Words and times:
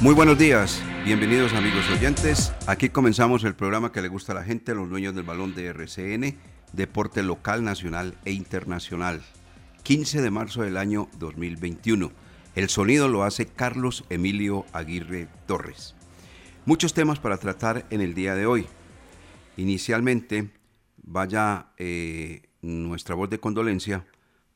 Muy 0.00 0.14
buenos 0.14 0.38
días, 0.38 0.80
bienvenidos 1.04 1.54
amigos 1.54 1.90
oyentes. 1.90 2.52
Aquí 2.68 2.88
comenzamos 2.88 3.42
el 3.42 3.56
programa 3.56 3.90
que 3.90 4.00
le 4.00 4.06
gusta 4.06 4.30
a 4.30 4.36
la 4.36 4.44
gente, 4.44 4.72
los 4.72 4.88
dueños 4.88 5.12
del 5.12 5.24
balón 5.24 5.56
de 5.56 5.66
RCN, 5.66 6.38
deporte 6.72 7.24
local, 7.24 7.64
nacional 7.64 8.14
e 8.24 8.30
internacional. 8.30 9.22
15 9.82 10.22
de 10.22 10.30
marzo 10.30 10.62
del 10.62 10.76
año 10.76 11.08
2021. 11.18 12.12
El 12.54 12.68
sonido 12.68 13.08
lo 13.08 13.24
hace 13.24 13.46
Carlos 13.46 14.04
Emilio 14.08 14.66
Aguirre 14.72 15.26
Torres. 15.46 15.96
Muchos 16.64 16.94
temas 16.94 17.18
para 17.18 17.38
tratar 17.38 17.84
en 17.90 18.00
el 18.00 18.14
día 18.14 18.36
de 18.36 18.46
hoy. 18.46 18.68
Inicialmente, 19.56 20.50
vaya 21.02 21.72
eh, 21.76 22.42
nuestra 22.62 23.16
voz 23.16 23.30
de 23.30 23.40
condolencia 23.40 24.06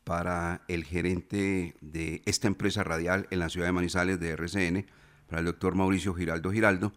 para 0.04 0.62
el 0.68 0.84
gerente 0.84 1.74
de 1.80 2.22
esta 2.26 2.46
empresa 2.46 2.84
radial 2.84 3.26
en 3.32 3.40
la 3.40 3.48
ciudad 3.48 3.66
de 3.66 3.72
Manizales 3.72 4.20
de 4.20 4.30
RCN, 4.30 4.86
para 5.32 5.40
el 5.40 5.46
doctor 5.46 5.74
Mauricio 5.74 6.12
Giraldo 6.12 6.52
Giraldo, 6.52 6.92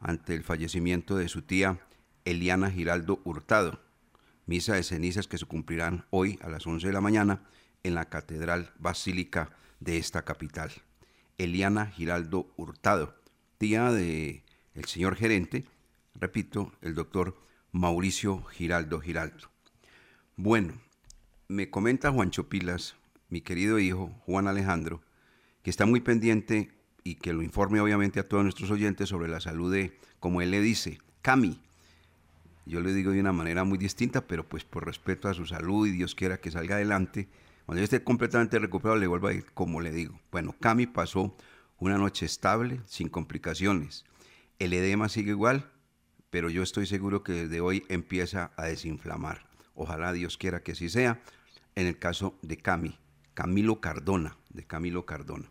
ante 0.00 0.34
el 0.34 0.44
fallecimiento 0.44 1.16
de 1.16 1.28
su 1.28 1.40
tía 1.40 1.80
Eliana 2.26 2.70
Giraldo 2.70 3.22
Hurtado. 3.24 3.80
Misa 4.44 4.74
de 4.74 4.82
cenizas 4.82 5.26
que 5.26 5.38
se 5.38 5.46
cumplirán 5.46 6.04
hoy 6.10 6.38
a 6.42 6.50
las 6.50 6.66
11 6.66 6.88
de 6.88 6.92
la 6.92 7.00
mañana 7.00 7.42
en 7.82 7.94
la 7.94 8.10
Catedral 8.10 8.70
Basílica 8.78 9.56
de 9.78 9.96
esta 9.96 10.26
capital. 10.26 10.70
Eliana 11.38 11.86
Giraldo 11.86 12.52
Hurtado, 12.58 13.14
tía 13.56 13.90
de 13.92 14.44
el 14.74 14.84
señor 14.84 15.16
gerente, 15.16 15.64
repito, 16.14 16.74
el 16.82 16.94
doctor 16.94 17.40
Mauricio 17.72 18.42
Giraldo 18.42 19.00
Giraldo. 19.00 19.48
Bueno, 20.36 20.74
me 21.48 21.70
comenta 21.70 22.12
Juancho 22.12 22.46
Pilas, 22.50 22.96
mi 23.30 23.40
querido 23.40 23.78
hijo 23.78 24.08
Juan 24.26 24.48
Alejandro, 24.48 25.00
que 25.62 25.70
está 25.70 25.86
muy 25.86 26.02
pendiente 26.02 26.78
y 27.04 27.16
que 27.16 27.32
lo 27.32 27.42
informe 27.42 27.80
obviamente 27.80 28.20
a 28.20 28.28
todos 28.28 28.42
nuestros 28.42 28.70
oyentes 28.70 29.08
sobre 29.08 29.28
la 29.28 29.40
salud 29.40 29.72
de, 29.72 29.98
como 30.18 30.42
él 30.42 30.50
le 30.50 30.60
dice, 30.60 30.98
Cami. 31.22 31.60
Yo 32.66 32.80
le 32.80 32.92
digo 32.92 33.10
de 33.10 33.20
una 33.20 33.32
manera 33.32 33.64
muy 33.64 33.78
distinta, 33.78 34.26
pero 34.26 34.48
pues 34.48 34.64
por 34.64 34.86
respeto 34.86 35.28
a 35.28 35.34
su 35.34 35.46
salud 35.46 35.86
y 35.86 35.90
Dios 35.90 36.14
quiera 36.14 36.40
que 36.40 36.50
salga 36.50 36.76
adelante. 36.76 37.28
Cuando 37.66 37.80
yo 37.80 37.84
esté 37.84 38.04
completamente 38.04 38.58
recuperado 38.58 38.98
le 38.98 39.06
vuelvo 39.06 39.26
a 39.26 39.30
decir 39.30 39.50
como 39.54 39.80
le 39.80 39.90
digo. 39.90 40.20
Bueno, 40.30 40.54
Cami 40.60 40.86
pasó 40.86 41.36
una 41.78 41.98
noche 41.98 42.26
estable, 42.26 42.80
sin 42.86 43.08
complicaciones. 43.08 44.04
El 44.58 44.72
edema 44.72 45.08
sigue 45.08 45.30
igual, 45.30 45.70
pero 46.28 46.50
yo 46.50 46.62
estoy 46.62 46.86
seguro 46.86 47.24
que 47.24 47.32
desde 47.32 47.60
hoy 47.60 47.84
empieza 47.88 48.52
a 48.56 48.66
desinflamar. 48.66 49.46
Ojalá 49.74 50.12
Dios 50.12 50.36
quiera 50.36 50.62
que 50.62 50.72
así 50.72 50.88
sea. 50.88 51.20
En 51.74 51.86
el 51.86 51.98
caso 51.98 52.38
de 52.42 52.58
Cami, 52.58 52.98
Camilo 53.34 53.80
Cardona, 53.80 54.36
de 54.50 54.64
Camilo 54.64 55.06
Cardona 55.06 55.50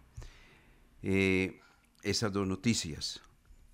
eh, 1.04 1.60
esas 2.04 2.32
dos 2.32 2.48
noticias 2.48 3.22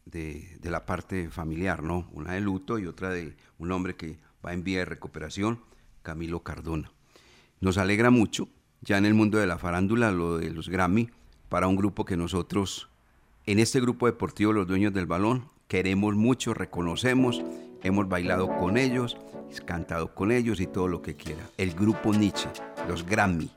de, 0.06 0.58
la 0.64 0.86
parte 0.86 1.30
familiar, 1.30 1.84
¿no? 1.84 2.08
Una 2.12 2.34
de 2.34 2.42
luto 2.42 2.80
y 2.80 2.88
otra 2.88 3.10
de 3.10 3.36
un 3.58 3.72
hombre 3.72 3.96
que 3.96 4.20
va 4.46 4.54
en 4.54 4.64
vía 4.64 4.80
de 4.80 4.86
recuperación, 4.86 5.60
Camilo 6.04 6.44
Cardona. 6.44 6.92
Nos 7.60 7.78
alegra 7.78 8.10
mucho, 8.10 8.48
ya 8.82 8.98
en 8.98 9.06
el 9.06 9.14
mundo 9.14 9.38
de 9.38 9.48
la 9.48 9.58
farándula, 9.58 10.12
lo 10.12 10.38
de 10.38 10.52
los 10.52 10.70
Grammy, 10.70 11.10
para 11.50 11.68
un 11.68 11.76
grupo 11.76 12.06
que 12.06 12.18
nosotros, 12.18 12.90
en 13.46 13.60
este 13.60 13.80
grupo 13.80 14.06
deportivo, 14.06 14.54
los 14.54 14.68
dueños 14.68 14.94
del 14.94 15.06
balón, 15.06 15.50
queremos 15.68 16.16
mucho, 16.16 16.54
reconocemos, 16.54 17.42
hemos 17.84 18.08
bailado 18.08 18.56
con 18.58 18.78
ellos, 18.78 19.18
cantado 19.66 20.14
con 20.14 20.32
ellos 20.32 20.60
y 20.60 20.68
todo 20.68 20.88
lo 20.88 21.02
que 21.02 21.16
quiera. 21.16 21.50
El 21.58 21.74
grupo 21.74 22.14
Nietzsche, 22.14 22.50
los 22.88 23.06
Grammy 23.06 23.50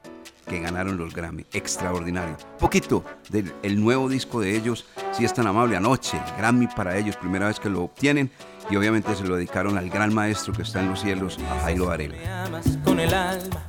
que 0.48 0.60
ganaron 0.60 0.96
los 0.96 1.14
Grammy. 1.14 1.46
Extraordinario. 1.52 2.36
Poquito 2.58 3.04
del 3.28 3.52
el 3.62 3.80
nuevo 3.80 4.08
disco 4.08 4.40
de 4.40 4.56
ellos, 4.56 4.86
si 5.12 5.24
es 5.24 5.34
tan 5.34 5.46
amable, 5.46 5.76
anoche. 5.76 6.20
Grammy 6.38 6.66
para 6.68 6.96
ellos, 6.96 7.16
primera 7.16 7.46
vez 7.46 7.60
que 7.60 7.68
lo 7.68 7.84
obtienen. 7.84 8.30
Y 8.70 8.76
obviamente 8.76 9.14
se 9.14 9.24
lo 9.24 9.36
dedicaron 9.36 9.78
al 9.78 9.88
gran 9.88 10.12
maestro 10.12 10.52
que 10.52 10.62
está 10.62 10.80
en 10.80 10.90
los 10.90 11.00
cielos, 11.00 11.38
a 11.50 11.60
Jairo 11.60 11.86
Varela. 11.86 12.16
Me 12.16 12.28
amas 12.28 12.78
con 12.84 13.00
el 13.00 13.14
alma 13.14 13.62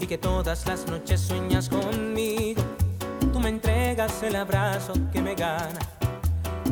y 0.00 0.06
que 0.06 0.18
todas 0.18 0.66
las 0.66 0.86
noches 0.86 1.20
sueñas 1.20 1.68
conmigo. 1.68 2.62
Tú 3.32 3.38
me 3.38 3.50
entregas 3.50 4.22
el 4.22 4.36
abrazo 4.36 4.94
que 5.12 5.22
me 5.22 5.34
gana 5.34 5.78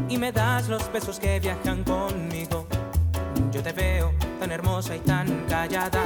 y 0.08 0.16
me 0.16 0.32
das 0.32 0.68
los 0.68 0.90
besos 0.92 1.20
que 1.20 1.38
viajan 1.38 1.84
conmigo. 1.84 2.66
Yo 3.52 3.62
te 3.62 3.72
veo 3.72 4.12
tan 4.40 4.50
hermosa 4.50 4.96
y 4.96 5.00
tan 5.00 5.44
callada 5.48 6.02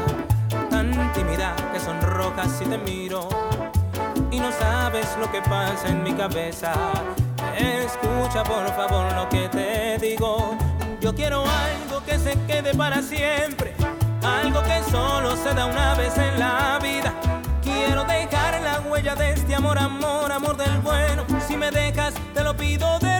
tan 0.90 1.12
tímida 1.12 1.54
que 1.72 1.78
sonrojas 1.78 2.50
si 2.58 2.64
te 2.64 2.78
miro 2.78 3.28
y 4.30 4.38
no 4.40 4.50
sabes 4.50 5.06
lo 5.20 5.30
que 5.30 5.40
pasa 5.42 5.88
en 5.88 6.02
mi 6.02 6.12
cabeza. 6.12 6.72
Escucha 7.56 8.42
por 8.42 8.66
favor 8.74 9.12
lo 9.12 9.28
que 9.28 9.48
te 9.48 9.98
digo. 9.98 10.56
Yo 11.00 11.14
quiero 11.14 11.44
algo 11.44 12.04
que 12.04 12.18
se 12.18 12.32
quede 12.46 12.74
para 12.74 13.02
siempre, 13.02 13.74
algo 14.22 14.62
que 14.62 14.82
solo 14.90 15.36
se 15.36 15.54
da 15.54 15.66
una 15.66 15.94
vez 15.94 16.16
en 16.16 16.38
la 16.38 16.78
vida. 16.82 17.12
Quiero 17.62 18.04
dejar 18.04 18.60
la 18.62 18.80
huella 18.80 19.14
de 19.14 19.32
este 19.32 19.54
amor, 19.54 19.78
amor, 19.78 20.32
amor 20.32 20.56
del 20.56 20.78
bueno. 20.80 21.24
Si 21.46 21.56
me 21.56 21.70
dejas, 21.70 22.14
te 22.34 22.42
lo 22.42 22.56
pido 22.56 22.98
de 22.98 23.11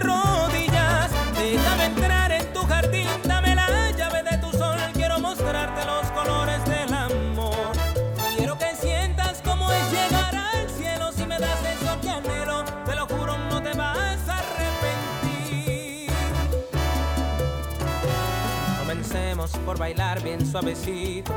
bailar 19.82 20.22
bien 20.22 20.46
suavecito. 20.46 21.34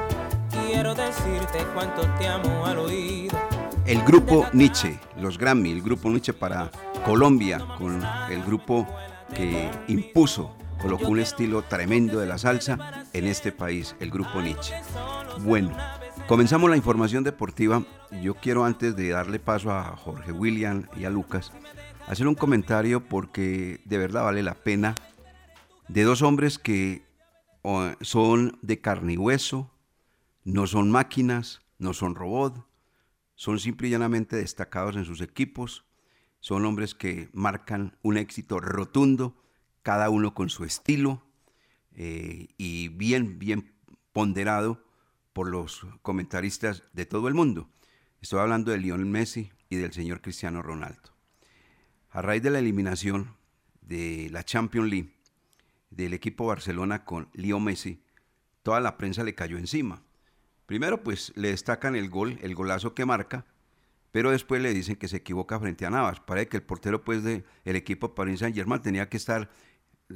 Quiero 0.52 0.94
decirte 0.94 1.66
cuánto 1.74 2.04
te 2.20 2.28
amo 2.28 2.64
al 2.64 2.78
oído. 2.78 3.36
El 3.88 4.04
grupo 4.04 4.46
Nietzsche, 4.54 5.00
los 5.18 5.40
Grammy, 5.40 5.72
el 5.72 5.82
grupo 5.82 6.10
Nietzsche 6.10 6.32
para 6.32 6.70
Colombia, 7.04 7.58
con 7.80 8.04
el 8.30 8.44
grupo 8.44 8.86
que 9.34 9.68
impuso, 9.88 10.56
colocó 10.80 11.08
un 11.08 11.22
estilo 11.22 11.64
tremendo 11.64 12.20
de 12.20 12.28
la 12.28 12.38
salsa 12.38 13.08
en 13.14 13.26
este 13.26 13.52
país, 13.52 13.96
el 14.00 14.12
grupo 14.12 14.40
Nietzsche. 14.40 14.76
Bueno, 15.40 15.76
comenzamos 16.28 16.70
la 16.70 16.78
información 16.78 17.24
deportiva. 17.24 17.82
Yo 18.22 18.36
quiero 18.36 18.64
antes 18.64 18.96
de 18.96 19.10
darle 19.10 19.40
paso 19.40 19.72
a 19.72 19.98
Jorge 19.98 20.32
William 20.32 20.88
y 20.96 21.06
a 21.06 21.10
Lucas, 21.10 21.52
hacer 22.06 22.28
un 22.28 22.36
comentario 22.36 23.04
porque 23.04 23.82
de 23.86 23.98
verdad 23.98 24.24
vale 24.24 24.44
la 24.44 24.54
pena 24.54 24.94
de 25.88 26.04
dos 26.04 26.22
hombres 26.22 26.60
que 26.60 27.05
son 28.02 28.60
de 28.62 28.82
carne 28.82 29.14
y 29.14 29.18
hueso, 29.18 29.72
no 30.44 30.68
son 30.68 30.92
máquinas, 30.92 31.62
no 31.80 31.94
son 31.94 32.16
robots, 32.16 32.62
son 33.36 33.60
simple 33.60 33.88
y 33.88 33.92
llanamente 33.92 34.36
destacados 34.36 34.96
en 34.96 35.06
sus 35.06 35.22
equipos, 35.22 35.86
son 36.40 36.66
hombres 36.66 36.94
que 36.94 37.30
marcan 37.34 37.98
un 38.04 38.18
éxito 38.18 38.60
rotundo, 38.60 39.42
cada 39.82 40.10
uno 40.10 40.34
con 40.34 40.50
su 40.50 40.64
estilo 40.64 41.24
eh, 41.96 42.50
y 42.58 42.90
bien, 42.90 43.40
bien 43.40 43.74
ponderado 44.14 44.84
por 45.34 45.50
los 45.50 45.86
comentaristas 46.02 46.84
de 46.94 47.06
todo 47.06 47.28
el 47.28 47.34
mundo. 47.34 47.70
Estoy 48.22 48.40
hablando 48.40 48.72
de 48.72 48.78
Lionel 48.78 49.06
Messi 49.06 49.52
y 49.70 49.78
del 49.78 49.92
señor 49.92 50.22
Cristiano 50.22 50.62
Ronaldo. 50.62 51.14
A 52.12 52.22
raíz 52.22 52.44
de 52.44 52.52
la 52.52 52.60
eliminación 52.60 53.36
de 53.82 54.30
la 54.32 54.44
Champions 54.44 54.90
League 54.90 55.15
del 55.90 56.14
equipo 56.14 56.48
Barcelona 56.48 57.06
con 57.06 57.30
Leo 57.34 57.60
Messi, 57.60 58.04
toda 58.64 58.80
la 58.80 58.98
prensa 58.98 59.24
le 59.24 59.36
cayó 59.36 59.58
encima. 59.58 60.04
Primero, 60.66 61.04
pues 61.04 61.32
le 61.36 61.50
destacan 61.50 61.96
el 61.96 62.10
gol, 62.10 62.40
el 62.42 62.56
golazo 62.56 62.96
que 62.96 63.06
marca, 63.06 63.46
pero 64.12 64.32
después 64.32 64.62
le 64.62 64.74
dicen 64.74 64.96
que 64.96 65.08
se 65.08 65.18
equivoca 65.18 65.60
frente 65.60 65.86
a 65.86 65.90
Navas. 65.90 66.22
Parece 66.22 66.48
que 66.48 66.58
el 66.58 66.64
portero 66.64 67.04
pues 67.04 67.24
del 67.24 67.44
equipo 67.66 68.16
Paris 68.16 68.40
Saint-Germain 68.40 68.82
tenía 68.82 69.10
que 69.10 69.18
estar 69.18 69.50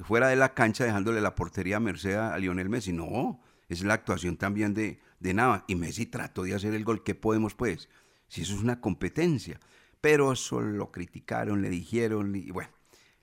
fuera 0.03 0.29
de 0.29 0.35
la 0.35 0.53
cancha 0.53 0.85
dejándole 0.85 1.21
la 1.21 1.35
portería 1.35 1.77
a 1.77 1.79
merced 1.81 2.15
a 2.15 2.37
Lionel 2.37 2.69
Messi. 2.69 2.93
No, 2.93 3.41
es 3.67 3.83
la 3.83 3.95
actuación 3.95 4.37
también 4.37 4.73
de, 4.73 4.99
de 5.19 5.33
Navas. 5.33 5.63
Y 5.67 5.75
Messi 5.75 6.05
trató 6.05 6.43
de 6.43 6.55
hacer 6.55 6.73
el 6.73 6.85
gol. 6.85 7.03
¿Qué 7.03 7.13
podemos 7.13 7.55
pues? 7.55 7.89
Si 8.29 8.41
eso 8.41 8.55
es 8.55 8.61
una 8.61 8.79
competencia. 8.79 9.59
Pero 10.01 10.31
eso 10.31 10.61
lo 10.61 10.91
criticaron, 10.91 11.61
le 11.61 11.69
dijeron 11.69 12.33
y 12.35 12.51
bueno, 12.51 12.71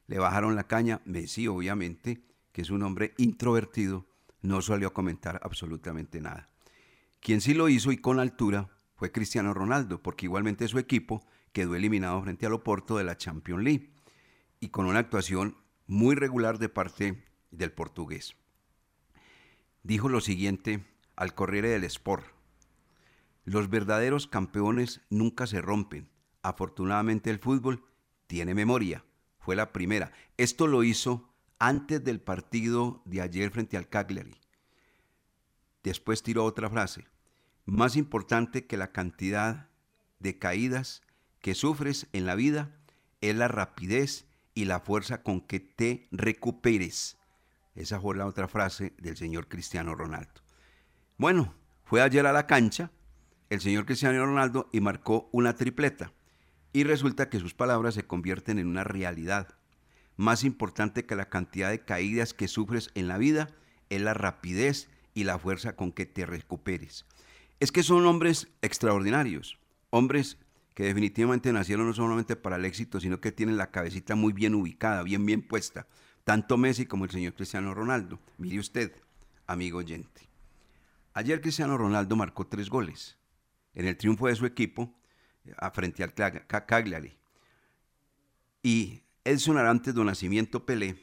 le 0.09 0.19
bajaron 0.19 0.57
la 0.57 0.67
caña. 0.67 1.01
Messi 1.07 1.49
obviamente, 1.49 2.23
que 2.57 2.63
es 2.63 2.71
un 2.71 2.83
hombre 2.85 3.13
introvertido, 3.19 4.07
no 4.41 4.63
salió 4.63 4.89
a 4.89 4.95
comentar 4.95 5.39
absolutamente 5.43 6.23
nada. 6.23 6.49
Quien 7.21 7.43
sí 7.43 7.53
lo 7.53 7.69
hizo 7.69 7.93
y 7.93 7.99
con 7.99 8.19
altura 8.19 8.71
fue 8.95 9.13
Cristiano 9.13 9.53
Ronaldo, 9.53 10.03
porque 10.03 10.25
igualmente 10.25 10.67
su 10.67 10.79
equipo 10.79 11.23
quedó 11.53 11.75
eliminado 11.75 12.23
frente 12.23 12.47
al 12.47 12.55
Oporto 12.55 12.97
de 12.97 13.05
la 13.05 13.19
Champions 13.19 13.63
League 13.63 13.91
y 14.59 14.71
con 14.71 14.87
una 14.87 15.01
actuación 15.01 15.59
muy 15.87 16.15
regular 16.15 16.59
de 16.59 16.71
parte 16.71 17.23
del 17.51 17.73
portugués. 17.73 18.37
Dijo 19.83 20.09
lo 20.09 20.23
siguiente 20.23 20.83
al 21.15 21.35
Corriere 21.35 21.69
del 21.69 21.85
Sport. 21.85 22.25
Los 23.45 23.69
verdaderos 23.69 24.27
campeones 24.27 25.03
nunca 25.11 25.47
se 25.47 25.61
rompen. 25.61 26.09
Afortunadamente 26.41 27.29
el 27.29 27.39
fútbol 27.39 27.85
tiene 28.27 28.55
memoria. 28.55 29.05
Fue 29.41 29.57
la 29.57 29.75
primera. 29.75 30.13
Esto 30.39 30.67
lo 30.67 30.85
hizo 30.85 31.36
antes 31.59 32.03
del 32.05 32.21
partido 32.21 33.03
de 33.05 33.21
ayer 33.21 33.51
frente 33.51 33.77
al 33.77 33.89
Cagliari. 33.89 34.35
Después 35.83 36.23
tiró 36.23 36.45
otra 36.45 36.69
frase. 36.69 37.07
Más 37.65 37.97
importante 37.97 38.67
que 38.67 38.77
la 38.77 38.93
cantidad 38.93 39.69
de 40.19 40.39
caídas 40.39 41.03
que 41.41 41.55
sufres 41.55 42.09
en 42.13 42.27
la 42.27 42.35
vida 42.35 42.77
es 43.21 43.37
la 43.37 43.49
rapidez 43.49 44.27
y 44.55 44.65
la 44.65 44.81
fuerza 44.81 45.23
con 45.23 45.41
que 45.41 45.61
te 45.61 46.09
recuperes. 46.11 47.17
Esa 47.75 48.01
fue 48.01 48.17
la 48.17 48.27
otra 48.27 48.49
frase 48.49 48.95
del 48.99 49.17
señor 49.17 49.49
Cristiano 49.49 49.95
Ronaldo. 49.95 50.41
Bueno, 51.19 51.55
fue 51.85 52.03
ayer 52.03 52.27
a 52.27 52.33
la 52.33 52.47
cancha 52.47 52.91
el 53.51 53.61
señor 53.61 53.87
Cristiano 53.87 54.25
Ronaldo 54.25 54.69
y 54.73 54.81
marcó 54.81 55.29
una 55.33 55.55
tripleta. 55.55 56.13
Y 56.73 56.85
resulta 56.85 57.31
que 57.31 57.39
sus 57.39 57.55
palabras 57.55 57.95
se 57.95 58.07
convierten 58.07 58.59
en 58.59 58.67
una 58.67 58.85
realidad. 58.85 59.56
Más 60.17 60.45
importante 60.45 61.05
que 61.05 61.17
la 61.17 61.29
cantidad 61.29 61.71
de 61.71 61.85
caídas 61.85 62.35
que 62.35 62.49
sufres 62.49 62.91
en 62.95 63.09
la 63.09 63.19
vida 63.19 63.51
es 63.91 64.01
la 64.01 64.15
rapidez 64.15 64.89
y 65.15 65.25
la 65.25 65.39
fuerza 65.39 65.77
con 65.77 65.93
que 65.93 66.07
te 66.07 66.27
recuperes 66.27 67.05
es 67.61 67.73
que 67.73 67.83
son 67.83 68.07
hombres 68.07 68.49
extraordinarios, 68.63 69.59
hombres 69.91 70.39
que 70.75 70.85
definitivamente 70.85 71.53
nacieron 71.53 71.87
no 71.87 71.95
solamente 71.95 72.37
para 72.37 72.57
el 72.57 72.65
éxito, 72.67 73.01
sino 73.01 73.21
que 73.21 73.33
tienen 73.33 73.57
la 73.57 73.71
cabecita 73.71 74.15
muy 74.15 74.33
bien 74.33 74.55
ubicada, 74.55 75.03
bien 75.03 75.25
bien 75.25 75.41
puesta, 75.41 75.87
tanto 76.25 76.59
Messi 76.59 76.85
como 76.85 77.05
el 77.05 77.11
señor 77.11 77.35
Cristiano 77.35 77.73
Ronaldo. 77.73 78.21
Mire 78.37 78.59
usted, 78.59 78.93
amigo 79.47 79.79
oyente. 79.79 80.29
Ayer 81.15 81.41
Cristiano 81.41 81.79
Ronaldo 81.79 82.15
marcó 82.15 82.47
tres 82.47 82.69
goles 82.69 83.17
en 83.73 83.87
el 83.87 83.97
triunfo 83.97 84.27
de 84.27 84.37
su 84.37 84.45
equipo 84.45 84.95
eh, 85.47 85.55
frente 85.73 86.03
al 86.03 86.13
Cagliari. 86.13 87.17
Y 88.63 89.01
Edson 89.27 89.59
Arantes 89.59 89.93
de 89.93 90.05
Nacimiento 90.05 90.65
Pelé 90.65 90.97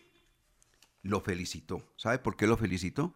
lo 1.02 1.20
felicitó. 1.20 1.84
¿Sabe 1.98 2.20
por 2.20 2.38
qué 2.38 2.48
lo 2.48 2.56
felicitó? 2.56 3.14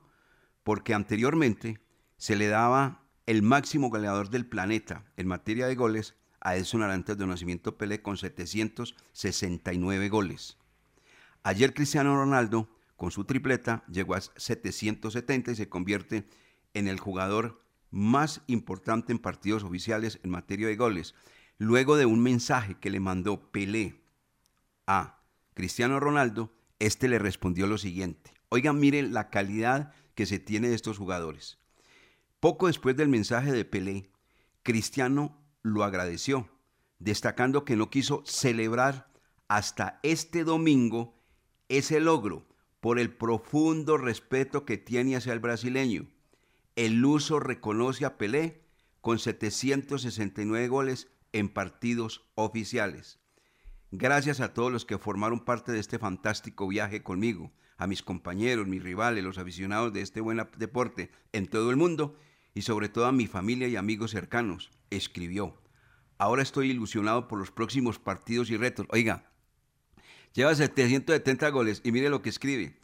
Porque 0.65 0.93
anteriormente 0.93 1.79
se 2.17 2.35
le 2.35 2.49
daba 2.49 3.07
el 3.25 3.41
máximo 3.41 3.89
goleador 3.89 4.29
del 4.29 4.45
planeta 4.45 5.05
en 5.15 5.27
materia 5.27 5.65
de 5.65 5.75
goles 5.75 6.15
a 6.41 6.57
Edson 6.57 6.83
Arantes 6.83 7.17
de 7.17 7.25
Nacimiento 7.25 7.77
Pelé 7.77 8.01
con 8.01 8.17
769 8.17 10.09
goles. 10.09 10.57
Ayer 11.41 11.73
Cristiano 11.73 12.13
Ronaldo, 12.17 12.67
con 12.97 13.11
su 13.11 13.23
tripleta, 13.23 13.85
llegó 13.89 14.15
a 14.15 14.19
770 14.19 15.51
y 15.51 15.55
se 15.55 15.69
convierte 15.69 16.27
en 16.73 16.89
el 16.89 16.99
jugador 16.99 17.63
más 17.91 18.41
importante 18.47 19.13
en 19.13 19.19
partidos 19.19 19.63
oficiales 19.63 20.19
en 20.23 20.31
materia 20.31 20.67
de 20.67 20.75
goles. 20.75 21.15
Luego 21.59 21.95
de 21.95 22.05
un 22.05 22.21
mensaje 22.21 22.75
que 22.75 22.89
le 22.89 22.99
mandó 22.99 23.53
Pelé 23.53 24.05
a 24.87 25.21
Cristiano 25.53 25.99
Ronaldo, 25.99 26.53
este 26.79 27.07
le 27.07 27.19
respondió 27.19 27.67
lo 27.67 27.77
siguiente. 27.77 28.31
Oigan, 28.49 28.79
miren 28.79 29.13
la 29.13 29.29
calidad 29.29 29.93
que 30.15 30.25
se 30.25 30.39
tiene 30.39 30.69
de 30.69 30.75
estos 30.75 30.97
jugadores. 30.97 31.59
Poco 32.39 32.67
después 32.67 32.95
del 32.95 33.09
mensaje 33.09 33.51
de 33.51 33.65
Pelé, 33.65 34.09
Cristiano 34.63 35.37
lo 35.61 35.83
agradeció, 35.83 36.49
destacando 36.99 37.65
que 37.65 37.75
no 37.75 37.89
quiso 37.89 38.23
celebrar 38.25 39.11
hasta 39.47 39.99
este 40.03 40.43
domingo 40.43 41.15
ese 41.69 41.99
logro 41.99 42.47
por 42.79 42.99
el 42.99 43.13
profundo 43.13 43.97
respeto 43.97 44.65
que 44.65 44.77
tiene 44.77 45.15
hacia 45.15 45.33
el 45.33 45.39
brasileño. 45.39 46.07
El 46.75 47.03
uso 47.03 47.39
reconoce 47.39 48.05
a 48.05 48.17
Pelé 48.17 48.63
con 49.01 49.19
769 49.19 50.67
goles 50.67 51.07
en 51.33 51.49
partidos 51.49 52.29
oficiales. 52.35 53.19
Gracias 53.91 54.41
a 54.41 54.53
todos 54.53 54.69
los 54.69 54.83
que 54.83 54.97
formaron 54.97 55.39
parte 55.39 55.71
de 55.71 55.79
este 55.79 55.97
fantástico 55.97 56.67
viaje 56.67 57.03
conmigo, 57.03 57.53
a 57.77 57.87
mis 57.87 58.03
compañeros, 58.03 58.67
mis 58.67 58.83
rivales, 58.83 59.23
los 59.23 59.37
aficionados 59.37 59.93
de 59.93 60.01
este 60.01 60.19
buen 60.19 60.45
deporte 60.57 61.09
en 61.31 61.47
todo 61.47 61.69
el 61.71 61.77
mundo 61.77 62.19
y 62.53 62.63
sobre 62.63 62.89
todo 62.89 63.05
a 63.05 63.13
mi 63.13 63.27
familia 63.27 63.69
y 63.69 63.77
amigos 63.77 64.11
cercanos, 64.11 64.71
escribió. 64.89 65.55
Ahora 66.17 66.41
estoy 66.41 66.71
ilusionado 66.71 67.29
por 67.29 67.39
los 67.39 67.49
próximos 67.49 67.97
partidos 67.97 68.49
y 68.49 68.57
retos. 68.57 68.87
Oiga, 68.89 69.31
lleva 70.33 70.53
770 70.53 71.49
goles 71.49 71.79
y 71.85 71.93
mire 71.93 72.09
lo 72.09 72.21
que 72.21 72.29
escribe. 72.29 72.77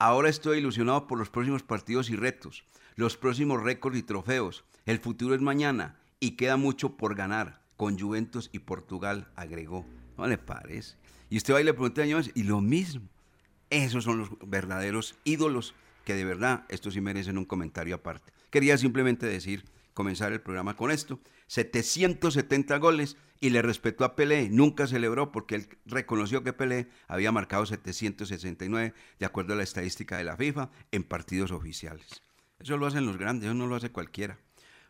Ahora 0.00 0.28
estoy 0.28 0.58
ilusionado 0.58 1.06
por 1.06 1.20
los 1.20 1.30
próximos 1.30 1.62
partidos 1.62 2.10
y 2.10 2.16
retos, 2.16 2.64
los 2.96 3.16
próximos 3.16 3.62
récords 3.62 3.98
y 3.98 4.02
trofeos. 4.02 4.64
El 4.86 4.98
futuro 4.98 5.36
es 5.36 5.40
mañana 5.40 6.00
y 6.18 6.32
queda 6.32 6.56
mucho 6.56 6.96
por 6.96 7.14
ganar. 7.14 7.62
Con 7.76 7.96
Juventus 7.96 8.50
y 8.52 8.58
Portugal, 8.58 9.30
agregó. 9.36 9.86
¿No 10.18 10.26
le 10.26 10.36
parece? 10.36 10.96
Y 11.30 11.36
usted 11.36 11.54
va 11.54 11.60
y 11.60 11.64
le 11.64 11.72
pregunta 11.72 12.02
a 12.02 12.06
y 12.06 12.42
lo 12.42 12.60
mismo. 12.60 13.08
Esos 13.70 14.04
son 14.04 14.18
los 14.18 14.30
verdaderos 14.46 15.14
ídolos 15.24 15.74
que 16.04 16.14
de 16.14 16.24
verdad 16.24 16.64
estos 16.68 16.94
sí 16.94 17.00
merecen 17.00 17.38
un 17.38 17.44
comentario 17.44 17.94
aparte. 17.94 18.32
Quería 18.50 18.78
simplemente 18.78 19.26
decir, 19.26 19.64
comenzar 19.94 20.32
el 20.32 20.40
programa 20.40 20.74
con 20.74 20.90
esto. 20.90 21.20
770 21.48 22.76
goles 22.78 23.16
y 23.40 23.50
le 23.50 23.62
respetó 23.62 24.04
a 24.04 24.16
Pelé. 24.16 24.48
Nunca 24.48 24.86
celebró 24.86 25.30
porque 25.30 25.54
él 25.54 25.68
reconoció 25.86 26.42
que 26.42 26.52
Pelé 26.52 26.88
había 27.06 27.30
marcado 27.30 27.66
769 27.66 28.94
de 29.18 29.26
acuerdo 29.26 29.52
a 29.52 29.56
la 29.56 29.62
estadística 29.62 30.16
de 30.16 30.24
la 30.24 30.36
FIFA 30.36 30.70
en 30.92 31.04
partidos 31.04 31.52
oficiales. 31.52 32.22
Eso 32.58 32.76
lo 32.76 32.86
hacen 32.86 33.06
los 33.06 33.18
grandes, 33.18 33.46
eso 33.46 33.54
no 33.54 33.66
lo 33.66 33.76
hace 33.76 33.90
cualquiera. 33.90 34.38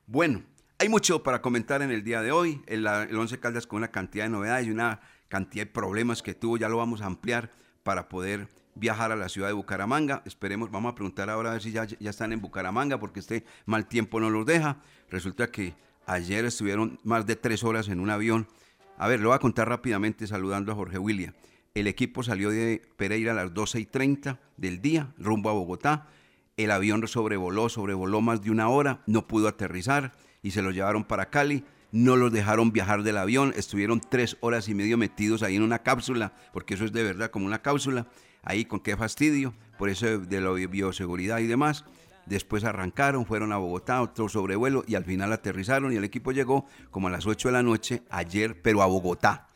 Bueno, 0.07 0.43
hay 0.79 0.89
mucho 0.89 1.23
para 1.23 1.43
comentar 1.43 1.83
en 1.83 1.91
el 1.91 2.05
día 2.05 2.23
de 2.23 2.31
hoy. 2.31 2.63
El, 2.67 2.87
el 2.87 3.17
Once 3.17 3.41
Caldas 3.41 3.67
con 3.67 3.79
una 3.79 3.91
cantidad 3.91 4.25
de 4.25 4.31
novedades 4.31 4.69
y 4.69 4.71
una 4.71 5.01
cantidad 5.29 5.67
de 5.67 5.73
problemas 5.73 6.23
que 6.23 6.35
tuvo, 6.35 6.57
ya 6.57 6.69
lo 6.69 6.77
vamos 6.77 7.03
a 7.03 7.07
ampliar 7.07 7.53
para 7.83 8.09
poder 8.09 8.49
viajar 8.75 9.13
a 9.13 9.17
la 9.17 9.29
ciudad 9.29 9.49
de 9.49 9.55
Bucaramanga. 9.55 10.23
Esperemos, 10.25 10.71
vamos 10.71 10.93
a 10.93 10.95
preguntar 10.95 11.31
ahora 11.31 11.51
a 11.51 11.53
ver 11.55 11.63
si 11.63 11.73
ya, 11.73 11.87
están 12.01 12.33
en 12.33 12.41
Bucaramanga, 12.41 12.99
porque 12.99 13.21
este 13.21 13.45
mal 13.67 13.87
tiempo 13.87 14.21
no 14.21 14.31
los 14.31 14.47
deja. 14.47 14.79
Resulta 15.11 15.51
que 15.51 15.75
ayer 16.07 16.45
estuvieron 16.45 16.99
más 17.05 17.27
de 17.27 17.37
tres 17.37 17.65
horas 17.65 17.89
en 17.89 18.01
un 18.01 18.11
avión. 18.11 18.49
A 18.97 19.09
ver, 19.09 19.21
lo 19.21 19.29
voy 19.29 19.37
a 19.37 19.41
contar 19.41 19.69
rápidamente 19.69 20.27
saludando 20.27 20.73
a 20.73 20.75
Jorge 20.75 20.99
William. 20.99 21.35
El 21.75 21.87
equipo 21.87 22.23
salió 22.23 22.51
de 22.51 22.83
Pereira 22.97 23.33
a 23.33 23.35
las 23.35 23.55
12 23.55 23.81
y 23.81 23.87
30 23.87 24.41
del 24.57 24.81
día, 24.81 25.13
rumbo 25.19 25.51
a 25.51 25.53
Bogotá. 25.53 26.09
El 26.57 26.73
avión 26.73 27.07
sobrevoló, 27.07 27.69
sobrevoló 27.69 28.21
más 28.21 28.43
de 28.43 28.51
una 28.51 28.69
hora, 28.69 29.03
no 29.07 29.29
pudo 29.29 29.47
aterrizar 29.47 30.13
y 30.43 30.51
se 30.51 30.63
lo 30.63 30.73
llevaron 30.73 31.05
para 31.05 31.31
Cali. 31.31 31.65
No 31.91 32.17
los 32.17 32.33
dejaron 32.33 32.73
viajar 32.73 33.03
del 33.03 33.17
avión, 33.17 33.53
estuvieron 33.57 34.01
tres 34.01 34.37
horas 34.41 34.69
y 34.69 34.75
medio 34.75 34.99
metidos 34.99 35.43
ahí 35.43 35.57
en 35.57 35.63
una 35.63 35.81
cápsula, 35.81 36.33
porque 36.53 36.75
eso 36.75 36.85
es 36.85 36.93
de 36.93 37.03
verdad 37.03 37.31
como 37.31 37.47
una 37.47 37.63
cápsula, 37.63 38.07
ahí 38.43 38.65
con 38.65 38.81
qué 38.81 38.97
fastidio, 38.97 39.55
por 39.79 39.89
eso 39.89 40.19
de 40.19 40.41
la 40.41 40.51
bioseguridad 40.51 41.39
y 41.39 41.47
demás. 41.47 41.85
Después 42.27 42.65
arrancaron, 42.65 43.25
fueron 43.25 43.53
a 43.53 43.57
Bogotá, 43.57 44.03
otro 44.03 44.29
sobrevuelo 44.29 44.85
y 44.87 44.97
al 44.97 45.05
final 45.05 45.33
aterrizaron 45.33 45.93
y 45.93 45.97
el 45.97 46.05
equipo 46.05 46.33
llegó 46.33 46.67
como 46.91 47.09
a 47.09 47.11
las 47.11 47.27
8 47.27 47.49
de 47.49 47.53
la 47.53 47.63
noche 47.63 48.03
ayer, 48.11 48.61
pero 48.61 48.83
a 48.83 48.87
Bogotá. 48.87 49.48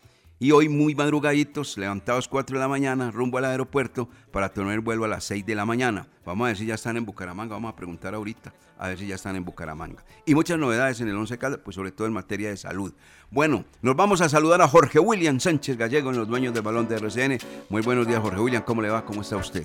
Y 0.42 0.50
hoy 0.50 0.68
muy 0.68 0.92
madrugaditos, 0.96 1.78
levantados 1.78 2.26
4 2.26 2.56
de 2.56 2.60
la 2.60 2.66
mañana, 2.66 3.12
rumbo 3.12 3.38
al 3.38 3.44
aeropuerto 3.44 4.08
para 4.32 4.52
tener 4.52 4.80
vuelo 4.80 5.04
a 5.04 5.08
las 5.08 5.22
6 5.22 5.46
de 5.46 5.54
la 5.54 5.64
mañana. 5.64 6.08
Vamos 6.26 6.46
a 6.46 6.48
ver 6.48 6.56
si 6.56 6.66
ya 6.66 6.74
están 6.74 6.96
en 6.96 7.06
Bucaramanga, 7.06 7.54
vamos 7.54 7.72
a 7.72 7.76
preguntar 7.76 8.12
ahorita, 8.12 8.52
a 8.76 8.88
ver 8.88 8.98
si 8.98 9.06
ya 9.06 9.14
están 9.14 9.36
en 9.36 9.44
Bucaramanga. 9.44 10.04
Y 10.26 10.34
muchas 10.34 10.58
novedades 10.58 11.00
en 11.00 11.06
el 11.06 11.16
11 11.16 11.38
Caldas, 11.38 11.60
pues 11.62 11.76
sobre 11.76 11.92
todo 11.92 12.08
en 12.08 12.12
materia 12.12 12.48
de 12.48 12.56
salud. 12.56 12.92
Bueno, 13.30 13.64
nos 13.82 13.94
vamos 13.94 14.20
a 14.20 14.28
saludar 14.28 14.60
a 14.62 14.66
Jorge 14.66 14.98
William 14.98 15.38
Sánchez 15.38 15.76
Gallego, 15.76 16.10
en 16.10 16.16
los 16.16 16.26
dueños 16.26 16.52
del 16.52 16.64
balón 16.64 16.88
de 16.88 16.96
RCN. 16.96 17.38
Muy 17.68 17.82
buenos 17.82 18.08
días, 18.08 18.18
Jorge 18.20 18.40
William, 18.40 18.64
¿cómo 18.64 18.82
le 18.82 18.90
va? 18.90 19.04
¿Cómo 19.04 19.22
está 19.22 19.36
usted? 19.36 19.64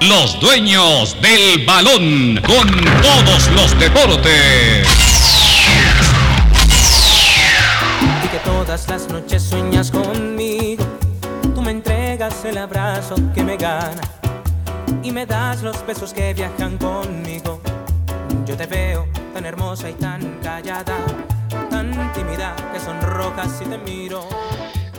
Los 0.00 0.40
dueños 0.40 1.14
del 1.20 1.66
balón 1.66 2.40
con 2.42 2.70
todos 3.02 3.50
los 3.52 3.78
deportes. 3.78 5.05
Todas 8.66 8.88
las 8.88 9.08
noches 9.08 9.44
sueñas 9.44 9.92
conmigo. 9.92 10.84
Tú 11.54 11.62
me 11.62 11.70
entregas 11.70 12.44
el 12.44 12.58
abrazo 12.58 13.14
que 13.32 13.44
me 13.44 13.56
gana 13.56 14.02
y 15.04 15.12
me 15.12 15.24
das 15.24 15.62
los 15.62 15.86
besos 15.86 16.12
que 16.12 16.34
viajan 16.34 16.76
conmigo. 16.76 17.60
Yo 18.44 18.56
te 18.56 18.66
veo 18.66 19.06
tan 19.32 19.46
hermosa 19.46 19.88
y 19.88 19.92
tan 19.92 20.40
callada, 20.42 20.96
tan 21.70 22.12
tímida 22.12 22.56
que 22.72 22.80
son 22.80 23.00
rojas 23.02 23.62
y 23.64 23.68
te 23.68 23.78
miro. 23.78 24.24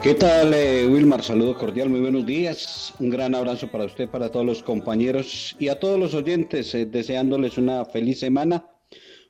¿Qué 0.01 0.13
tal, 0.13 0.53
eh, 0.53 0.87
Wilmar? 0.87 1.21
Saludo 1.21 1.57
cordial, 1.57 1.89
muy 1.89 1.99
buenos 1.99 2.25
días. 2.25 2.93
Un 2.99 3.09
gran 3.09 3.35
abrazo 3.35 3.67
para 3.67 3.83
usted, 3.83 4.07
para 4.07 4.29
todos 4.29 4.45
los 4.45 4.63
compañeros 4.63 5.57
y 5.59 5.67
a 5.67 5.77
todos 5.77 5.99
los 5.99 6.13
oyentes, 6.13 6.73
eh, 6.73 6.85
deseándoles 6.85 7.57
una 7.57 7.83
feliz 7.83 8.21
semana 8.21 8.63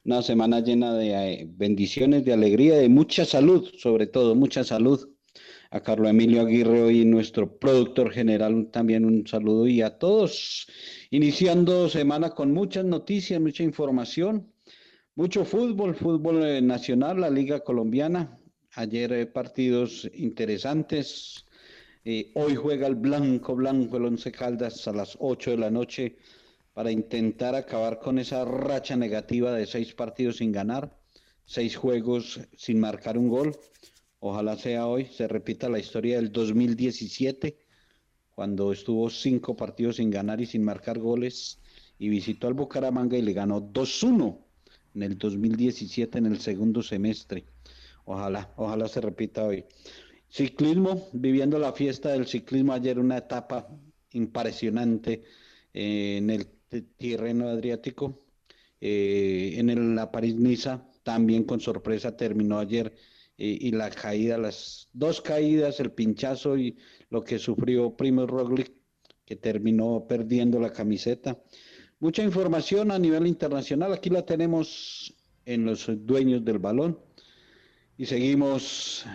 una 0.08 0.22
semana 0.22 0.62
llena 0.62 0.94
de 0.94 1.12
eh, 1.12 1.48
bendiciones, 1.50 2.24
de 2.24 2.32
alegría, 2.32 2.78
de 2.78 2.88
mucha 2.88 3.26
salud, 3.26 3.70
sobre 3.78 4.08
todo, 4.08 4.36
mucha 4.36 4.64
salud. 4.64 5.10
A 5.70 5.82
Carlos 5.82 6.10
Emilio 6.10 6.44
Aguirre 6.44 6.82
hoy, 6.82 7.04
nuestro 7.04 7.60
productor 7.60 8.14
general, 8.14 8.70
también 8.72 9.04
un 9.04 9.28
saludo 9.28 9.68
y 9.68 9.82
a 9.82 10.00
todos. 10.00 10.66
Iniciando 11.12 11.90
semana 11.90 12.30
con 12.30 12.54
muchas 12.54 12.86
noticias, 12.86 13.42
mucha 13.42 13.64
información, 13.64 14.50
mucho 15.16 15.44
fútbol, 15.44 15.94
fútbol 15.94 16.42
eh, 16.42 16.62
nacional, 16.62 17.20
la 17.20 17.30
Liga 17.30 17.60
Colombiana. 17.60 18.40
Ayer 18.76 19.12
eh, 19.12 19.26
partidos 19.26 20.10
interesantes. 20.14 21.46
hoy 22.34 22.56
juega 22.56 22.88
el 22.88 22.96
Blanco 22.96 23.58
Blanco, 23.58 23.98
el 23.98 24.06
Once 24.06 24.32
Caldas 24.32 24.88
a 24.88 24.94
las 24.94 25.18
8 25.20 25.52
de 25.52 25.58
la 25.58 25.70
noche 25.70 26.16
para 26.78 26.92
intentar 26.92 27.56
acabar 27.56 27.98
con 27.98 28.20
esa 28.20 28.46
racha 28.46 28.96
negativa 28.96 29.52
de 29.52 29.66
seis 29.66 29.96
partidos 29.96 30.38
sin 30.38 30.52
ganar, 30.52 30.96
seis 31.44 31.76
juegos 31.76 32.40
sin 32.56 32.80
marcar 32.80 33.18
un 33.18 33.30
gol. 33.30 33.58
Ojalá 34.20 34.56
sea 34.58 34.86
hoy, 34.86 35.06
se 35.06 35.28
repita 35.28 35.70
la 35.70 35.80
historia 35.80 36.18
del 36.18 36.32
2017, 36.32 37.58
cuando 38.30 38.72
estuvo 38.72 39.10
cinco 39.10 39.56
partidos 39.56 39.96
sin 39.96 40.12
ganar 40.12 40.40
y 40.40 40.46
sin 40.46 40.64
marcar 40.64 41.00
goles 41.00 41.58
y 41.98 42.10
visitó 42.10 42.46
al 42.46 42.54
Bucaramanga 42.54 43.18
y 43.18 43.24
le 43.24 43.34
ganó 43.34 43.60
2-1 43.60 44.38
en 44.94 45.02
el 45.02 45.18
2017 45.18 46.20
en 46.20 46.28
el 46.28 46.40
segundo 46.40 46.84
semestre. 46.84 47.46
Ojalá, 48.06 48.54
ojalá 48.56 48.88
se 48.88 49.02
repita 49.02 49.46
hoy. 49.46 49.66
Ciclismo, 50.30 51.10
viviendo 51.12 51.58
la 51.58 51.74
fiesta 51.74 52.10
del 52.10 52.28
ciclismo 52.28 52.74
ayer, 52.74 53.00
una 53.00 53.18
etapa 53.18 53.68
impresionante 54.12 55.24
eh, 55.74 56.18
en 56.18 56.30
el 56.30 56.57
terreno 56.98 57.48
adriático. 57.50 58.24
Eh, 58.80 59.56
en 59.58 59.96
la 59.96 60.12
París-Niza 60.12 60.88
también 61.04 61.46
con 61.46 61.60
sorpresa 61.60 62.16
terminó 62.16 62.60
ayer 62.60 62.94
eh, 63.38 63.58
y 63.62 63.72
la 63.72 63.90
caída, 63.90 64.38
las 64.38 64.90
dos 64.94 65.22
caídas, 65.22 65.80
el 65.80 65.92
pinchazo 65.92 66.58
y 66.58 66.78
lo 67.10 67.24
que 67.24 67.40
sufrió 67.40 67.96
Primo 67.96 68.28
Roglic, 68.28 68.74
que 69.26 69.36
terminó 69.36 70.06
perdiendo 70.08 70.60
la 70.60 70.72
camiseta. 70.72 71.42
Mucha 72.00 72.24
información 72.24 72.92
a 72.92 73.00
nivel 73.00 73.26
internacional, 73.26 73.94
aquí 73.94 74.10
la 74.10 74.26
tenemos 74.26 75.16
en 75.46 75.66
los 75.66 75.90
dueños 76.06 76.44
del 76.44 76.60
balón 76.60 77.00
y 77.98 78.06
seguimos 78.06 79.06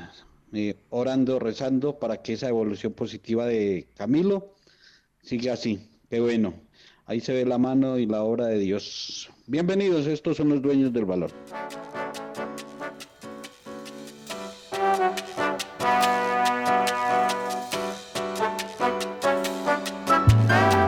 eh, 0.52 0.75
orando, 0.90 1.38
rezando 1.38 1.99
para 1.99 2.23
que 2.23 2.32
esa 2.32 2.49
evolución 2.49 2.92
positiva 2.94 3.47
de 3.47 3.88
Camilo 3.94 4.54
siga 5.21 5.52
así. 5.52 5.88
Qué 6.11 6.21
bueno. 6.21 6.54
Ahí 7.06 7.21
se 7.21 7.32
ve 7.32 7.44
la 7.44 7.59
mano 7.59 7.99
y 7.99 8.06
la 8.06 8.23
obra 8.23 8.47
de 8.47 8.59
Dios. 8.59 9.28
Bienvenidos, 9.47 10.06
estos 10.06 10.37
son 10.37 10.50
los 10.50 10.62
dueños 10.62 10.92
del 10.92 11.04
valor. 11.04 11.32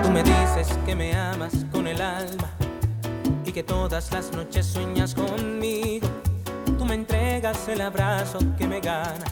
Tú 0.03 0.11
me 0.11 0.23
dices 0.23 0.69
que 0.87 0.95
me 0.95 1.13
amas 1.15 1.67
con 1.73 1.89
el 1.89 2.01
alma 2.01 2.55
y 3.45 3.51
que 3.51 3.65
todas 3.65 4.13
las 4.13 4.33
noches 4.33 4.67
sueñas 4.67 5.17
conmigo. 5.17 6.07
Tú 6.79 6.85
me 6.85 6.95
entregas 6.95 7.69
el 7.69 7.81
abrazo 7.81 8.39
que 8.57 8.69
me 8.69 8.81
gana 8.81 9.25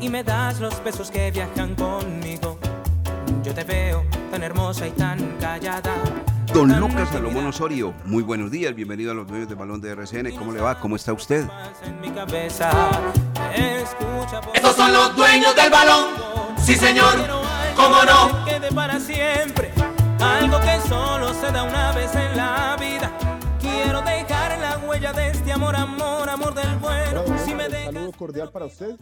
y 0.00 0.10
me 0.10 0.22
das 0.22 0.60
los 0.60 0.84
besos 0.84 1.10
que 1.10 1.30
viajan 1.30 1.74
conmigo. 1.74 2.58
Yo 3.42 3.54
te 3.54 3.64
veo 3.64 4.04
tan 4.30 4.42
hermosa 4.42 4.86
y 4.86 4.90
tan. 4.90 5.17
Don 6.52 6.80
Lucas 6.80 7.08
Salomón 7.10 7.46
Osorio, 7.46 7.94
muy 8.04 8.22
buenos 8.22 8.50
días, 8.50 8.74
bienvenido 8.74 9.12
a 9.12 9.14
los 9.14 9.28
dueños 9.28 9.48
del 9.48 9.58
balón 9.58 9.80
de 9.80 9.90
RCN. 9.92 10.34
¿Cómo 10.36 10.52
le 10.52 10.60
va? 10.60 10.80
¿Cómo 10.80 10.96
está 10.96 11.12
usted? 11.12 11.46
Estos 14.54 14.76
son 14.76 14.92
los 14.92 15.14
dueños 15.14 15.54
del 15.54 15.70
balón, 15.70 16.06
sí 16.58 16.74
señor, 16.74 17.14
cómo 17.76 18.02
no. 18.04 18.44
Quede 18.44 18.72
para 18.72 18.98
siempre, 18.98 19.70
algo 20.20 20.58
que 20.60 20.88
solo 20.88 21.32
se 21.34 21.52
da 21.52 21.62
una 21.62 21.92
vez 21.92 22.12
en 22.14 22.36
la 22.36 22.76
vida. 22.80 23.12
Quiero 23.60 24.00
dejar 24.02 24.58
la 24.58 24.78
huella 24.78 25.12
de 25.12 25.28
este 25.30 25.52
amor, 25.52 25.76
amor, 25.76 26.28
amor 26.28 26.54
del 26.54 26.76
bueno. 26.78 27.22
Si 27.44 27.54
me 27.54 27.66
Un 27.66 27.72
saludo 27.72 28.12
cordial 28.12 28.50
para 28.50 28.64
usted, 28.64 28.96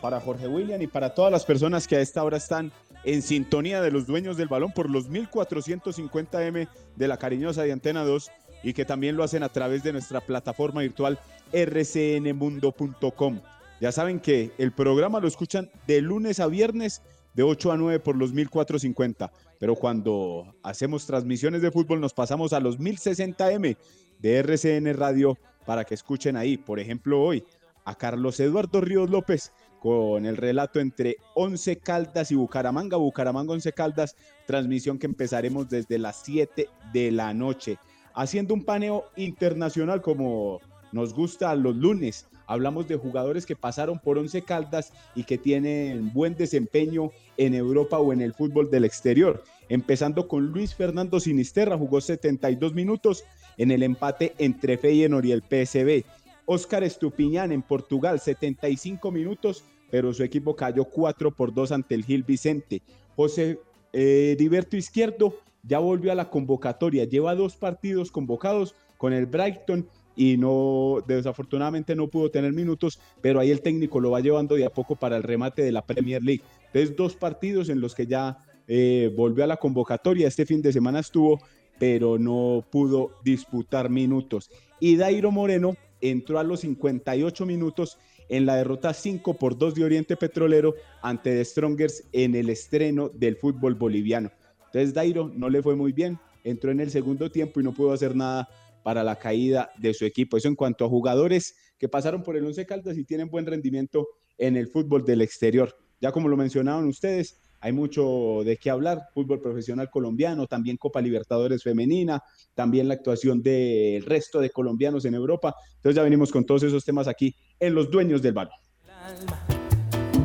para 0.00 0.20
Jorge 0.20 0.48
William 0.48 0.80
y 0.82 0.86
para 0.86 1.14
todas 1.14 1.32
las 1.32 1.44
personas 1.44 1.86
que 1.86 1.96
a 1.96 2.00
esta 2.00 2.22
hora 2.22 2.36
están 2.36 2.72
en 3.04 3.22
sintonía 3.22 3.80
de 3.80 3.90
los 3.90 4.06
dueños 4.06 4.36
del 4.36 4.48
balón 4.48 4.72
por 4.72 4.90
los 4.90 5.08
1450M 5.10 6.68
de 6.96 7.08
la 7.08 7.18
cariñosa 7.18 7.62
de 7.62 7.72
Antena 7.72 8.04
2 8.04 8.30
y 8.62 8.72
que 8.72 8.84
también 8.84 9.16
lo 9.16 9.24
hacen 9.24 9.42
a 9.42 9.48
través 9.48 9.82
de 9.82 9.92
nuestra 9.92 10.20
plataforma 10.20 10.80
virtual 10.80 11.18
rcnmundo.com. 11.52 13.40
Ya 13.80 13.92
saben 13.92 14.20
que 14.20 14.52
el 14.58 14.72
programa 14.72 15.20
lo 15.20 15.28
escuchan 15.28 15.70
de 15.86 16.00
lunes 16.00 16.40
a 16.40 16.46
viernes 16.46 17.02
de 17.34 17.42
8 17.42 17.72
a 17.72 17.76
9 17.76 18.00
por 18.00 18.16
los 18.16 18.32
1450, 18.32 19.30
pero 19.60 19.76
cuando 19.76 20.54
hacemos 20.62 21.06
transmisiones 21.06 21.60
de 21.62 21.70
fútbol 21.70 22.00
nos 22.00 22.14
pasamos 22.14 22.54
a 22.54 22.60
los 22.60 22.80
1060M 22.80 23.76
de 24.18 24.36
RCN 24.38 24.94
Radio 24.94 25.38
para 25.66 25.84
que 25.84 25.94
escuchen 25.94 26.36
ahí, 26.36 26.56
por 26.56 26.80
ejemplo, 26.80 27.22
hoy 27.22 27.44
a 27.84 27.94
Carlos 27.94 28.40
Eduardo 28.40 28.80
Ríos 28.80 29.10
López 29.10 29.52
con 29.86 30.26
el 30.26 30.36
relato 30.36 30.80
entre 30.80 31.18
Once 31.36 31.76
Caldas 31.76 32.32
y 32.32 32.34
Bucaramanga, 32.34 32.96
Bucaramanga 32.96 33.52
Once 33.52 33.72
Caldas, 33.72 34.16
transmisión 34.44 34.98
que 34.98 35.06
empezaremos 35.06 35.68
desde 35.68 35.96
las 35.96 36.22
7 36.24 36.68
de 36.92 37.12
la 37.12 37.32
noche, 37.32 37.78
haciendo 38.12 38.52
un 38.52 38.64
paneo 38.64 39.04
internacional 39.14 40.02
como 40.02 40.60
nos 40.90 41.14
gusta 41.14 41.54
los 41.54 41.76
lunes. 41.76 42.26
Hablamos 42.48 42.88
de 42.88 42.96
jugadores 42.96 43.46
que 43.46 43.54
pasaron 43.54 44.00
por 44.00 44.18
Once 44.18 44.42
Caldas 44.42 44.92
y 45.14 45.22
que 45.22 45.38
tienen 45.38 46.12
buen 46.12 46.34
desempeño 46.34 47.12
en 47.36 47.54
Europa 47.54 48.00
o 48.00 48.12
en 48.12 48.22
el 48.22 48.34
fútbol 48.34 48.68
del 48.68 48.84
exterior. 48.84 49.44
Empezando 49.68 50.26
con 50.26 50.46
Luis 50.46 50.74
Fernando 50.74 51.20
Sinisterra, 51.20 51.78
jugó 51.78 52.00
72 52.00 52.74
minutos 52.74 53.22
en 53.56 53.70
el 53.70 53.84
empate 53.84 54.34
entre 54.38 54.78
Feyenoord 54.78 55.26
y 55.26 55.30
el 55.30 55.42
PSB. 55.42 56.04
Óscar 56.44 56.82
Estupiñán 56.82 57.52
en 57.52 57.62
Portugal, 57.62 58.18
75 58.18 59.12
minutos 59.12 59.64
pero 59.90 60.12
su 60.12 60.22
equipo 60.22 60.56
cayó 60.56 60.84
4 60.84 61.30
por 61.30 61.52
2 61.52 61.72
ante 61.72 61.94
el 61.94 62.04
Gil 62.04 62.22
Vicente. 62.22 62.82
José 63.14 63.58
eh, 63.92 64.36
Izquierdo 64.72 65.34
ya 65.62 65.78
volvió 65.78 66.12
a 66.12 66.14
la 66.14 66.30
convocatoria, 66.30 67.04
lleva 67.04 67.34
dos 67.34 67.56
partidos 67.56 68.10
convocados 68.10 68.74
con 68.98 69.12
el 69.12 69.26
Brighton 69.26 69.88
y 70.14 70.36
no 70.36 71.02
desafortunadamente 71.06 71.94
no 71.94 72.08
pudo 72.08 72.30
tener 72.30 72.52
minutos, 72.52 72.98
pero 73.20 73.40
ahí 73.40 73.50
el 73.50 73.60
técnico 73.60 74.00
lo 74.00 74.12
va 74.12 74.20
llevando 74.20 74.54
de 74.54 74.64
a 74.64 74.70
poco 74.70 74.96
para 74.96 75.16
el 75.16 75.22
remate 75.22 75.62
de 75.62 75.72
la 75.72 75.84
Premier 75.84 76.22
League. 76.22 76.42
Entonces 76.66 76.96
dos 76.96 77.16
partidos 77.16 77.68
en 77.68 77.80
los 77.80 77.94
que 77.94 78.06
ya 78.06 78.38
eh, 78.66 79.12
volvió 79.16 79.44
a 79.44 79.46
la 79.46 79.58
convocatoria, 79.58 80.28
este 80.28 80.46
fin 80.46 80.62
de 80.62 80.72
semana 80.72 81.00
estuvo, 81.00 81.40
pero 81.78 82.18
no 82.18 82.64
pudo 82.70 83.10
disputar 83.22 83.90
minutos. 83.90 84.50
y 84.80 84.96
Dairo 84.96 85.30
Moreno 85.30 85.76
entró 86.00 86.38
a 86.38 86.44
los 86.44 86.60
58 86.60 87.46
minutos 87.46 87.98
en 88.28 88.46
la 88.46 88.56
derrota 88.56 88.92
5 88.92 89.34
por 89.34 89.56
2 89.56 89.74
de 89.74 89.84
Oriente 89.84 90.16
Petrolero 90.16 90.74
ante 91.02 91.30
The 91.30 91.44
Strongers 91.44 92.04
en 92.12 92.34
el 92.34 92.50
estreno 92.50 93.08
del 93.08 93.36
fútbol 93.36 93.74
boliviano. 93.74 94.30
Entonces 94.66 94.94
Dairo 94.94 95.30
no 95.34 95.48
le 95.48 95.62
fue 95.62 95.76
muy 95.76 95.92
bien, 95.92 96.18
entró 96.44 96.70
en 96.70 96.80
el 96.80 96.90
segundo 96.90 97.30
tiempo 97.30 97.60
y 97.60 97.64
no 97.64 97.72
pudo 97.72 97.92
hacer 97.92 98.14
nada 98.14 98.48
para 98.82 99.02
la 99.02 99.16
caída 99.16 99.70
de 99.78 99.94
su 99.94 100.04
equipo. 100.04 100.36
Eso 100.36 100.48
en 100.48 100.54
cuanto 100.54 100.84
a 100.84 100.88
jugadores 100.88 101.56
que 101.78 101.88
pasaron 101.88 102.22
por 102.22 102.36
el 102.36 102.44
Once 102.44 102.64
Caldas 102.66 102.96
y 102.96 103.04
tienen 103.04 103.28
buen 103.28 103.46
rendimiento 103.46 104.06
en 104.38 104.56
el 104.56 104.68
fútbol 104.68 105.04
del 105.04 105.22
exterior. 105.22 105.76
Ya 106.00 106.12
como 106.12 106.28
lo 106.28 106.36
mencionaban 106.36 106.86
ustedes, 106.86 107.40
hay 107.66 107.72
mucho 107.72 108.42
de 108.44 108.58
qué 108.58 108.70
hablar, 108.70 109.08
fútbol 109.12 109.40
profesional 109.40 109.90
colombiano, 109.90 110.46
también 110.46 110.76
Copa 110.76 111.00
Libertadores 111.00 111.64
femenina, 111.64 112.22
también 112.54 112.86
la 112.86 112.94
actuación 112.94 113.42
del 113.42 114.04
resto 114.04 114.38
de 114.38 114.50
colombianos 114.50 115.04
en 115.04 115.14
Europa. 115.14 115.52
Entonces 115.74 115.96
ya 115.96 116.04
venimos 116.04 116.30
con 116.30 116.46
todos 116.46 116.62
esos 116.62 116.84
temas 116.84 117.08
aquí 117.08 117.34
en 117.58 117.74
Los 117.74 117.90
Dueños 117.90 118.22
del 118.22 118.34
Balón. 118.34 118.54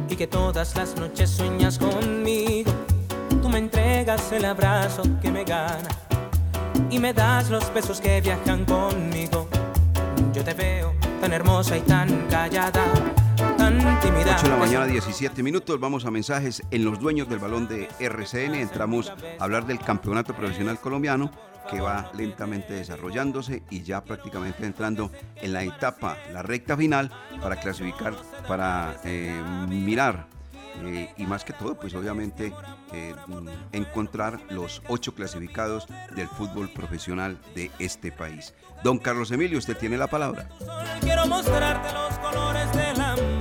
Y 0.08 0.16
que 0.16 0.28
todas 0.28 0.78
las 0.78 0.96
noches 0.98 1.32
sueñas 1.32 1.80
conmigo, 1.80 2.72
tú 3.42 3.50
me 3.50 3.58
entregas 3.58 4.32
el 4.32 4.46
abrazo 4.46 5.02
que 5.20 5.32
me 5.32 5.44
gana 5.44 5.90
y 6.92 7.00
me 7.00 7.12
das 7.12 7.50
los 7.50 7.74
besos 7.74 8.00
que 8.00 8.22
viajan 8.22 8.66
conmigo. 8.66 9.48
Yo 10.32 10.44
te 10.44 10.54
veo 10.54 10.94
tan 11.20 11.34
hermosa 11.34 11.76
y 11.76 11.82
tan 11.82 12.28
callada 12.28 12.86
8 14.04 14.44
de 14.44 14.50
la 14.50 14.58
mañana, 14.58 14.88
17 14.88 15.44
minutos. 15.44 15.80
Vamos 15.80 16.06
a 16.06 16.12
mensajes 16.12 16.64
en 16.72 16.84
los 16.84 17.00
dueños 17.00 17.30
del 17.30 17.38
balón 17.38 17.68
de 17.68 17.88
RCN. 18.00 18.56
Entramos 18.56 19.10
a 19.10 19.44
hablar 19.44 19.68
del 19.68 19.78
campeonato 19.78 20.34
profesional 20.34 20.80
colombiano 20.80 21.32
que 21.70 21.80
va 21.80 22.12
lentamente 22.16 22.74
desarrollándose 22.74 23.62
y 23.70 23.84
ya 23.84 24.04
prácticamente 24.04 24.66
entrando 24.66 25.12
en 25.36 25.54
la 25.54 25.64
etapa, 25.64 26.18
la 26.34 26.42
recta 26.42 26.76
final 26.76 27.12
para 27.42 27.58
clasificar, 27.58 28.16
para 28.48 28.96
eh, 29.04 29.40
mirar 29.68 30.26
eh, 30.84 31.14
y 31.18 31.26
más 31.28 31.44
que 31.44 31.54
todo, 31.54 31.76
pues 31.76 31.94
obviamente 31.94 32.54
eh, 32.94 33.14
encontrar 33.72 34.40
los 34.50 34.82
ocho 34.88 35.14
clasificados 35.14 35.86
del 36.16 36.28
fútbol 36.28 36.70
profesional 36.70 37.38
de 37.54 37.70
este 37.78 38.12
país. 38.12 38.56
Don 38.84 38.98
Carlos 38.98 39.30
Emilio, 39.32 39.60
usted 39.60 39.78
tiene 39.78 39.98
la 39.98 40.08
palabra. 40.08 40.50
Quiero 41.02 41.28
mostrarte 41.28 41.94
los 41.94 42.18
colores 42.18 42.72
del 42.74 43.00
amor. 43.00 43.41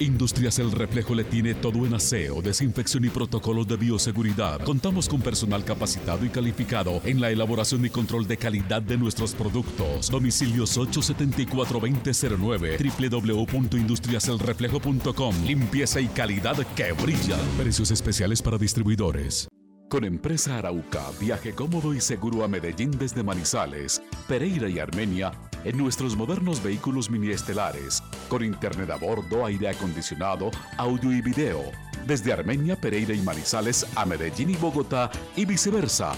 Industrias 0.00 0.58
El 0.58 0.72
Reflejo 0.72 1.14
le 1.14 1.24
tiene 1.24 1.52
todo 1.52 1.84
en 1.84 1.92
aseo, 1.92 2.40
desinfección 2.40 3.04
y 3.04 3.10
protocolos 3.10 3.68
de 3.68 3.76
bioseguridad. 3.76 4.62
Contamos 4.62 5.10
con 5.10 5.20
personal 5.20 5.62
capacitado 5.62 6.24
y 6.24 6.30
calificado 6.30 7.02
en 7.04 7.20
la 7.20 7.30
elaboración 7.30 7.84
y 7.84 7.90
control 7.90 8.26
de 8.26 8.38
calidad 8.38 8.80
de 8.80 8.96
nuestros 8.96 9.34
productos. 9.34 10.10
Domicilios 10.10 10.78
874-2009, 10.78 13.10
www.industriaselreflejo.com. 13.10 15.34
Limpieza 15.44 16.00
y 16.00 16.08
calidad 16.08 16.56
que 16.74 16.92
brilla. 16.92 17.36
Precios 17.58 17.90
especiales 17.90 18.40
para 18.40 18.56
distribuidores. 18.56 19.48
Con 19.90 20.04
Empresa 20.04 20.56
Arauca, 20.56 21.04
viaje 21.20 21.52
cómodo 21.52 21.92
y 21.92 22.00
seguro 22.00 22.42
a 22.44 22.48
Medellín 22.48 22.92
desde 22.92 23.22
Manizales, 23.22 24.00
Pereira 24.28 24.70
y 24.70 24.78
Armenia 24.78 25.32
en 25.64 25.76
nuestros 25.76 26.16
modernos 26.16 26.62
vehículos 26.62 27.10
mini 27.10 27.30
estelares, 27.30 28.02
con 28.30 28.42
internet 28.42 28.88
a 28.90 28.96
bordo, 28.96 29.44
aire 29.44 29.68
acondicionado, 29.68 30.50
audio 30.78 31.12
y 31.12 31.20
video, 31.20 31.60
desde 32.06 32.32
Armenia, 32.32 32.76
Pereira 32.76 33.12
y 33.12 33.20
Manizales 33.20 33.86
a 33.94 34.06
Medellín 34.06 34.48
y 34.48 34.56
Bogotá 34.56 35.10
y 35.36 35.44
viceversa. 35.44 36.12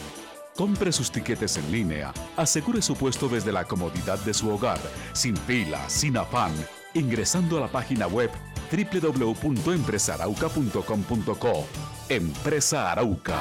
Compre 0.55 0.93
sus 0.93 1.11
tiquetes 1.11 1.57
en 1.57 1.73
línea, 1.73 2.15
asegure 2.37 2.81
su 2.83 2.95
puesto 2.95 3.29
desde 3.29 3.51
la 3.51 3.65
comodidad 3.65 4.21
de 4.21 4.33
su 4.35 4.51
hogar, 4.51 4.79
sin 5.15 5.37
fila, 5.37 5.81
sin 5.89 6.17
afán, 6.19 6.53
ingresando 6.95 7.57
a 7.57 7.63
la 7.63 7.69
página 7.69 8.07
web 8.07 8.31
www.empresarauca.com.co. 8.71 11.67
Empresa 12.09 12.93
Arauca. 12.93 13.41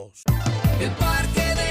0662. 0.09 0.23
El 0.79 0.91
Parque 0.91 1.41
del 1.55 1.70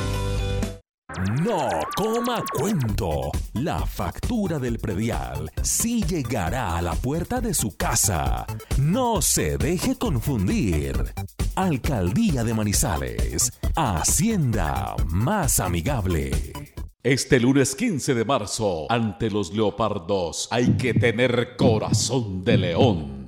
No 1.43 1.69
coma 1.95 2.43
cuento. 2.53 3.31
La 3.53 3.85
factura 3.85 4.59
del 4.59 4.79
predial 4.79 5.51
sí 5.61 6.03
llegará 6.03 6.77
a 6.77 6.81
la 6.81 6.93
puerta 6.93 7.41
de 7.41 7.53
su 7.53 7.75
casa. 7.75 8.45
No 8.77 9.21
se 9.21 9.57
deje 9.57 9.97
confundir. 9.97 11.13
Alcaldía 11.55 12.43
de 12.43 12.53
Manizales. 12.53 13.51
Hacienda 13.75 14.95
más 15.07 15.59
amigable. 15.59 16.31
Este 17.03 17.39
lunes 17.39 17.75
15 17.75 18.13
de 18.13 18.25
marzo, 18.25 18.85
ante 18.89 19.29
los 19.29 19.53
leopardos, 19.53 20.47
hay 20.51 20.77
que 20.77 20.93
tener 20.93 21.55
corazón 21.57 22.43
de 22.43 22.57
león. 22.57 23.20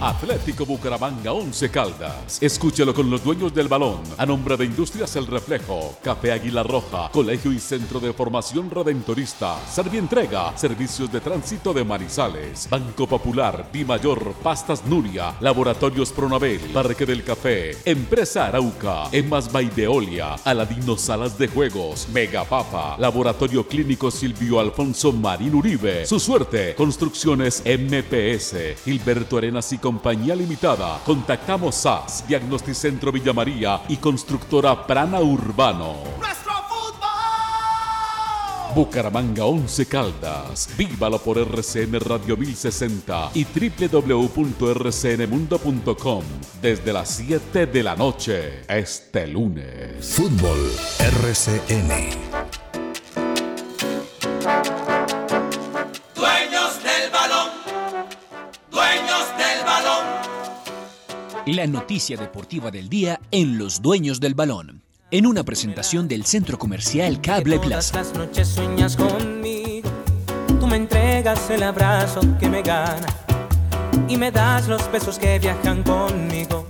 Atlético 0.00 0.66
Bucaramanga 0.66 1.32
11 1.32 1.70
Caldas. 1.70 2.42
Escúchelo 2.42 2.92
con 2.92 3.08
los 3.08 3.24
dueños 3.24 3.54
del 3.54 3.66
balón. 3.66 4.02
A 4.18 4.26
nombre 4.26 4.58
de 4.58 4.66
Industrias 4.66 5.16
El 5.16 5.26
Reflejo, 5.26 5.96
Café 6.02 6.32
Águila 6.32 6.62
Roja, 6.62 7.08
Colegio 7.10 7.50
y 7.50 7.58
Centro 7.58 7.98
de 7.98 8.12
Formación 8.12 8.70
Redentorista, 8.70 9.58
Servientrega, 9.66 10.56
Servicios 10.58 11.10
de 11.10 11.20
Tránsito 11.20 11.72
de 11.72 11.82
Manizales, 11.82 12.68
Banco 12.68 13.06
Popular, 13.06 13.70
Di 13.72 13.86
Mayor, 13.86 14.34
Pastas 14.42 14.84
Nuria, 14.84 15.34
Laboratorios 15.40 16.12
Pronabel, 16.12 16.60
Parque 16.74 17.06
del 17.06 17.24
Café, 17.24 17.74
Empresa 17.86 18.48
Arauca, 18.48 19.04
Emas 19.12 19.50
Baideolia, 19.50 20.34
Aladino 20.44 20.98
Salas 20.98 21.38
de 21.38 21.48
Juegos, 21.48 22.06
Mega 22.12 22.44
Papa, 22.44 22.96
Laboratorio 22.98 23.66
Clínico 23.66 24.10
Silvio 24.10 24.60
Alfonso 24.60 25.10
Marín 25.10 25.54
Uribe, 25.54 26.04
Su 26.04 26.20
Suerte, 26.20 26.74
Construcciones 26.74 27.62
MPS, 27.64 28.82
Gilberto 28.84 29.38
Arenas 29.38 29.72
y 29.72 29.85
Compañía 29.86 30.34
Limitada. 30.34 30.98
Contactamos 31.04 31.76
SAS, 31.76 32.26
Diagnosticentro 32.26 33.12
Villa 33.12 33.32
María 33.32 33.82
y 33.88 33.98
Constructora 33.98 34.84
Prana 34.84 35.20
Urbano. 35.20 35.98
Bucaramanga 38.74 39.44
11 39.44 39.86
Caldas. 39.86 40.68
Vívalo 40.76 41.20
por 41.20 41.38
RCN 41.38 42.00
Radio 42.00 42.36
1060 42.36 43.30
y 43.34 43.44
www.rcnmundo.com 43.44 46.24
desde 46.60 46.92
las 46.92 47.08
7 47.10 47.66
de 47.66 47.82
la 47.84 47.94
noche 47.94 48.64
este 48.68 49.28
lunes. 49.28 50.16
Fútbol 50.16 50.72
RCN. 50.98 52.55
La 61.46 61.64
noticia 61.68 62.16
deportiva 62.16 62.72
del 62.72 62.88
día 62.88 63.20
en 63.30 63.56
Los 63.56 63.80
Dueños 63.80 64.18
del 64.18 64.34
Balón. 64.34 64.82
En 65.12 65.26
una 65.26 65.44
presentación 65.44 66.08
del 66.08 66.24
Centro 66.24 66.58
Comercial 66.58 67.20
Cable 67.20 67.60
Todas 67.60 67.92
Plaza. 67.92 67.98
las 67.98 68.14
noches 68.14 68.48
sueñas 68.48 68.96
conmigo, 68.96 69.88
tú 70.58 70.66
me 70.66 70.74
entregas 70.74 71.48
el 71.50 71.62
abrazo 71.62 72.20
que 72.40 72.48
me 72.48 72.62
gana 72.62 73.06
y 74.08 74.16
me 74.16 74.32
das 74.32 74.66
los 74.66 74.90
besos 74.90 75.20
que 75.20 75.38
viajan 75.38 75.84
conmigo. 75.84 76.66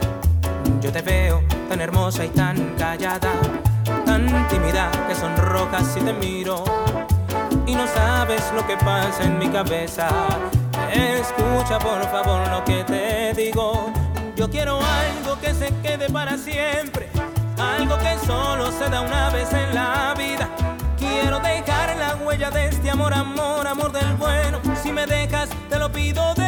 Yo 0.83 0.93
te 0.93 1.01
veo 1.01 1.43
tan 1.71 1.81
hermosa 1.81 2.27
y 2.27 2.29
tan 2.29 2.75
callada, 2.77 3.33
tan 4.05 4.47
tímida 4.49 4.91
que 5.09 5.15
sonrojas 5.15 5.95
si 5.95 6.01
te 6.01 6.13
miro 6.13 6.63
y 7.67 7.75
no 7.75 7.87
sabes 7.87 8.43
lo 8.55 8.67
que 8.67 8.77
pasa 8.77 9.25
en 9.25 9.39
mi 9.39 9.49
cabeza. 9.49 10.11
Escucha 10.93 11.79
por 11.79 12.03
favor 12.11 12.47
lo 12.51 12.63
que 12.63 12.85
te 12.85 13.33
digo. 13.43 14.06
Yo 14.37 14.51
quiero 14.51 14.79
algo 14.79 15.41
que 15.41 15.55
se 15.55 15.73
quede 15.81 16.11
para 16.11 16.37
siempre, 16.37 17.09
algo 17.59 17.97
que 17.97 18.19
solo 18.27 18.71
se 18.71 18.91
da 18.91 19.01
una 19.01 19.31
vez 19.31 19.51
en 19.55 19.75
la 19.75 20.15
vida. 20.17 20.51
Quiero 20.99 21.41
dejar 21.41 21.97
la 21.97 22.17
huella 22.17 22.51
de 22.51 22.67
este 22.67 22.91
amor, 22.91 23.15
amor, 23.15 23.67
amor 23.67 23.93
del 23.93 24.15
bueno. 24.17 24.61
Si 24.83 24.93
me 24.93 25.07
dejas, 25.07 25.49
te 25.71 25.79
lo 25.79 25.91
pido 25.91 26.35
de 26.35 26.46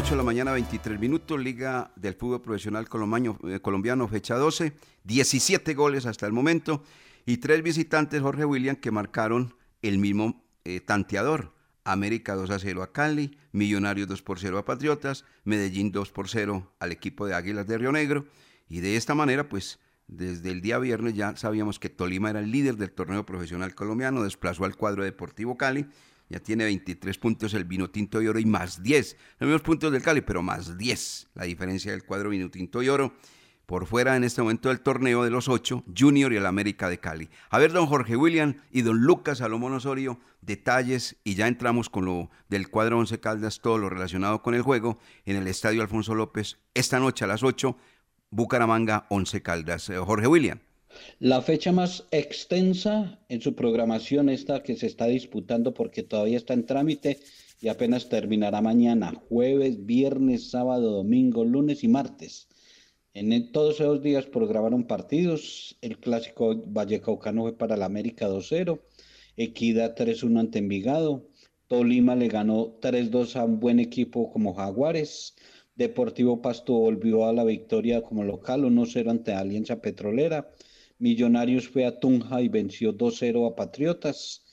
8 0.00 0.12
de 0.12 0.16
la 0.16 0.22
mañana, 0.22 0.52
23 0.52 0.98
minutos, 0.98 1.38
Liga 1.38 1.92
del 1.94 2.14
Fútbol 2.14 2.40
Profesional 2.40 2.86
eh, 2.86 3.60
Colombiano, 3.60 4.08
fecha 4.08 4.34
12, 4.34 4.72
17 5.04 5.74
goles 5.74 6.06
hasta 6.06 6.24
el 6.24 6.32
momento 6.32 6.82
y 7.26 7.36
tres 7.36 7.62
visitantes, 7.62 8.22
Jorge 8.22 8.46
William, 8.46 8.76
que 8.76 8.90
marcaron 8.90 9.54
el 9.82 9.98
mismo 9.98 10.42
eh, 10.64 10.80
tanteador. 10.80 11.52
América 11.84 12.34
2 12.34 12.48
a 12.48 12.58
0 12.58 12.82
a 12.82 12.92
Cali, 12.92 13.36
Millonarios 13.52 14.08
2 14.08 14.22
por 14.22 14.38
0 14.38 14.56
a 14.56 14.64
Patriotas, 14.64 15.26
Medellín 15.44 15.92
2 15.92 16.10
por 16.12 16.30
0 16.30 16.72
al 16.78 16.92
equipo 16.92 17.26
de 17.26 17.34
Águilas 17.34 17.66
de 17.66 17.76
Río 17.76 17.92
Negro. 17.92 18.24
Y 18.70 18.80
de 18.80 18.96
esta 18.96 19.14
manera, 19.14 19.50
pues 19.50 19.80
desde 20.08 20.50
el 20.50 20.62
día 20.62 20.78
viernes 20.78 21.12
ya 21.12 21.36
sabíamos 21.36 21.78
que 21.78 21.90
Tolima 21.90 22.30
era 22.30 22.40
el 22.40 22.50
líder 22.50 22.76
del 22.76 22.90
torneo 22.90 23.26
profesional 23.26 23.74
colombiano, 23.74 24.22
desplazó 24.22 24.64
al 24.64 24.76
cuadro 24.76 25.04
Deportivo 25.04 25.58
Cali, 25.58 25.86
ya 26.30 26.38
tiene 26.40 26.64
23 26.64 27.18
puntos 27.18 27.52
el 27.54 27.64
Vinotinto 27.64 28.22
y 28.22 28.28
Oro 28.28 28.38
y 28.38 28.46
más 28.46 28.82
10, 28.82 29.16
los 29.40 29.46
mismos 29.48 29.62
puntos 29.62 29.92
del 29.92 30.00
Cali, 30.00 30.20
pero 30.20 30.42
más 30.42 30.78
10, 30.78 31.28
la 31.34 31.44
diferencia 31.44 31.90
del 31.90 32.04
cuadro 32.04 32.30
Vinotinto 32.30 32.82
y 32.82 32.88
Oro. 32.88 33.12
Por 33.66 33.86
fuera 33.86 34.16
en 34.16 34.24
este 34.24 34.42
momento 34.42 34.68
del 34.68 34.80
torneo 34.80 35.22
de 35.22 35.30
los 35.30 35.48
ocho, 35.48 35.84
Junior 35.96 36.32
y 36.32 36.36
el 36.36 36.46
América 36.46 36.88
de 36.88 36.98
Cali. 36.98 37.30
A 37.50 37.58
ver, 37.58 37.70
don 37.70 37.86
Jorge 37.86 38.16
William 38.16 38.56
y 38.72 38.82
don 38.82 38.98
Lucas 38.98 39.38
Salomón 39.38 39.74
Osorio, 39.74 40.18
detalles 40.40 41.16
y 41.22 41.34
ya 41.34 41.46
entramos 41.46 41.88
con 41.88 42.04
lo 42.04 42.30
del 42.48 42.68
cuadro 42.68 42.98
Once 42.98 43.20
Caldas, 43.20 43.60
todo 43.60 43.78
lo 43.78 43.88
relacionado 43.88 44.42
con 44.42 44.54
el 44.54 44.62
juego 44.62 44.98
en 45.24 45.36
el 45.36 45.46
Estadio 45.46 45.82
Alfonso 45.82 46.16
López 46.16 46.58
esta 46.74 46.98
noche 46.98 47.24
a 47.24 47.28
las 47.28 47.44
8, 47.44 47.76
Bucaramanga 48.30 49.06
Once 49.08 49.40
Caldas. 49.40 49.88
Eh, 49.88 49.98
Jorge 49.98 50.26
William. 50.26 50.60
La 51.18 51.42
fecha 51.42 51.72
más 51.72 52.06
extensa 52.10 53.20
en 53.28 53.40
su 53.40 53.54
programación 53.54 54.28
esta 54.28 54.62
que 54.62 54.76
se 54.76 54.86
está 54.86 55.06
disputando 55.06 55.74
porque 55.74 56.02
todavía 56.02 56.36
está 56.36 56.54
en 56.54 56.66
trámite 56.66 57.18
y 57.60 57.68
apenas 57.68 58.08
terminará 58.08 58.60
mañana, 58.62 59.14
jueves, 59.28 59.84
viernes, 59.84 60.50
sábado, 60.50 60.92
domingo, 60.92 61.44
lunes 61.44 61.84
y 61.84 61.88
martes. 61.88 62.48
En 63.12 63.52
todos 63.52 63.80
esos 63.80 64.02
días 64.02 64.26
programaron 64.26 64.86
partidos. 64.86 65.76
El 65.80 65.98
clásico 65.98 66.54
Vallecaucano 66.66 67.42
fue 67.42 67.58
para 67.58 67.74
el 67.74 67.82
América 67.82 68.28
2-0, 68.28 68.80
Equidad 69.36 69.96
3-1 69.96 70.38
ante 70.38 70.58
Envigado, 70.60 71.28
Tolima 71.66 72.14
le 72.14 72.28
ganó 72.28 72.78
3-2 72.80 73.36
a 73.36 73.44
un 73.44 73.60
buen 73.60 73.80
equipo 73.80 74.30
como 74.30 74.54
Jaguares, 74.54 75.34
Deportivo 75.74 76.42
Pasto 76.42 76.74
volvió 76.74 77.26
a 77.26 77.32
la 77.32 77.44
victoria 77.44 78.02
como 78.02 78.22
local 78.22 78.64
1-0 78.64 79.10
ante 79.10 79.32
Alianza 79.32 79.80
Petrolera, 79.80 80.50
Millonarios 81.00 81.66
fue 81.66 81.86
a 81.86 81.98
Tunja 81.98 82.42
y 82.42 82.48
venció 82.48 82.96
2-0 82.96 83.50
a 83.50 83.56
Patriotas. 83.56 84.44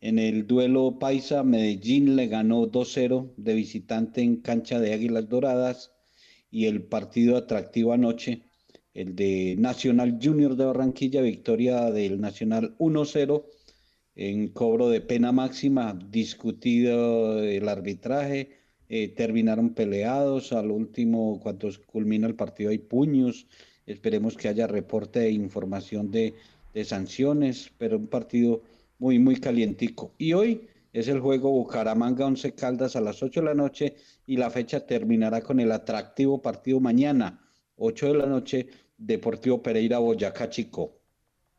En 0.00 0.18
el 0.18 0.46
duelo 0.46 0.98
Paisa, 0.98 1.42
Medellín 1.42 2.16
le 2.16 2.26
ganó 2.26 2.66
2-0 2.66 3.34
de 3.36 3.54
visitante 3.54 4.22
en 4.22 4.36
cancha 4.36 4.80
de 4.80 4.94
Águilas 4.94 5.28
Doradas 5.28 5.92
y 6.50 6.64
el 6.64 6.84
partido 6.84 7.36
atractivo 7.36 7.92
anoche, 7.92 8.44
el 8.94 9.14
de 9.14 9.56
Nacional 9.58 10.18
Junior 10.20 10.56
de 10.56 10.64
Barranquilla, 10.64 11.20
victoria 11.20 11.90
del 11.90 12.18
Nacional 12.18 12.74
1-0 12.78 13.44
en 14.14 14.48
cobro 14.48 14.88
de 14.88 15.02
pena 15.02 15.32
máxima, 15.32 15.98
discutido 16.10 17.42
el 17.42 17.68
arbitraje, 17.68 18.56
eh, 18.88 19.08
terminaron 19.08 19.74
peleados, 19.74 20.52
al 20.54 20.70
último, 20.70 21.40
cuando 21.40 21.68
culmina 21.86 22.26
el 22.26 22.36
partido 22.36 22.70
hay 22.70 22.78
puños, 22.78 23.46
esperemos 23.92 24.36
que 24.36 24.48
haya 24.48 24.66
reporte 24.66 25.26
e 25.26 25.30
información 25.30 26.10
de, 26.10 26.34
de 26.74 26.84
sanciones, 26.84 27.70
pero 27.78 27.96
un 27.96 28.06
partido 28.06 28.62
muy, 28.98 29.18
muy 29.18 29.36
calientico. 29.40 30.12
Y 30.18 30.32
hoy 30.32 30.68
es 30.92 31.08
el 31.08 31.20
juego 31.20 31.50
Bucaramanga 31.50 32.26
11 32.26 32.54
Caldas 32.54 32.96
a 32.96 33.00
las 33.00 33.22
8 33.22 33.40
de 33.40 33.46
la 33.46 33.54
noche 33.54 33.94
y 34.26 34.36
la 34.36 34.50
fecha 34.50 34.86
terminará 34.86 35.40
con 35.40 35.60
el 35.60 35.72
atractivo 35.72 36.40
partido 36.42 36.80
mañana, 36.80 37.40
8 37.76 38.06
de 38.08 38.14
la 38.14 38.26
noche, 38.26 38.68
Deportivo 38.96 39.62
Pereira 39.62 39.98
Boyacá 39.98 40.50
Chico. 40.50 41.00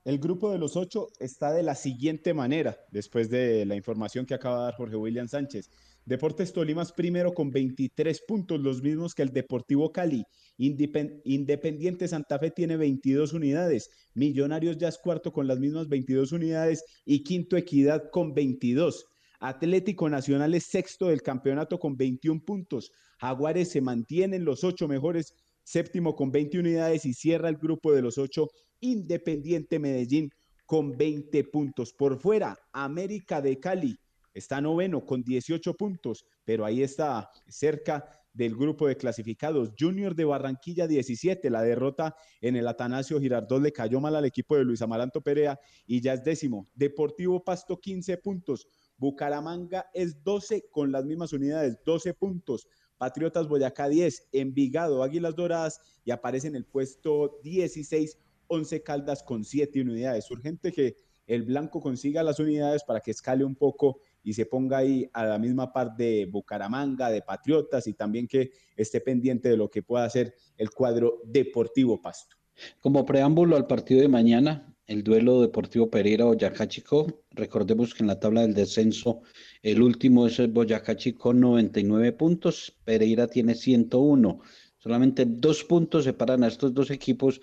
El 0.03 0.17
grupo 0.17 0.51
de 0.51 0.57
los 0.57 0.77
ocho 0.77 1.09
está 1.19 1.51
de 1.51 1.61
la 1.61 1.75
siguiente 1.75 2.33
manera, 2.33 2.77
después 2.91 3.29
de 3.29 3.65
la 3.65 3.75
información 3.75 4.25
que 4.25 4.33
acaba 4.33 4.57
de 4.57 4.63
dar 4.63 4.75
Jorge 4.75 4.95
William 4.95 5.27
Sánchez. 5.27 5.69
Deportes 6.05 6.51
Tolima 6.51 6.81
es 6.81 6.91
primero 6.91 7.31
con 7.31 7.51
23 7.51 8.23
puntos, 8.27 8.59
los 8.59 8.81
mismos 8.81 9.13
que 9.13 9.21
el 9.21 9.29
Deportivo 9.31 9.91
Cali. 9.91 10.23
Independ- 10.57 11.21
Independiente 11.25 12.07
Santa 12.07 12.39
Fe 12.39 12.49
tiene 12.49 12.75
22 12.75 13.33
unidades. 13.33 13.89
Millonarios 14.15 14.77
ya 14.77 14.87
es 14.87 14.97
cuarto 14.97 15.31
con 15.31 15.47
las 15.47 15.59
mismas 15.59 15.87
22 15.87 16.31
unidades 16.31 16.83
y 17.05 17.23
quinto 17.23 17.55
Equidad 17.55 18.09
con 18.11 18.33
22. 18.33 19.05
Atlético 19.39 20.09
Nacional 20.09 20.53
es 20.55 20.65
sexto 20.65 21.07
del 21.07 21.21
campeonato 21.21 21.79
con 21.79 21.95
21 21.95 22.41
puntos. 22.43 22.91
Jaguares 23.19 23.69
se 23.69 23.81
mantienen 23.81 24.43
los 24.43 24.63
ocho 24.63 24.87
mejores, 24.87 25.35
séptimo 25.63 26.15
con 26.15 26.31
20 26.31 26.59
unidades 26.59 27.05
y 27.05 27.13
cierra 27.13 27.49
el 27.49 27.57
grupo 27.57 27.93
de 27.93 28.01
los 28.01 28.17
ocho 28.17 28.47
Independiente 28.79 29.77
Medellín 29.77 30.31
con 30.65 30.97
20 30.97 31.43
puntos. 31.45 31.93
Por 31.93 32.19
fuera, 32.19 32.57
América 32.73 33.39
de 33.41 33.59
Cali 33.59 33.95
está 34.33 34.61
noveno 34.61 35.05
con 35.05 35.23
18 35.23 35.75
puntos, 35.75 36.25
pero 36.43 36.65
ahí 36.65 36.83
está 36.83 37.29
cerca 37.47 38.05
del 38.33 38.55
grupo 38.55 38.87
de 38.87 38.95
clasificados. 38.95 39.71
Junior 39.77 40.15
de 40.15 40.25
Barranquilla 40.25 40.87
17, 40.87 41.49
la 41.49 41.61
derrota 41.61 42.15
en 42.39 42.55
el 42.55 42.67
Atanasio 42.67 43.19
Girardot 43.19 43.61
le 43.61 43.73
cayó 43.73 43.99
mal 43.99 44.15
al 44.15 44.25
equipo 44.25 44.55
de 44.55 44.63
Luis 44.63 44.81
Amaranto 44.81 45.21
Perea 45.21 45.59
y 45.85 46.01
ya 46.01 46.13
es 46.13 46.23
décimo. 46.23 46.67
Deportivo 46.73 47.43
Pasto 47.43 47.79
15 47.79 48.17
puntos. 48.17 48.67
Bucaramanga 48.97 49.89
es 49.93 50.23
12 50.23 50.69
con 50.71 50.91
las 50.91 51.03
mismas 51.05 51.33
unidades, 51.33 51.77
12 51.83 52.13
puntos. 52.13 52.67
Patriotas 52.97 53.47
Boyacá 53.47 53.89
10, 53.89 54.29
Envigado, 54.31 55.01
Águilas 55.01 55.35
Doradas 55.35 55.81
y 56.05 56.11
aparece 56.11 56.47
en 56.47 56.55
el 56.55 56.65
puesto 56.65 57.39
16, 57.43 58.19
11 58.47 58.83
Caldas 58.83 59.23
con 59.23 59.43
7 59.43 59.81
unidades. 59.81 60.29
Urgente 60.29 60.71
que 60.71 60.95
el 61.33 61.43
blanco 61.43 61.79
consiga 61.79 62.23
las 62.23 62.39
unidades 62.39 62.83
para 62.83 62.99
que 62.99 63.11
escale 63.11 63.45
un 63.45 63.55
poco 63.55 64.01
y 64.21 64.33
se 64.33 64.45
ponga 64.45 64.79
ahí 64.79 65.09
a 65.13 65.25
la 65.25 65.39
misma 65.39 65.71
par 65.71 65.95
de 65.95 66.27
Bucaramanga, 66.29 67.09
de 67.09 67.21
Patriotas 67.21 67.87
y 67.87 67.93
también 67.93 68.27
que 68.27 68.51
esté 68.75 68.99
pendiente 68.99 69.47
de 69.47 69.55
lo 69.55 69.69
que 69.69 69.81
pueda 69.81 70.03
hacer 70.03 70.35
el 70.57 70.71
cuadro 70.71 71.21
Deportivo 71.23 72.01
Pasto. 72.01 72.35
Como 72.81 73.05
preámbulo 73.05 73.55
al 73.55 73.65
partido 73.65 74.01
de 74.01 74.09
mañana, 74.09 74.75
el 74.87 75.05
duelo 75.05 75.39
Deportivo 75.39 75.89
Pereira 75.89 76.25
Boyacá 76.25 76.67
Chico, 76.67 77.23
recordemos 77.29 77.93
que 77.93 78.03
en 78.03 78.07
la 78.07 78.19
tabla 78.19 78.41
del 78.41 78.53
descenso 78.53 79.21
el 79.63 79.81
último 79.81 80.27
es 80.27 80.37
el 80.37 80.49
Boyacá 80.49 80.97
Chico 80.97 81.33
99 81.33 82.11
puntos, 82.11 82.77
Pereira 82.83 83.27
tiene 83.27 83.55
101. 83.55 84.41
Solamente 84.79 85.25
dos 85.25 85.63
puntos 85.63 86.03
separan 86.03 86.43
a 86.43 86.47
estos 86.47 86.73
dos 86.73 86.91
equipos 86.91 87.39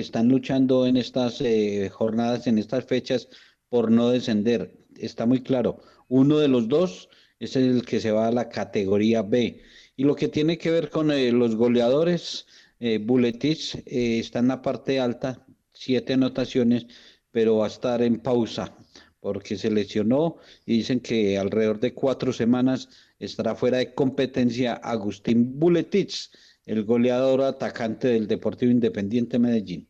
están 0.00 0.28
luchando 0.28 0.86
en 0.86 0.96
estas 0.96 1.40
eh, 1.40 1.88
jornadas, 1.92 2.46
en 2.46 2.58
estas 2.58 2.84
fechas, 2.84 3.28
por 3.68 3.90
no 3.90 4.10
descender. 4.10 4.76
Está 4.96 5.26
muy 5.26 5.42
claro. 5.42 5.80
Uno 6.08 6.38
de 6.38 6.48
los 6.48 6.68
dos 6.68 7.08
es 7.38 7.56
el 7.56 7.84
que 7.84 8.00
se 8.00 8.10
va 8.10 8.28
a 8.28 8.32
la 8.32 8.48
categoría 8.48 9.22
B. 9.22 9.62
Y 9.96 10.04
lo 10.04 10.14
que 10.14 10.28
tiene 10.28 10.58
que 10.58 10.70
ver 10.70 10.90
con 10.90 11.10
eh, 11.10 11.32
los 11.32 11.56
goleadores, 11.56 12.46
eh, 12.80 12.98
Buletich 12.98 13.76
eh, 13.86 14.18
está 14.20 14.38
en 14.40 14.48
la 14.48 14.62
parte 14.62 15.00
alta, 15.00 15.44
siete 15.72 16.14
anotaciones, 16.14 16.86
pero 17.30 17.58
va 17.58 17.66
a 17.66 17.68
estar 17.68 18.02
en 18.02 18.20
pausa 18.20 18.74
porque 19.20 19.56
se 19.56 19.70
lesionó 19.70 20.36
y 20.64 20.78
dicen 20.78 21.00
que 21.00 21.36
alrededor 21.38 21.80
de 21.80 21.92
cuatro 21.92 22.32
semanas 22.32 22.88
estará 23.18 23.56
fuera 23.56 23.78
de 23.78 23.92
competencia 23.94 24.74
Agustín 24.74 25.58
Buletich, 25.58 26.30
el 26.68 26.84
goleador 26.84 27.40
atacante 27.40 28.08
del 28.08 28.28
Deportivo 28.28 28.70
Independiente 28.70 29.38
Medellín. 29.38 29.88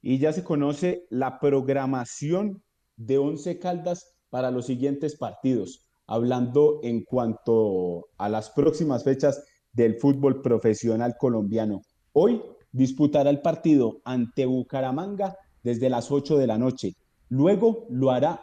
Y 0.00 0.18
ya 0.18 0.32
se 0.32 0.44
conoce 0.44 1.06
la 1.10 1.40
programación 1.40 2.62
de 2.96 3.18
Once 3.18 3.58
Caldas 3.58 4.14
para 4.30 4.52
los 4.52 4.66
siguientes 4.66 5.16
partidos, 5.16 5.88
hablando 6.06 6.78
en 6.84 7.02
cuanto 7.02 8.06
a 8.16 8.28
las 8.28 8.50
próximas 8.50 9.02
fechas 9.02 9.42
del 9.72 9.96
fútbol 9.96 10.40
profesional 10.40 11.16
colombiano. 11.18 11.82
Hoy 12.12 12.40
disputará 12.70 13.28
el 13.28 13.40
partido 13.40 14.00
ante 14.04 14.46
Bucaramanga 14.46 15.36
desde 15.64 15.90
las 15.90 16.12
8 16.12 16.38
de 16.38 16.46
la 16.46 16.58
noche. 16.58 16.92
Luego 17.28 17.86
lo 17.90 18.12
hará 18.12 18.40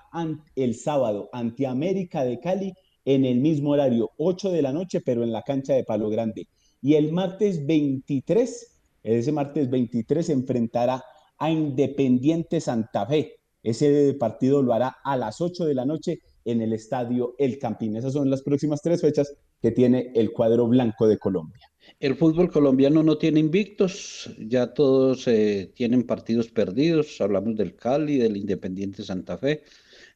el 0.57 0.75
sábado 0.75 1.29
ante 1.31 1.67
América 1.67 2.25
de 2.25 2.41
Cali 2.41 2.73
en 3.05 3.23
el 3.23 3.39
mismo 3.39 3.71
horario, 3.71 4.11
8 4.17 4.51
de 4.51 4.61
la 4.61 4.73
noche, 4.73 4.99
pero 4.99 5.23
en 5.23 5.31
la 5.31 5.43
cancha 5.43 5.73
de 5.73 5.85
Palo 5.85 6.09
Grande. 6.09 6.49
Y 6.83 6.95
el 6.95 7.13
martes 7.13 7.65
23, 7.65 8.81
ese 9.03 9.31
martes 9.31 9.69
23 9.69 10.25
se 10.25 10.33
enfrentará 10.33 11.01
a 11.37 11.49
Independiente 11.49 12.59
Santa 12.59 13.05
Fe. 13.05 13.37
Ese 13.63 14.13
partido 14.19 14.61
lo 14.61 14.73
hará 14.73 14.97
a 15.01 15.15
las 15.15 15.39
8 15.39 15.65
de 15.65 15.75
la 15.75 15.85
noche 15.85 16.19
en 16.43 16.61
el 16.61 16.73
estadio 16.73 17.35
El 17.39 17.57
Campín. 17.57 17.95
Esas 17.95 18.11
son 18.11 18.29
las 18.29 18.41
próximas 18.41 18.81
tres 18.81 18.99
fechas 18.99 19.33
que 19.61 19.71
tiene 19.71 20.11
el 20.13 20.33
cuadro 20.33 20.67
blanco 20.67 21.07
de 21.07 21.17
Colombia. 21.17 21.71
El 22.01 22.17
fútbol 22.17 22.51
colombiano 22.51 23.01
no 23.01 23.17
tiene 23.17 23.39
invictos, 23.39 24.29
ya 24.37 24.73
todos 24.73 25.25
eh, 25.29 25.71
tienen 25.73 26.03
partidos 26.03 26.49
perdidos. 26.49 27.21
Hablamos 27.21 27.55
del 27.55 27.77
Cali, 27.77 28.17
del 28.17 28.35
Independiente 28.35 29.03
Santa 29.03 29.37
Fe, 29.37 29.63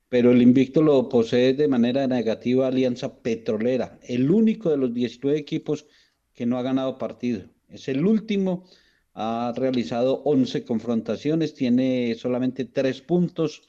pero 0.10 0.32
el 0.32 0.42
invicto 0.42 0.82
lo 0.82 1.08
posee 1.08 1.54
de 1.54 1.70
manera 1.70 2.06
negativa 2.08 2.68
Alianza 2.68 3.22
Petrolera, 3.22 3.98
el 4.04 4.30
único 4.30 4.70
de 4.70 4.78
los 4.78 4.94
19 4.94 5.40
equipos 5.40 5.86
que 6.38 6.46
no 6.46 6.60
ha 6.60 6.62
ganado 6.62 7.00
partido. 7.00 7.42
Es 7.68 7.90
el 7.90 8.06
último 8.06 8.64
ha 9.16 9.52
realizado 9.56 10.22
11 10.24 10.64
confrontaciones, 10.64 11.56
tiene 11.56 12.14
solamente 12.14 12.64
3 12.64 13.02
puntos, 13.02 13.64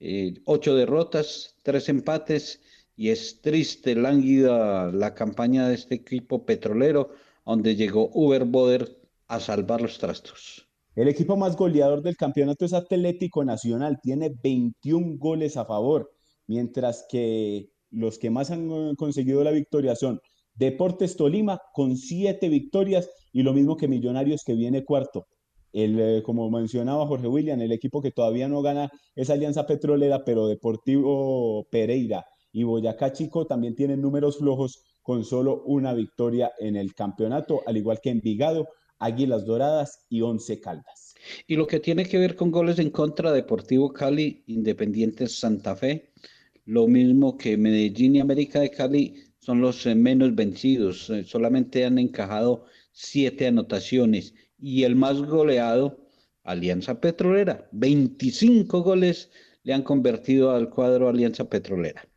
eh, 0.00 0.74
derrotas, 0.74 1.54
3 1.62 1.90
empates 1.90 2.62
y 2.96 3.10
es 3.10 3.42
triste, 3.42 3.94
lánguida 3.94 4.90
la 4.90 5.14
campaña 5.14 5.68
de 5.68 5.74
este 5.74 5.96
equipo 5.96 6.46
petrolero, 6.46 7.10
donde 7.44 7.76
llegó 7.76 8.10
Uber 8.14 8.46
Boder 8.46 8.98
a 9.28 9.38
salvar 9.38 9.82
los 9.82 9.98
trastos. 9.98 10.66
El 10.94 11.08
equipo 11.08 11.36
más 11.36 11.54
goleador 11.54 12.00
del 12.00 12.16
campeonato 12.16 12.64
es 12.64 12.72
Atlético 12.72 13.44
Nacional, 13.44 14.00
tiene 14.02 14.34
21 14.42 15.18
goles 15.18 15.58
a 15.58 15.66
favor, 15.66 16.10
mientras 16.46 17.04
que 17.10 17.68
los 17.90 18.18
que 18.18 18.30
más 18.30 18.50
han 18.50 18.96
conseguido 18.96 19.44
la 19.44 19.50
victoria 19.50 19.94
son 19.94 20.22
Deportes 20.56 21.16
Tolima 21.16 21.60
con 21.72 21.96
7 21.96 22.48
victorias 22.48 23.08
y 23.32 23.42
lo 23.42 23.52
mismo 23.52 23.76
que 23.76 23.88
Millonarios 23.88 24.42
que 24.44 24.54
viene 24.54 24.84
cuarto. 24.84 25.26
El, 25.72 26.00
eh, 26.00 26.22
como 26.24 26.50
mencionaba 26.50 27.06
Jorge 27.06 27.28
William, 27.28 27.60
el 27.60 27.72
equipo 27.72 28.00
que 28.00 28.10
todavía 28.10 28.48
no 28.48 28.62
gana 28.62 28.90
es 29.14 29.28
Alianza 29.28 29.66
Petrolera, 29.66 30.24
pero 30.24 30.48
Deportivo 30.48 31.66
Pereira 31.70 32.24
y 32.52 32.62
Boyacá 32.62 33.12
Chico 33.12 33.46
también 33.46 33.74
tienen 33.74 34.00
números 34.00 34.38
flojos 34.38 34.82
con 35.02 35.24
solo 35.24 35.62
una 35.66 35.92
victoria 35.92 36.50
en 36.58 36.76
el 36.76 36.94
campeonato, 36.94 37.62
al 37.66 37.76
igual 37.76 38.00
que 38.00 38.10
Envigado, 38.10 38.68
Águilas 38.98 39.44
Doradas 39.44 40.06
y 40.08 40.22
Once 40.22 40.58
Caldas. 40.60 41.14
Y 41.46 41.56
lo 41.56 41.66
que 41.66 41.80
tiene 41.80 42.06
que 42.06 42.18
ver 42.18 42.34
con 42.34 42.50
goles 42.50 42.78
en 42.78 42.90
contra, 42.90 43.32
Deportivo 43.32 43.92
Cali, 43.92 44.42
Independiente 44.46 45.28
Santa 45.28 45.76
Fe, 45.76 46.12
lo 46.64 46.88
mismo 46.88 47.36
que 47.36 47.56
Medellín 47.56 48.16
y 48.16 48.20
América 48.20 48.60
de 48.60 48.70
Cali 48.70 49.25
son 49.46 49.60
los 49.60 49.86
eh, 49.86 49.94
menos 49.94 50.34
vencidos, 50.34 51.08
eh, 51.08 51.22
solamente 51.22 51.84
han 51.84 51.98
encajado 51.98 52.64
siete 52.90 53.46
anotaciones 53.46 54.34
y 54.58 54.82
el 54.82 54.96
más 54.96 55.22
goleado, 55.22 56.00
Alianza 56.42 57.00
Petrolera. 57.00 57.68
25 57.70 58.82
goles 58.82 59.30
le 59.62 59.72
han 59.72 59.84
convertido 59.84 60.50
al 60.50 60.68
cuadro 60.68 61.08
Alianza 61.08 61.48
Petrolera. 61.48 62.08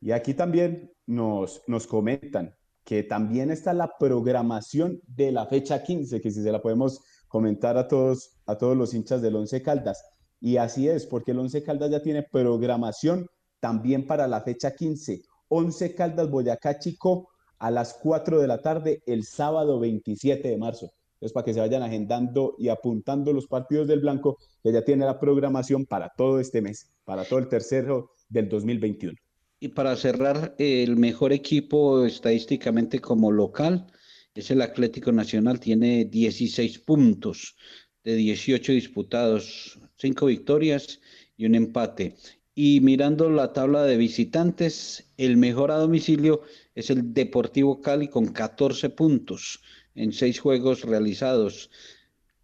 Y 0.00 0.12
aquí 0.12 0.34
también 0.34 0.92
nos, 1.04 1.62
nos 1.66 1.88
comentan 1.88 2.54
que 2.84 3.02
también 3.02 3.50
está 3.50 3.74
la 3.74 3.98
programación 3.98 5.00
de 5.08 5.32
la 5.32 5.46
fecha 5.46 5.82
15, 5.82 6.20
que 6.20 6.30
si 6.30 6.44
se 6.44 6.52
la 6.52 6.62
podemos 6.62 7.00
comentar 7.26 7.76
a 7.76 7.88
todos, 7.88 8.36
a 8.46 8.56
todos 8.56 8.76
los 8.76 8.94
hinchas 8.94 9.20
del 9.20 9.34
Once 9.34 9.60
Caldas. 9.62 10.00
Y 10.40 10.58
así 10.58 10.88
es, 10.88 11.06
porque 11.06 11.32
el 11.32 11.40
Once 11.40 11.60
Caldas 11.64 11.90
ya 11.90 12.02
tiene 12.02 12.22
programación 12.22 13.26
también 13.58 14.06
para 14.06 14.28
la 14.28 14.42
fecha 14.42 14.76
15. 14.76 15.22
Once 15.48 15.94
Caldas 15.94 16.30
Boyacá 16.30 16.78
Chico 16.78 17.28
a 17.58 17.70
las 17.70 17.94
4 17.94 18.40
de 18.40 18.46
la 18.46 18.60
tarde 18.60 19.02
el 19.06 19.24
sábado 19.24 19.78
27 19.80 20.48
de 20.48 20.58
marzo. 20.58 20.92
Es 21.20 21.32
para 21.32 21.44
que 21.44 21.54
se 21.54 21.60
vayan 21.60 21.82
agendando 21.82 22.54
y 22.58 22.68
apuntando 22.68 23.32
los 23.32 23.46
partidos 23.46 23.88
del 23.88 24.00
Blanco, 24.00 24.38
que 24.62 24.72
ya 24.72 24.84
tiene 24.84 25.06
la 25.06 25.18
programación 25.18 25.86
para 25.86 26.12
todo 26.16 26.40
este 26.40 26.60
mes, 26.60 26.90
para 27.04 27.24
todo 27.24 27.38
el 27.38 27.48
tercero 27.48 28.10
del 28.28 28.48
2021. 28.48 29.14
Y 29.58 29.68
para 29.68 29.96
cerrar, 29.96 30.54
el 30.58 30.96
mejor 30.96 31.32
equipo 31.32 32.04
estadísticamente 32.04 33.00
como 33.00 33.32
local 33.32 33.86
es 34.34 34.50
el 34.50 34.60
Atlético 34.60 35.12
Nacional, 35.12 35.58
tiene 35.58 36.04
16 36.04 36.80
puntos 36.80 37.56
de 38.04 38.14
18 38.16 38.72
disputados, 38.72 39.80
5 39.96 40.26
victorias 40.26 41.00
y 41.38 41.46
un 41.46 41.54
empate. 41.54 42.16
Y 42.58 42.80
mirando 42.80 43.28
la 43.28 43.52
tabla 43.52 43.82
de 43.84 43.98
visitantes, 43.98 45.04
el 45.18 45.36
mejor 45.36 45.70
a 45.70 45.76
domicilio 45.76 46.40
es 46.74 46.88
el 46.88 47.12
Deportivo 47.12 47.82
Cali 47.82 48.08
con 48.08 48.28
14 48.28 48.88
puntos 48.88 49.60
en 49.94 50.10
seis 50.14 50.40
juegos 50.40 50.80
realizados. 50.80 51.70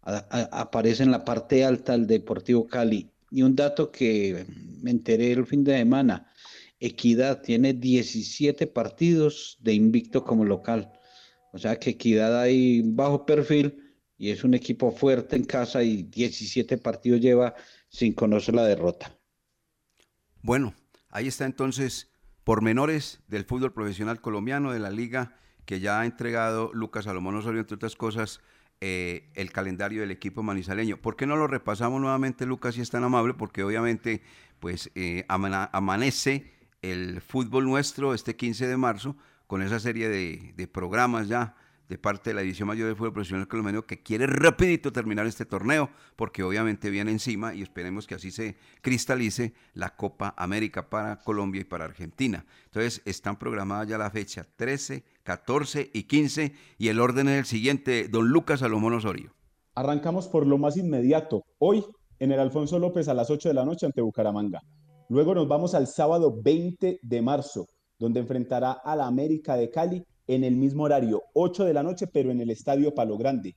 aparece 0.03 1.01
en 1.01 1.09
la 1.09 1.25
parte 1.25 1.65
alta 1.65 1.95
el 1.95 2.05
Deportivo 2.05 2.67
Cali. 2.67 3.09
Y 3.31 3.41
un 3.41 3.55
dato 3.55 3.91
que 3.91 4.45
me 4.83 4.91
enteré 4.91 5.31
el 5.31 5.47
fin 5.47 5.63
de 5.63 5.77
semana, 5.79 6.31
Equidad 6.79 7.41
tiene 7.41 7.73
17 7.73 8.67
partidos 8.67 9.57
de 9.61 9.73
invicto 9.73 10.23
como 10.23 10.45
local. 10.45 10.93
O 11.53 11.57
sea 11.57 11.79
que 11.79 11.91
Equidad 11.91 12.39
hay 12.39 12.83
bajo 12.85 13.25
perfil 13.25 13.95
y 14.15 14.29
es 14.29 14.43
un 14.43 14.53
equipo 14.53 14.91
fuerte 14.91 15.35
en 15.35 15.45
casa 15.45 15.81
y 15.81 16.03
17 16.03 16.77
partidos 16.77 17.19
lleva 17.19 17.55
sin 17.89 18.13
conocer 18.13 18.53
la 18.53 18.65
derrota. 18.67 19.17
Bueno, 20.43 20.73
ahí 21.09 21.27
está 21.27 21.45
entonces 21.45 22.11
pormenores 22.43 23.21
del 23.29 23.45
fútbol 23.45 23.71
profesional 23.71 24.19
colombiano, 24.19 24.73
de 24.73 24.79
la 24.79 24.89
liga 24.91 25.37
que 25.65 25.79
ya 25.79 26.01
ha 26.01 26.05
entregado 26.05 26.69
Lucas 26.73 27.05
Salomón 27.05 27.37
Osorio, 27.37 27.61
entre 27.61 27.75
otras 27.75 27.95
cosas, 27.95 28.41
eh, 28.81 29.31
el 29.35 29.53
calendario 29.53 30.01
del 30.01 30.11
equipo 30.11 30.43
manizaleño. 30.43 30.97
¿Por 30.97 31.15
qué 31.15 31.25
no 31.25 31.37
lo 31.37 31.47
repasamos 31.47 32.01
nuevamente, 32.01 32.45
Lucas, 32.45 32.75
si 32.75 32.81
es 32.81 32.89
tan 32.89 33.05
amable? 33.05 33.33
Porque 33.33 33.63
obviamente, 33.63 34.21
pues, 34.59 34.91
eh, 34.95 35.23
amanece 35.29 36.51
el 36.81 37.21
fútbol 37.21 37.63
nuestro 37.63 38.13
este 38.13 38.35
15 38.35 38.67
de 38.67 38.75
marzo 38.75 39.15
con 39.47 39.61
esa 39.61 39.79
serie 39.79 40.09
de, 40.09 40.67
programas 40.67 41.29
ya 41.29 41.55
de 41.93 41.99
parte 41.99 42.31
de 42.31 42.33
la 42.33 42.41
División 42.41 42.67
Mayor 42.67 42.87
de 42.87 42.95
Fútbol 42.95 43.13
Profesional 43.13 43.47
Colombiano 43.47 43.85
que 43.85 44.01
quiere 44.01 44.25
rapidito 44.25 44.91
terminar 44.91 45.27
este 45.27 45.45
torneo 45.45 45.91
porque 46.15 46.41
obviamente 46.41 46.89
viene 46.89 47.11
encima 47.11 47.53
y 47.53 47.61
esperemos 47.61 48.07
que 48.07 48.15
así 48.15 48.31
se 48.31 48.55
cristalice 48.81 49.53
la 49.75 49.95
Copa 49.95 50.33
América 50.35 50.89
para 50.89 51.19
Colombia 51.19 51.61
y 51.61 51.65
para 51.65 51.85
Argentina. 51.85 52.47
Entonces 52.65 53.03
están 53.05 53.37
programadas 53.37 53.87
ya 53.87 53.99
la 53.99 54.09
fecha 54.09 54.43
13, 54.55 55.03
14 55.21 55.91
y 55.93 56.03
15 56.05 56.53
y 56.79 56.87
el 56.87 56.99
orden 56.99 57.29
es 57.29 57.37
el 57.37 57.45
siguiente, 57.45 58.07
don 58.07 58.27
Lucas 58.27 58.61
Salomón 58.61 58.93
Osorio. 58.93 59.31
Arrancamos 59.75 60.27
por 60.27 60.47
lo 60.47 60.57
más 60.57 60.77
inmediato. 60.77 61.45
Hoy 61.59 61.85
en 62.17 62.31
el 62.31 62.39
Alfonso 62.39 62.79
López 62.79 63.07
a 63.07 63.13
las 63.13 63.29
8 63.29 63.49
de 63.49 63.53
la 63.53 63.65
noche 63.65 63.85
ante 63.85 64.01
Bucaramanga. 64.01 64.61
Luego 65.09 65.35
nos 65.35 65.47
vamos 65.47 65.75
al 65.75 65.85
sábado 65.85 66.41
20 66.41 67.01
de 67.03 67.21
marzo, 67.21 67.67
donde 67.99 68.19
enfrentará 68.19 68.71
a 68.71 68.95
la 68.95 69.05
América 69.05 69.55
de 69.55 69.69
Cali 69.69 70.03
en 70.27 70.43
el 70.43 70.55
mismo 70.55 70.83
horario, 70.83 71.23
8 71.33 71.65
de 71.65 71.73
la 71.73 71.83
noche, 71.83 72.07
pero 72.07 72.31
en 72.31 72.41
el 72.41 72.49
Estadio 72.49 72.93
Palo 72.93 73.17
Grande. 73.17 73.55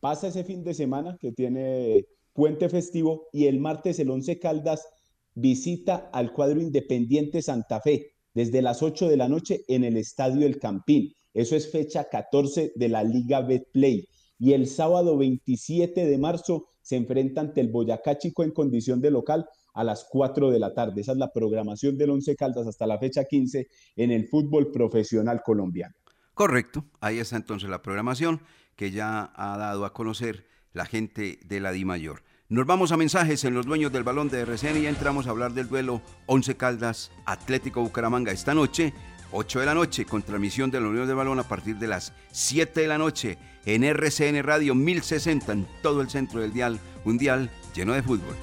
Pasa 0.00 0.28
ese 0.28 0.44
fin 0.44 0.62
de 0.64 0.74
semana 0.74 1.16
que 1.20 1.32
tiene 1.32 2.06
puente 2.32 2.68
festivo 2.68 3.26
y 3.32 3.46
el 3.46 3.58
martes 3.58 3.98
el 3.98 4.10
11 4.10 4.38
Caldas 4.38 4.86
visita 5.34 6.10
al 6.12 6.32
cuadro 6.32 6.60
Independiente 6.60 7.42
Santa 7.42 7.80
Fe 7.80 8.12
desde 8.34 8.62
las 8.62 8.82
8 8.82 9.08
de 9.08 9.16
la 9.16 9.28
noche 9.28 9.62
en 9.68 9.84
el 9.84 9.96
Estadio 9.96 10.46
El 10.46 10.58
Campín. 10.58 11.12
Eso 11.34 11.56
es 11.56 11.70
fecha 11.70 12.08
14 12.08 12.72
de 12.74 12.88
la 12.88 13.02
Liga 13.02 13.40
Betplay. 13.40 14.06
Y 14.38 14.52
el 14.52 14.68
sábado 14.68 15.16
27 15.18 16.06
de 16.06 16.18
marzo 16.18 16.68
se 16.80 16.96
enfrenta 16.96 17.40
ante 17.40 17.60
el 17.60 17.68
Boyacá 17.68 18.18
Chico 18.18 18.44
en 18.44 18.52
condición 18.52 19.00
de 19.00 19.10
local 19.10 19.46
a 19.74 19.84
las 19.84 20.06
4 20.10 20.50
de 20.50 20.58
la 20.58 20.74
tarde. 20.74 21.00
Esa 21.00 21.12
es 21.12 21.18
la 21.18 21.32
programación 21.32 21.96
del 21.96 22.10
Once 22.10 22.34
Caldas 22.36 22.66
hasta 22.66 22.86
la 22.86 22.98
fecha 22.98 23.24
15 23.24 23.66
en 23.96 24.10
el 24.10 24.28
fútbol 24.28 24.70
profesional 24.70 25.42
colombiano. 25.44 25.94
Correcto, 26.38 26.84
ahí 27.00 27.18
está 27.18 27.34
entonces 27.34 27.68
la 27.68 27.82
programación 27.82 28.40
que 28.76 28.92
ya 28.92 29.32
ha 29.34 29.56
dado 29.58 29.84
a 29.84 29.92
conocer 29.92 30.46
la 30.72 30.86
gente 30.86 31.40
de 31.44 31.58
la 31.58 31.72
Di 31.72 31.84
Mayor. 31.84 32.22
Nos 32.48 32.64
vamos 32.64 32.92
a 32.92 32.96
mensajes 32.96 33.42
en 33.42 33.54
los 33.54 33.66
dueños 33.66 33.90
del 33.90 34.04
balón 34.04 34.28
de 34.28 34.42
RCN 34.42 34.84
y 34.84 34.86
entramos 34.86 35.26
a 35.26 35.30
hablar 35.30 35.52
del 35.52 35.66
duelo 35.66 36.00
Once 36.26 36.56
Caldas 36.56 37.10
Atlético 37.26 37.80
Bucaramanga 37.80 38.30
esta 38.30 38.54
noche, 38.54 38.94
8 39.32 39.58
de 39.58 39.66
la 39.66 39.74
noche, 39.74 40.04
con 40.04 40.22
transmisión 40.22 40.70
de 40.70 40.80
la 40.80 40.86
Unión 40.86 41.08
del 41.08 41.16
Balón 41.16 41.40
a 41.40 41.48
partir 41.48 41.74
de 41.74 41.88
las 41.88 42.12
7 42.30 42.82
de 42.82 42.86
la 42.86 42.98
noche 42.98 43.36
en 43.66 43.82
RCN 43.82 44.40
Radio 44.44 44.76
1060 44.76 45.52
en 45.52 45.66
todo 45.82 46.02
el 46.02 46.08
centro 46.08 46.40
del 46.40 46.52
dial, 46.52 46.78
un 47.04 47.18
dial 47.18 47.50
lleno 47.74 47.94
de 47.94 48.04
fútbol. 48.04 48.36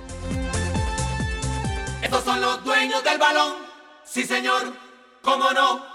Estos 2.02 2.26
son 2.26 2.42
los 2.42 2.62
dueños 2.62 3.02
del 3.06 3.18
balón. 3.18 3.54
Sí, 4.04 4.26
señor. 4.26 4.74
¿Cómo 5.22 5.54
no? 5.54 5.95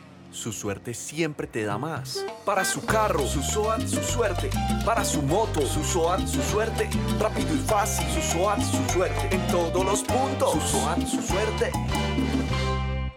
Su 0.31 0.53
suerte 0.53 0.93
siempre 0.93 1.45
te 1.45 1.65
da 1.65 1.77
más. 1.77 2.25
Para 2.45 2.63
su 2.63 2.85
carro, 2.85 3.27
su 3.27 3.43
SOAT, 3.43 3.85
su 3.85 4.01
suerte. 4.01 4.49
Para 4.85 5.03
su 5.03 5.21
moto, 5.21 5.59
su 5.67 5.83
SOAT, 5.83 6.25
su 6.25 6.41
suerte. 6.41 6.89
Rápido 7.19 7.53
y 7.53 7.57
fácil, 7.57 8.07
su 8.09 8.21
SOAT, 8.21 8.61
su 8.61 8.93
suerte. 8.93 9.35
En 9.35 9.45
todos 9.47 9.85
los 9.85 10.01
puntos, 10.03 10.53
su 10.53 10.61
SOAT, 10.61 11.05
su 11.05 11.21
suerte. 11.21 11.71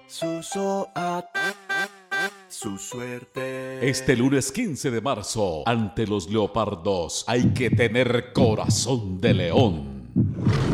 Su 0.08 0.42
SOAT, 0.42 1.24
su 2.48 2.78
suerte. 2.78 3.88
Este 3.88 4.16
lunes 4.16 4.50
15 4.50 4.90
de 4.90 5.00
marzo, 5.00 5.62
ante 5.66 6.08
los 6.08 6.28
Leopardos, 6.28 7.24
hay 7.28 7.54
que 7.54 7.70
tener 7.70 8.32
corazón 8.32 9.20
de 9.20 9.34
león. 9.34 10.73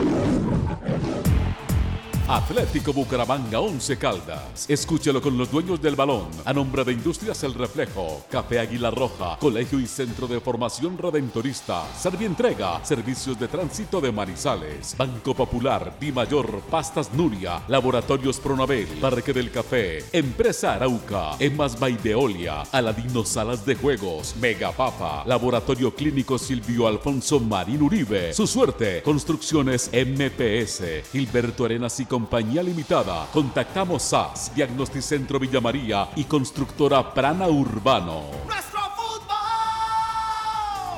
Atlético 2.30 2.92
Bucaramanga 2.92 3.58
11 3.58 3.96
Caldas. 3.98 4.70
Escúchelo 4.70 5.20
con 5.20 5.36
los 5.36 5.50
dueños 5.50 5.82
del 5.82 5.96
balón. 5.96 6.28
A 6.44 6.52
nombre 6.52 6.84
de 6.84 6.92
Industrias 6.92 7.42
El 7.42 7.54
Reflejo, 7.54 8.24
Café 8.30 8.60
Águila 8.60 8.92
Roja, 8.92 9.36
Colegio 9.40 9.80
y 9.80 9.86
Centro 9.88 10.28
de 10.28 10.38
Formación 10.38 10.96
Redentorista, 10.96 11.82
Servientrega, 11.98 12.84
Servicios 12.84 13.36
de 13.36 13.48
Tránsito 13.48 14.00
de 14.00 14.12
Manizales, 14.12 14.94
Banco 14.96 15.34
Popular, 15.34 15.96
Di 15.98 16.12
Mayor, 16.12 16.60
Pastas 16.70 17.12
Nuria, 17.12 17.64
Laboratorios 17.66 18.38
Pronabel, 18.38 18.87
Parque 19.00 19.33
del 19.33 19.50
Café, 19.50 20.04
Empresa 20.12 20.74
Arauca, 20.74 21.33
Emas 21.40 21.81
Baideolia, 21.81 22.62
Aladino 22.70 23.24
Salas 23.24 23.66
de 23.66 23.74
Juegos, 23.74 24.37
Mega 24.40 24.70
Papa, 24.70 25.24
Laboratorio 25.26 25.92
Clínico 25.92 26.38
Silvio 26.38 26.87
Alfonso 26.87 27.40
Marín 27.40 27.83
Uribe. 27.83 28.33
Su 28.35 28.46
suerte, 28.46 29.02
Construcciones 29.02 29.90
MPS, 29.92 31.10
Gilberto 31.10 31.64
Arenas 31.64 31.98
y 31.98 32.04
Compañía 32.21 32.62
Limitada. 32.62 33.27
Contactamos 33.33 34.02
SAS, 34.02 34.54
Diagnosticentro 34.54 35.38
Villa 35.38 35.58
María 35.58 36.10
y 36.16 36.25
Constructora 36.25 37.14
Prana 37.14 37.48
Urbano. 37.48 38.25
¡Nuestro 38.46 38.79
fútbol! 38.94 39.38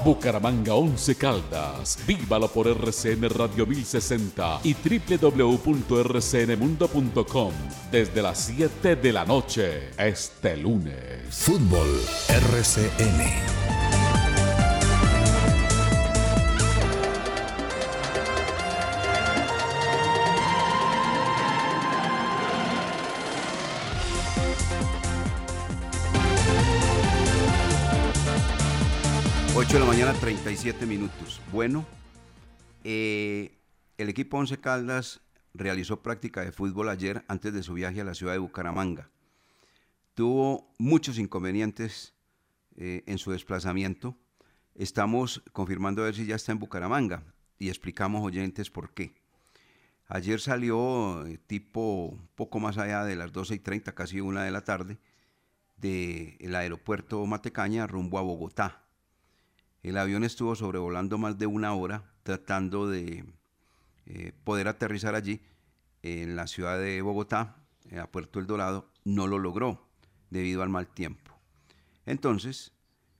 Bucaramanga 0.04 0.74
11 0.74 1.14
Caldas. 1.14 2.00
Vívalo 2.08 2.48
por 2.48 2.66
RCN 2.66 3.30
Radio 3.30 3.66
1060 3.66 4.62
y 4.64 4.74
www.rcnmundo.com 4.74 7.52
desde 7.92 8.20
las 8.20 8.38
7 8.38 8.96
de 8.96 9.12
la 9.12 9.24
noche 9.24 9.90
este 9.96 10.56
lunes. 10.56 11.22
Fútbol 11.30 12.00
RCN. 12.28 14.01
8 29.72 29.78
de 29.78 29.86
la 29.86 29.90
mañana, 29.90 30.12
37 30.12 30.84
minutos. 30.84 31.40
Bueno, 31.50 31.86
eh, 32.84 33.58
el 33.96 34.10
equipo 34.10 34.36
Once 34.36 34.60
Caldas 34.60 35.22
realizó 35.54 36.02
práctica 36.02 36.42
de 36.42 36.52
fútbol 36.52 36.90
ayer 36.90 37.24
antes 37.26 37.54
de 37.54 37.62
su 37.62 37.72
viaje 37.72 38.02
a 38.02 38.04
la 38.04 38.12
ciudad 38.12 38.34
de 38.34 38.38
Bucaramanga. 38.38 39.08
Tuvo 40.12 40.74
muchos 40.76 41.16
inconvenientes 41.16 42.12
eh, 42.76 43.02
en 43.06 43.16
su 43.16 43.30
desplazamiento. 43.30 44.14
Estamos 44.74 45.42
confirmando 45.54 46.02
a 46.02 46.04
ver 46.04 46.16
si 46.16 46.26
ya 46.26 46.36
está 46.36 46.52
en 46.52 46.58
Bucaramanga 46.58 47.22
y 47.58 47.70
explicamos 47.70 48.22
oyentes 48.22 48.68
por 48.68 48.92
qué. 48.92 49.14
Ayer 50.06 50.38
salió 50.38 51.26
eh, 51.26 51.38
tipo 51.46 52.18
poco 52.34 52.60
más 52.60 52.76
allá 52.76 53.04
de 53.04 53.16
las 53.16 53.32
12 53.32 53.54
y 53.54 53.58
30, 53.58 53.94
casi 53.94 54.20
una 54.20 54.44
de 54.44 54.50
la 54.50 54.64
tarde, 54.64 54.98
del 55.78 56.54
aeropuerto 56.54 57.24
Matecaña 57.24 57.86
rumbo 57.86 58.18
a 58.18 58.20
Bogotá 58.20 58.82
el 59.82 59.98
avión 59.98 60.24
estuvo 60.24 60.54
sobrevolando 60.54 61.18
más 61.18 61.38
de 61.38 61.46
una 61.46 61.74
hora 61.74 62.04
tratando 62.22 62.88
de 62.88 63.24
eh, 64.06 64.32
poder 64.44 64.68
aterrizar 64.68 65.14
allí 65.14 65.40
en 66.02 66.36
la 66.36 66.46
ciudad 66.46 66.78
de 66.78 67.02
Bogotá, 67.02 67.56
a 68.00 68.06
Puerto 68.06 68.38
El 68.38 68.46
Dorado, 68.46 68.88
no 69.04 69.26
lo 69.26 69.38
logró 69.38 69.86
debido 70.30 70.62
al 70.62 70.68
mal 70.68 70.86
tiempo. 70.88 71.36
Entonces, 72.06 72.72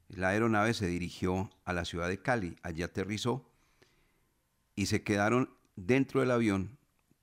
la 0.09 0.29
aeronave 0.29 0.75
se 0.75 0.87
dirigió 0.87 1.51
a 1.65 1.73
la 1.73 1.85
ciudad 1.85 2.09
de 2.09 2.23
Cali, 2.23 2.57
allí 2.63 2.83
aterrizó 2.83 3.49
y 4.75 4.87
se 4.87 5.03
quedaron 5.03 5.51
dentro 5.77 6.21
del 6.21 6.31
avión 6.31 6.79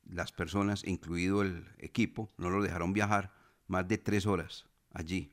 las 0.06 0.32
personas, 0.32 0.86
incluido 0.86 1.42
el 1.42 1.68
equipo, 1.78 2.30
no 2.38 2.50
lo 2.50 2.62
dejaron 2.62 2.94
viajar 2.94 3.32
más 3.68 3.88
de 3.88 3.98
tres 3.98 4.26
horas 4.26 4.66
allí. 4.94 5.32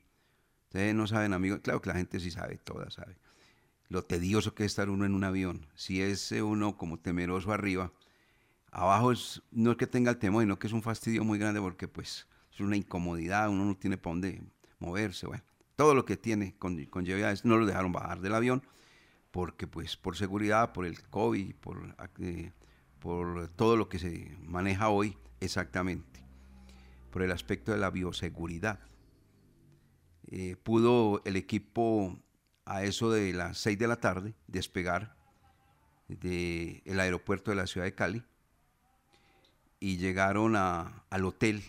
Ustedes 0.65 0.93
no 0.93 1.07
saben, 1.07 1.33
amigos, 1.33 1.59
claro 1.61 1.81
que 1.81 1.89
la 1.89 1.95
gente 1.95 2.19
sí 2.19 2.31
sabe, 2.31 2.57
toda 2.57 2.89
sabe 2.91 3.17
lo 3.89 4.03
tedioso 4.03 4.53
que 4.53 4.63
es 4.63 4.71
estar 4.71 4.89
uno 4.89 5.05
en 5.05 5.13
un 5.13 5.23
avión. 5.23 5.65
Si 5.75 6.01
es 6.01 6.31
eh, 6.31 6.41
uno 6.41 6.77
como 6.77 6.99
temeroso 6.99 7.51
arriba, 7.51 7.91
abajo 8.71 9.11
es, 9.11 9.41
no 9.51 9.71
es 9.71 9.77
que 9.77 9.87
tenga 9.87 10.11
el 10.11 10.17
temor, 10.17 10.43
sino 10.43 10.59
que 10.59 10.67
es 10.67 10.73
un 10.73 10.81
fastidio 10.81 11.23
muy 11.23 11.39
grande 11.39 11.61
porque 11.61 11.87
pues 11.87 12.27
es 12.51 12.59
una 12.59 12.75
incomodidad, 12.75 13.49
uno 13.49 13.65
no 13.65 13.75
tiene 13.75 13.97
para 13.97 14.13
dónde 14.13 14.41
moverse, 14.79 15.27
bueno, 15.27 15.43
todo 15.75 15.95
lo 15.95 16.05
que 16.05 16.17
tiene 16.17 16.55
con, 16.57 16.83
conlleva 16.85 17.33
no 17.43 17.57
lo 17.57 17.65
dejaron 17.65 17.91
bajar 17.91 18.19
del 18.19 18.35
avión 18.35 18.63
porque 19.31 19.67
pues 19.67 19.95
por 19.97 20.17
seguridad, 20.17 20.73
por 20.73 20.85
el 20.85 21.01
COVID, 21.03 21.55
por, 21.55 21.95
eh, 22.19 22.51
por 22.99 23.47
todo 23.49 23.77
lo 23.77 23.89
que 23.89 23.99
se 23.99 24.35
maneja 24.41 24.89
hoy 24.89 25.17
exactamente, 25.39 26.23
por 27.11 27.21
el 27.21 27.31
aspecto 27.31 27.71
de 27.71 27.77
la 27.77 27.91
bioseguridad. 27.91 28.79
Eh, 30.29 30.55
pudo 30.61 31.21
el 31.25 31.35
equipo 31.35 32.17
a 32.67 32.83
eso 32.83 33.09
de 33.09 33.33
las 33.33 33.57
6 33.59 33.79
de 33.79 33.87
la 33.87 33.95
tarde, 33.95 34.35
despegar 34.47 35.15
del 36.09 36.99
aeropuerto 36.99 37.49
de 37.49 37.55
la 37.55 37.65
ciudad 37.65 37.85
de 37.85 37.95
Cali 37.95 38.23
y 39.79 39.97
llegaron 39.97 40.55
al 40.55 41.25
hotel, 41.25 41.63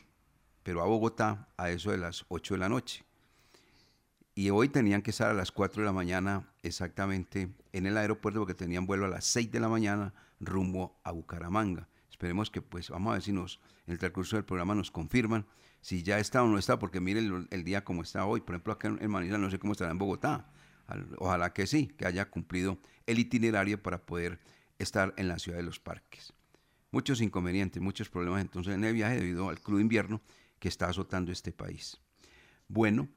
pero 0.64 0.82
a 0.82 0.86
Bogotá, 0.86 1.48
a 1.56 1.70
eso 1.70 1.92
de 1.92 1.98
las 1.98 2.24
8 2.28 2.54
de 2.54 2.58
la 2.58 2.68
noche. 2.68 3.04
Y 4.34 4.50
hoy 4.50 4.68
tenían 4.68 5.02
que 5.02 5.10
estar 5.10 5.30
a 5.30 5.34
las 5.34 5.52
4 5.52 5.82
de 5.82 5.86
la 5.86 5.92
mañana 5.92 6.52
exactamente 6.62 7.48
en 7.72 7.86
el 7.86 7.96
aeropuerto 7.96 8.40
porque 8.40 8.54
tenían 8.54 8.86
vuelo 8.86 9.06
a 9.06 9.08
las 9.08 9.24
6 9.26 9.52
de 9.52 9.60
la 9.60 9.68
mañana 9.68 10.14
rumbo 10.40 10.98
a 11.04 11.12
Bucaramanga. 11.12 11.88
Esperemos 12.10 12.50
que 12.50 12.60
pues 12.60 12.90
vamos 12.90 13.10
a 13.10 13.12
ver 13.14 13.22
si 13.22 13.32
nos 13.32 13.60
en 13.86 13.92
el 13.92 13.98
transcurso 13.98 14.36
del 14.36 14.44
programa 14.44 14.74
nos 14.74 14.90
confirman 14.90 15.46
si 15.80 16.02
ya 16.02 16.18
está 16.18 16.42
o 16.42 16.48
no 16.48 16.58
está, 16.58 16.78
porque 16.78 17.00
miren 17.00 17.46
el, 17.50 17.64
día 17.64 17.84
como 17.84 18.02
está 18.02 18.26
hoy. 18.26 18.40
Por 18.40 18.56
ejemplo, 18.56 18.72
acá 18.72 18.88
en 18.88 19.10
Manila 19.10 19.38
no 19.38 19.48
sé 19.48 19.60
cómo 19.60 19.72
estará 19.72 19.92
en 19.92 19.98
Bogotá 19.98 20.50
Ojalá 21.18 21.52
que 21.52 21.66
sí, 21.66 21.88
que 21.88 22.06
haya 22.06 22.30
cumplido 22.30 22.78
el 23.06 23.18
itinerario 23.18 23.82
para 23.82 24.04
poder 24.04 24.40
estar 24.78 25.12
en 25.16 25.28
la 25.28 25.38
ciudad 25.38 25.58
de 25.58 25.64
los 25.64 25.80
parques. 25.80 26.32
Muchos 26.90 27.20
inconvenientes, 27.20 27.82
muchos 27.82 28.08
problemas 28.08 28.40
entonces 28.40 28.74
en 28.74 28.84
el 28.84 28.94
viaje 28.94 29.16
debido 29.16 29.50
al 29.50 29.60
crudo 29.60 29.80
invierno 29.80 30.22
que 30.58 30.68
está 30.68 30.88
azotando 30.88 31.30
este 31.30 31.52
país. 31.52 31.98
Bueno, 32.68 33.08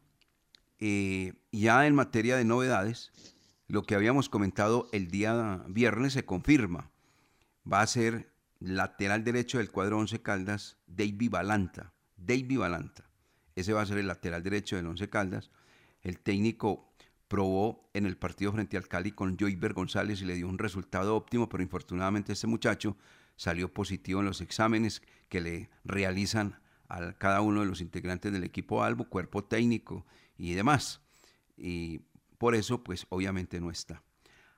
eh, 0.79 1.33
ya 1.51 1.85
en 1.87 1.95
materia 1.95 2.35
de 2.35 2.43
novedades, 2.43 3.11
lo 3.67 3.83
que 3.83 3.95
habíamos 3.95 4.27
comentado 4.27 4.89
el 4.91 5.09
día 5.09 5.63
viernes 5.67 6.13
se 6.13 6.25
confirma. 6.25 6.91
Va 7.71 7.81
a 7.81 7.87
ser 7.87 8.31
lateral 8.59 9.23
derecho 9.23 9.59
del 9.59 9.71
cuadro 9.71 9.97
11 9.99 10.21
Caldas, 10.21 10.77
David 10.87 11.31
Balanta. 11.31 11.93
David 12.17 12.59
Balanta. 12.59 13.09
Ese 13.55 13.73
va 13.73 13.81
a 13.81 13.85
ser 13.85 13.97
el 13.97 14.07
lateral 14.07 14.43
derecho 14.43 14.75
del 14.75 14.87
11 14.87 15.09
Caldas. 15.09 15.51
El 16.01 16.19
técnico 16.19 16.90
probó 17.31 17.89
en 17.93 18.05
el 18.05 18.17
partido 18.17 18.51
frente 18.51 18.75
al 18.75 18.89
Cali 18.89 19.13
con 19.13 19.37
Joyber 19.37 19.71
González 19.71 20.21
y 20.21 20.25
le 20.25 20.35
dio 20.35 20.49
un 20.49 20.57
resultado 20.57 21.15
óptimo, 21.15 21.47
pero 21.47 21.63
infortunadamente 21.63 22.33
este 22.33 22.45
muchacho 22.45 22.97
salió 23.37 23.73
positivo 23.73 24.19
en 24.19 24.25
los 24.25 24.41
exámenes 24.41 25.01
que 25.29 25.39
le 25.39 25.69
realizan 25.85 26.59
a 26.89 27.13
cada 27.13 27.39
uno 27.39 27.61
de 27.61 27.67
los 27.67 27.79
integrantes 27.79 28.33
del 28.33 28.43
equipo 28.43 28.83
Albo, 28.83 29.05
cuerpo 29.07 29.45
técnico 29.45 30.05
y 30.37 30.55
demás. 30.55 30.99
Y 31.55 32.01
por 32.37 32.53
eso, 32.53 32.83
pues 32.83 33.05
obviamente 33.07 33.61
no 33.61 33.71
está. 33.71 34.03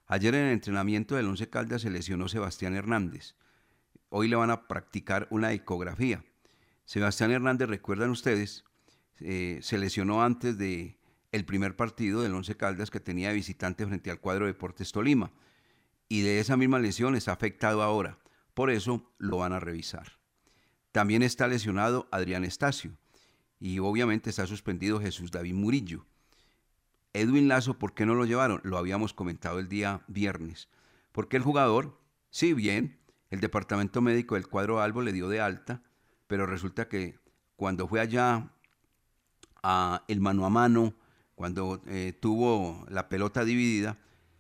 Ayer 0.08 0.34
en 0.34 0.46
el 0.46 0.54
entrenamiento 0.54 1.14
del 1.16 1.28
Once 1.28 1.48
Caldas 1.48 1.84
se 1.84 1.92
lesionó 1.92 2.28
Sebastián 2.28 2.74
Hernández. 2.74 3.36
Hoy 4.10 4.28
le 4.28 4.36
van 4.36 4.50
a 4.50 4.68
practicar 4.68 5.28
una 5.30 5.54
ecografía. 5.54 6.26
Sebastián 6.86 7.30
Hernández, 7.30 7.70
recuerdan 7.70 8.10
ustedes, 8.10 8.64
eh, 9.20 9.60
se 9.62 9.78
lesionó 9.78 10.24
antes 10.24 10.58
de 10.58 10.98
el 11.34 11.46
primer 11.46 11.76
partido 11.76 12.22
del 12.22 12.34
Once 12.34 12.56
Caldas 12.56 12.92
que 12.92 13.00
tenía 13.00 13.32
visitante 13.34 13.86
frente 13.86 14.12
al 14.12 14.20
cuadro 14.20 14.46
Deportes 14.46 14.92
Tolima. 14.92 15.32
Y 16.08 16.22
de 16.22 16.40
esa 16.40 16.56
misma 16.56 16.78
lesión 16.78 17.16
está 17.16 17.34
afectado 17.34 17.82
ahora. 17.82 18.20
Por 18.54 18.70
eso 18.70 19.12
lo 19.18 19.38
van 19.38 19.52
a 19.52 19.60
revisar. 19.60 20.20
También 20.92 21.24
está 21.24 21.48
lesionado 21.48 22.08
Adrián 22.12 22.46
Estacio. 22.46 22.96
Y 23.60 23.80
obviamente 23.80 24.30
está 24.30 24.46
suspendido 24.46 25.02
Jesús 25.02 25.32
David 25.32 25.56
Murillo. 25.56 26.06
Edwin 27.14 27.48
Lazo, 27.48 27.80
¿por 27.80 27.96
qué 27.96 28.06
no 28.06 28.14
lo 28.14 28.26
llevaron? 28.26 28.62
Lo 28.64 28.78
habíamos 28.78 29.14
comentado 29.14 29.58
el 29.58 29.68
día 29.68 30.04
viernes. 30.08 30.70
Porque 31.12 31.38
el 31.38 31.44
jugador, 31.44 32.00
sí, 32.30 32.54
bien, 32.54 33.00
el 33.32 33.40
departamento 33.40 34.02
médico 34.02 34.36
del 34.36 34.48
cuadro 34.48 34.82
Albo 34.82 35.02
le 35.02 35.14
dio 35.14 35.30
de 35.30 35.40
alta, 35.40 35.82
pero 36.28 36.46
resulta 36.46 36.88
que 36.88 37.18
cuando 37.56 37.88
fue 37.88 38.02
allá 38.02 38.52
a 39.64 40.04
el 40.08 40.22
mano 40.22 40.46
a 40.46 40.52
mano 40.52 40.94
cuando 41.44 41.82
eh, 41.88 42.18
tuvo 42.18 42.86
la 42.88 43.10
pelota 43.10 43.44
dividida, 43.44 43.98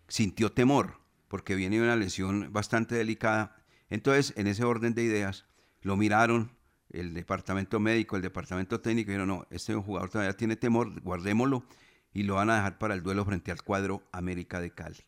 sintió 0.08 0.54
temor, 0.54 1.01
porque 1.28 1.54
viene 1.54 1.82
una 1.82 1.97
lesión 1.97 2.54
bastante 2.54 2.95
delicada. 2.95 3.58
Entonces, 3.89 4.34
en 4.38 4.47
ese 4.47 4.64
orden 4.64 4.93
de 4.93 5.04
ideas, 5.04 5.43
lo 5.82 5.97
miraron 5.97 6.54
el 6.91 7.14
departamento 7.14 7.82
médico, 7.82 8.16
el 8.16 8.22
departamento 8.22 8.80
técnico, 8.80 9.12
y 9.12 9.16
dijeron, 9.16 9.28
no, 9.28 9.47
este 9.49 9.76
jugador 9.76 10.12
todavía 10.12 10.38
tiene 10.38 10.56
temor, 10.56 11.01
guardémoslo, 11.01 11.66
y 12.14 12.24
lo 12.24 12.36
van 12.36 12.49
a 12.49 12.56
dejar 12.56 12.78
para 12.78 12.93
el 12.93 13.04
duelo 13.04 13.26
frente 13.26 13.51
al 13.51 13.64
cuadro 13.64 14.08
América 14.14 14.62
de 14.62 14.72
Cali. 14.72 15.04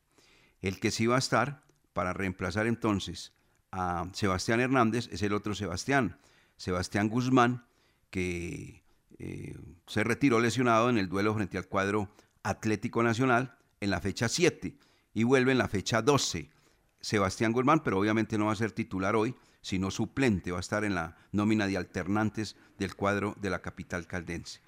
El 0.59 0.81
que 0.81 0.91
sí 0.91 1.07
va 1.07 1.15
a 1.15 1.19
estar 1.19 1.63
para 1.93 2.11
reemplazar 2.11 2.67
entonces 2.67 3.31
a 3.71 4.09
Sebastián 4.11 4.59
Hernández 4.59 5.07
es 5.13 5.21
el 5.21 5.31
otro 5.31 5.55
Sebastián, 5.55 6.17
Sebastián 6.57 7.07
Guzmán, 7.07 7.63
que 8.09 8.83
eh, 9.17 9.55
se 9.87 10.03
retiró 10.03 10.39
lesionado 10.39 10.89
en 10.89 10.97
el 10.97 11.09
duelo 11.09 11.33
frente 11.33 11.57
al 11.57 11.67
cuadro 11.67 12.09
Atlético 12.43 13.03
Nacional 13.03 13.57
en 13.79 13.89
la 13.89 14.01
fecha 14.01 14.27
7 14.27 14.77
y 15.13 15.23
vuelve 15.23 15.51
en 15.51 15.57
la 15.57 15.67
fecha 15.67 16.01
12. 16.01 16.49
Sebastián 17.01 17.53
Guzmán, 17.53 17.83
pero 17.83 17.99
obviamente 17.99 18.37
no 18.37 18.47
va 18.47 18.53
a 18.53 18.55
ser 18.55 18.71
titular 18.71 19.15
hoy, 19.15 19.35
sino 19.61 19.91
suplente, 19.91 20.51
va 20.51 20.57
a 20.57 20.61
estar 20.61 20.83
en 20.83 20.95
la 20.95 21.17
nómina 21.31 21.67
de 21.67 21.77
alternantes 21.77 22.55
del 22.77 22.95
cuadro 22.95 23.35
de 23.39 23.49
la 23.49 23.61
capital 23.61 24.07
caldense. 24.07 24.59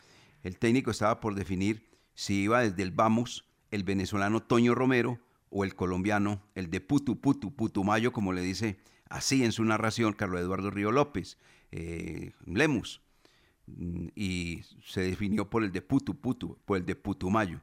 El 0.44 0.58
técnico 0.58 0.92
estaba 0.92 1.20
por 1.20 1.36
definir 1.36 1.90
si 2.14 2.44
iba 2.44 2.62
desde 2.62 2.84
el 2.84 2.92
Vamos 2.92 3.46
el 3.72 3.84
venezolano 3.84 4.42
Toño 4.42 4.76
Romero 4.76 5.20
o 5.50 5.64
el 5.64 5.76
colombiano, 5.76 6.42
el 6.56 6.70
de 6.70 6.82
Putu 6.82 7.20
Putu, 7.20 7.56
Putumayo, 7.56 8.12
como 8.12 8.34
le 8.34 8.42
dice 8.42 8.80
así 9.10 9.44
en 9.44 9.52
su 9.52 9.64
narración 9.64 10.14
Carlos 10.14 10.42
Eduardo 10.42 10.72
Río 10.72 10.92
López, 10.92 11.38
eh, 11.72 12.34
Lemus, 12.46 13.02
y 13.68 14.62
se 14.86 15.02
definió 15.02 15.50
por 15.50 15.64
el 15.64 15.72
de 15.72 15.82
Putu 15.82 16.16
Putu, 16.16 16.58
por 16.66 16.78
el 16.78 16.86
de 16.86 16.96
Putumayo. 16.96 17.62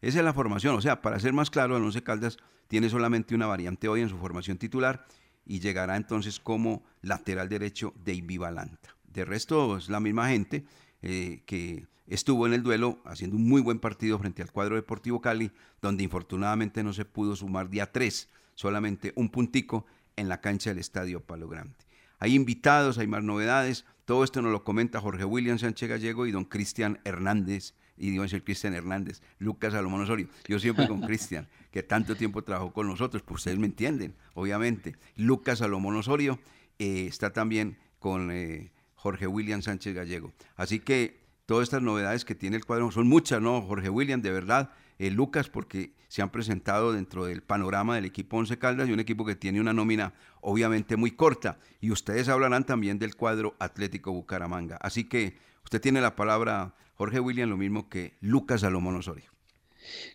Esa 0.00 0.18
es 0.18 0.24
la 0.24 0.34
formación, 0.34 0.74
o 0.74 0.80
sea, 0.80 1.00
para 1.00 1.18
ser 1.18 1.32
más 1.32 1.50
claro, 1.50 1.76
el 1.76 1.82
Once 1.82 2.02
Caldas 2.02 2.36
tiene 2.68 2.90
solamente 2.90 3.34
una 3.34 3.46
variante 3.46 3.88
hoy 3.88 4.02
en 4.02 4.08
su 4.08 4.18
formación 4.18 4.58
titular 4.58 5.06
y 5.46 5.60
llegará 5.60 5.96
entonces 5.96 6.40
como 6.40 6.84
lateral 7.02 7.48
derecho 7.48 7.94
de 8.04 8.22
Valanta. 8.38 8.96
De 9.06 9.24
resto 9.24 9.76
es 9.76 9.88
la 9.88 10.00
misma 10.00 10.28
gente 10.28 10.64
eh, 11.02 11.42
que 11.46 11.86
estuvo 12.06 12.46
en 12.46 12.52
el 12.52 12.62
duelo 12.62 12.98
haciendo 13.04 13.36
un 13.36 13.48
muy 13.48 13.62
buen 13.62 13.78
partido 13.78 14.18
frente 14.18 14.42
al 14.42 14.52
cuadro 14.52 14.74
Deportivo 14.74 15.20
Cali, 15.20 15.52
donde 15.80 16.02
infortunadamente 16.02 16.82
no 16.82 16.92
se 16.92 17.04
pudo 17.04 17.36
sumar 17.36 17.70
día 17.70 17.92
3, 17.92 18.28
solamente 18.54 19.12
un 19.16 19.30
puntico 19.30 19.86
en 20.16 20.28
la 20.28 20.40
cancha 20.40 20.70
del 20.70 20.78
Estadio 20.78 21.20
Palo 21.20 21.48
Grande. 21.48 21.76
Hay 22.24 22.34
invitados, 22.36 22.96
hay 22.96 23.06
más 23.06 23.22
novedades, 23.22 23.84
todo 24.06 24.24
esto 24.24 24.40
nos 24.40 24.50
lo 24.50 24.64
comenta 24.64 24.98
Jorge 24.98 25.26
William 25.26 25.58
Sánchez 25.58 25.90
Gallego 25.90 26.24
y 26.26 26.30
don 26.30 26.46
Cristian 26.46 26.98
Hernández, 27.04 27.74
y 27.98 28.12
digo 28.12 28.26
ser 28.26 28.42
Cristian 28.42 28.72
Hernández, 28.72 29.20
Lucas 29.38 29.74
Salomón 29.74 30.00
Osorio. 30.00 30.30
Yo 30.48 30.58
siempre 30.58 30.88
con 30.88 31.02
Cristian, 31.02 31.48
que 31.70 31.82
tanto 31.82 32.16
tiempo 32.16 32.42
trabajó 32.42 32.72
con 32.72 32.86
nosotros, 32.86 33.22
pues 33.22 33.40
ustedes 33.40 33.58
me 33.58 33.66
entienden, 33.66 34.14
obviamente. 34.32 34.96
Lucas 35.16 35.58
Salomón 35.58 35.96
Osorio 35.96 36.38
eh, 36.78 37.04
está 37.06 37.34
también 37.34 37.76
con 37.98 38.30
eh, 38.30 38.72
Jorge 38.94 39.26
William 39.26 39.60
Sánchez 39.60 39.94
Gallego. 39.94 40.32
Así 40.56 40.80
que 40.80 41.20
todas 41.44 41.64
estas 41.64 41.82
novedades 41.82 42.24
que 42.24 42.34
tiene 42.34 42.56
el 42.56 42.64
cuadro 42.64 42.90
son 42.90 43.06
muchas, 43.06 43.42
¿no? 43.42 43.60
Jorge 43.60 43.90
William, 43.90 44.22
de 44.22 44.30
verdad, 44.30 44.70
eh, 44.98 45.10
Lucas, 45.10 45.48
porque 45.48 45.92
se 46.08 46.22
han 46.22 46.30
presentado 46.30 46.92
dentro 46.92 47.24
del 47.24 47.42
panorama 47.42 47.96
del 47.96 48.04
equipo 48.04 48.36
Once 48.36 48.58
Caldas 48.58 48.88
y 48.88 48.92
un 48.92 49.00
equipo 49.00 49.24
que 49.24 49.34
tiene 49.34 49.60
una 49.60 49.72
nómina 49.72 50.14
obviamente 50.40 50.96
muy 50.96 51.10
corta. 51.10 51.58
Y 51.80 51.90
ustedes 51.90 52.28
hablarán 52.28 52.64
también 52.64 52.98
del 52.98 53.16
cuadro 53.16 53.56
Atlético 53.58 54.12
Bucaramanga. 54.12 54.76
Así 54.76 55.04
que 55.04 55.36
usted 55.64 55.80
tiene 55.80 56.00
la 56.00 56.14
palabra, 56.14 56.74
Jorge 56.94 57.20
William, 57.20 57.50
lo 57.50 57.56
mismo 57.56 57.88
que 57.88 58.14
Lucas 58.20 58.60
Salomón 58.60 58.96
Osorio. 58.96 59.34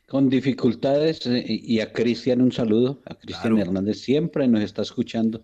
Con 0.07 0.29
dificultades, 0.29 1.25
eh, 1.27 1.43
y 1.47 1.79
a 1.81 1.91
Cristian 1.91 2.41
un 2.41 2.51
saludo, 2.51 3.01
a 3.05 3.15
Cristian 3.15 3.57
Hernández 3.57 3.99
siempre 3.99 4.47
nos 4.47 4.61
está 4.61 4.81
escuchando, 4.81 5.43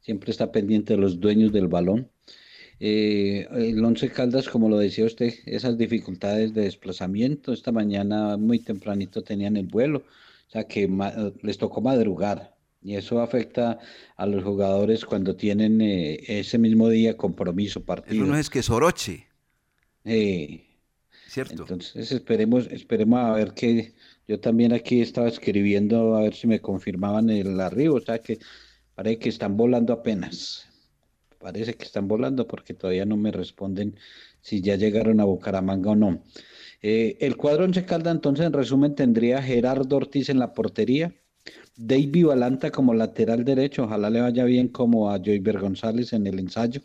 siempre 0.00 0.30
está 0.30 0.52
pendiente 0.52 0.94
de 0.94 1.00
los 1.00 1.18
dueños 1.20 1.52
del 1.52 1.68
balón. 1.68 2.10
Eh, 2.78 3.48
el 3.52 3.82
Once 3.82 4.10
Caldas, 4.10 4.48
como 4.48 4.68
lo 4.68 4.78
decía 4.78 5.06
usted, 5.06 5.32
esas 5.46 5.78
dificultades 5.78 6.52
de 6.52 6.62
desplazamiento, 6.62 7.52
esta 7.52 7.72
mañana 7.72 8.36
muy 8.36 8.58
tempranito 8.58 9.22
tenían 9.22 9.56
el 9.56 9.66
vuelo, 9.66 10.04
o 10.48 10.50
sea 10.50 10.64
que 10.64 10.88
les 11.42 11.58
tocó 11.58 11.80
madrugar 11.80 12.54
y 12.82 12.94
eso 12.96 13.20
afecta 13.20 13.78
a 14.16 14.26
los 14.26 14.44
jugadores 14.44 15.04
cuando 15.04 15.34
tienen 15.34 15.80
eh, 15.80 16.22
ese 16.28 16.58
mismo 16.58 16.88
día 16.88 17.16
compromiso, 17.16 17.82
partido. 17.82 18.24
Eso 18.24 18.32
no 18.32 18.38
es 18.38 18.50
que 18.50 18.62
Soroche. 18.62 19.26
Eh, 20.04 20.62
Cierto. 21.26 21.62
Entonces 21.62 22.12
esperemos, 22.12 22.68
esperemos 22.70 23.18
a 23.20 23.32
ver 23.32 23.52
que 23.52 23.94
yo 24.28 24.38
también 24.38 24.72
aquí 24.72 25.00
estaba 25.00 25.28
escribiendo 25.28 26.16
a 26.16 26.22
ver 26.22 26.34
si 26.34 26.46
me 26.46 26.60
confirmaban 26.60 27.30
el 27.30 27.60
arribo, 27.60 27.96
o 27.96 28.00
sea 28.00 28.18
que 28.20 28.38
parece 28.94 29.18
que 29.18 29.28
están 29.30 29.56
volando 29.56 29.92
apenas 29.92 30.66
parece 31.38 31.74
que 31.74 31.84
están 31.84 32.08
volando 32.08 32.46
porque 32.46 32.74
todavía 32.74 33.04
no 33.04 33.16
me 33.16 33.32
responden 33.32 33.96
si 34.40 34.60
ya 34.60 34.76
llegaron 34.76 35.20
a 35.20 35.24
Bucaramanga 35.24 35.90
o 35.90 35.96
no. 35.96 36.22
Eh, 36.82 37.16
el 37.20 37.36
cuadro 37.36 37.64
Once 37.64 37.84
Calda 37.84 38.10
entonces 38.10 38.46
en 38.46 38.52
resumen 38.52 38.94
tendría 38.94 39.42
Gerardo 39.42 39.96
Ortiz 39.96 40.28
en 40.28 40.38
la 40.38 40.52
portería, 40.52 41.14
David 41.76 42.26
Valanta 42.26 42.70
como 42.70 42.94
lateral 42.94 43.44
derecho, 43.44 43.84
ojalá 43.84 44.10
le 44.10 44.20
vaya 44.20 44.44
bien 44.44 44.68
como 44.68 45.10
a 45.10 45.18
Joyver 45.18 45.58
González 45.58 46.12
en 46.12 46.26
el 46.26 46.38
ensayo, 46.38 46.80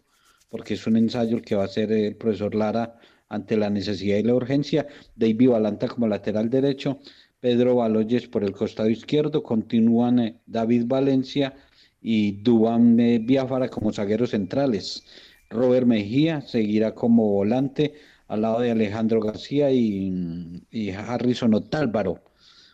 porque 0.50 0.74
es 0.74 0.86
un 0.86 0.98
ensayo 0.98 1.38
el 1.38 1.44
que 1.44 1.56
va 1.56 1.64
a 1.64 1.66
hacer 1.66 1.92
el 1.92 2.16
profesor 2.16 2.56
Lara 2.56 3.00
ante 3.30 3.56
la 3.56 3.70
necesidad 3.70 4.18
y 4.18 4.24
la 4.24 4.36
urgencia, 4.36 4.88
David 5.16 5.50
Valanta 5.50 5.88
como 5.88 6.08
lateral 6.08 6.50
derecho, 6.50 7.00
Pedro 7.40 7.76
Baloyes 7.76 8.28
por 8.28 8.44
el 8.44 8.52
costado 8.52 8.90
izquierdo, 8.90 9.42
continúan 9.42 10.20
eh, 10.20 10.42
David 10.46 10.84
Valencia, 10.86 11.56
y 12.02 12.34
Dubán 12.44 12.98
Biafara 12.98 13.70
como 13.70 13.94
zagueros 13.94 14.32
centrales. 14.32 15.04
Robert 15.50 15.86
Mejía 15.86 16.42
seguirá 16.42 16.96
como 16.96 17.30
volante 17.30 17.94
al 18.28 18.42
lado 18.42 18.62
de 18.62 18.72
Alejandro 18.72 19.20
García 19.20 19.72
y, 19.72 20.62
Harrison 20.96 21.54
Otálvaro. 21.54 22.24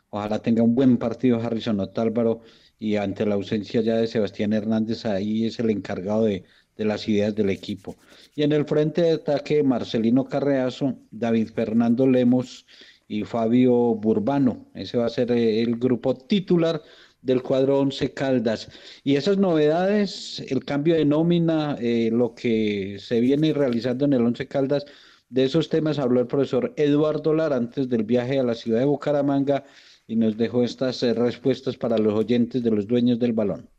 Ojalá 0.09 0.39
tenga 0.39 0.63
un 0.63 0.75
buen 0.75 0.97
partido 0.97 1.41
Harrison 1.41 1.79
Otálvaro 1.79 2.41
y 2.79 2.95
ante 2.95 3.25
la 3.25 3.35
ausencia 3.35 3.81
ya 3.81 3.95
de 3.97 4.07
Sebastián 4.07 4.53
Hernández, 4.53 5.05
ahí 5.05 5.45
es 5.45 5.59
el 5.59 5.71
encargado 5.71 6.25
de, 6.25 6.43
de 6.77 6.85
las 6.85 7.07
ideas 7.09 7.33
del 7.35 7.49
equipo. 7.49 7.95
Y 8.35 8.43
en 8.43 8.51
el 8.51 8.65
frente 8.65 9.01
de 9.01 9.11
ataque, 9.13 9.63
Marcelino 9.63 10.25
Carreazo, 10.25 10.95
David 11.09 11.49
Fernando 11.53 12.05
Lemos 12.05 12.67
y 13.07 13.23
Fabio 13.23 13.73
Burbano. 13.95 14.67
Ese 14.75 14.97
va 14.97 15.07
a 15.07 15.09
ser 15.09 15.31
el 15.31 15.77
grupo 15.77 16.15
titular 16.15 16.81
del 17.21 17.41
cuadro 17.41 17.79
11 17.79 18.13
Caldas. 18.13 18.69
Y 19.03 19.15
esas 19.15 19.37
novedades, 19.37 20.43
el 20.49 20.63
cambio 20.63 20.95
de 20.95 21.05
nómina, 21.05 21.77
eh, 21.79 22.09
lo 22.11 22.33
que 22.33 22.97
se 22.99 23.19
viene 23.19 23.53
realizando 23.53 24.05
en 24.05 24.13
el 24.13 24.21
11 24.21 24.47
Caldas, 24.47 24.85
de 25.29 25.43
esos 25.43 25.69
temas 25.69 25.99
habló 25.99 26.21
el 26.21 26.27
profesor 26.27 26.73
Eduardo 26.77 27.33
Lara 27.33 27.57
antes 27.57 27.89
del 27.89 28.03
viaje 28.03 28.39
a 28.39 28.43
la 28.43 28.55
ciudad 28.55 28.79
de 28.79 28.85
Bucaramanga 28.85 29.65
y 30.07 30.15
nos 30.15 30.37
dejó 30.37 30.63
estas 30.63 31.03
eh, 31.03 31.13
respuestas 31.13 31.75
para 31.75 31.97
los 31.97 32.13
oyentes 32.13 32.63
de 32.63 32.71
los 32.71 32.87
dueños 32.87 33.19
del 33.19 33.33
balón. 33.33 33.69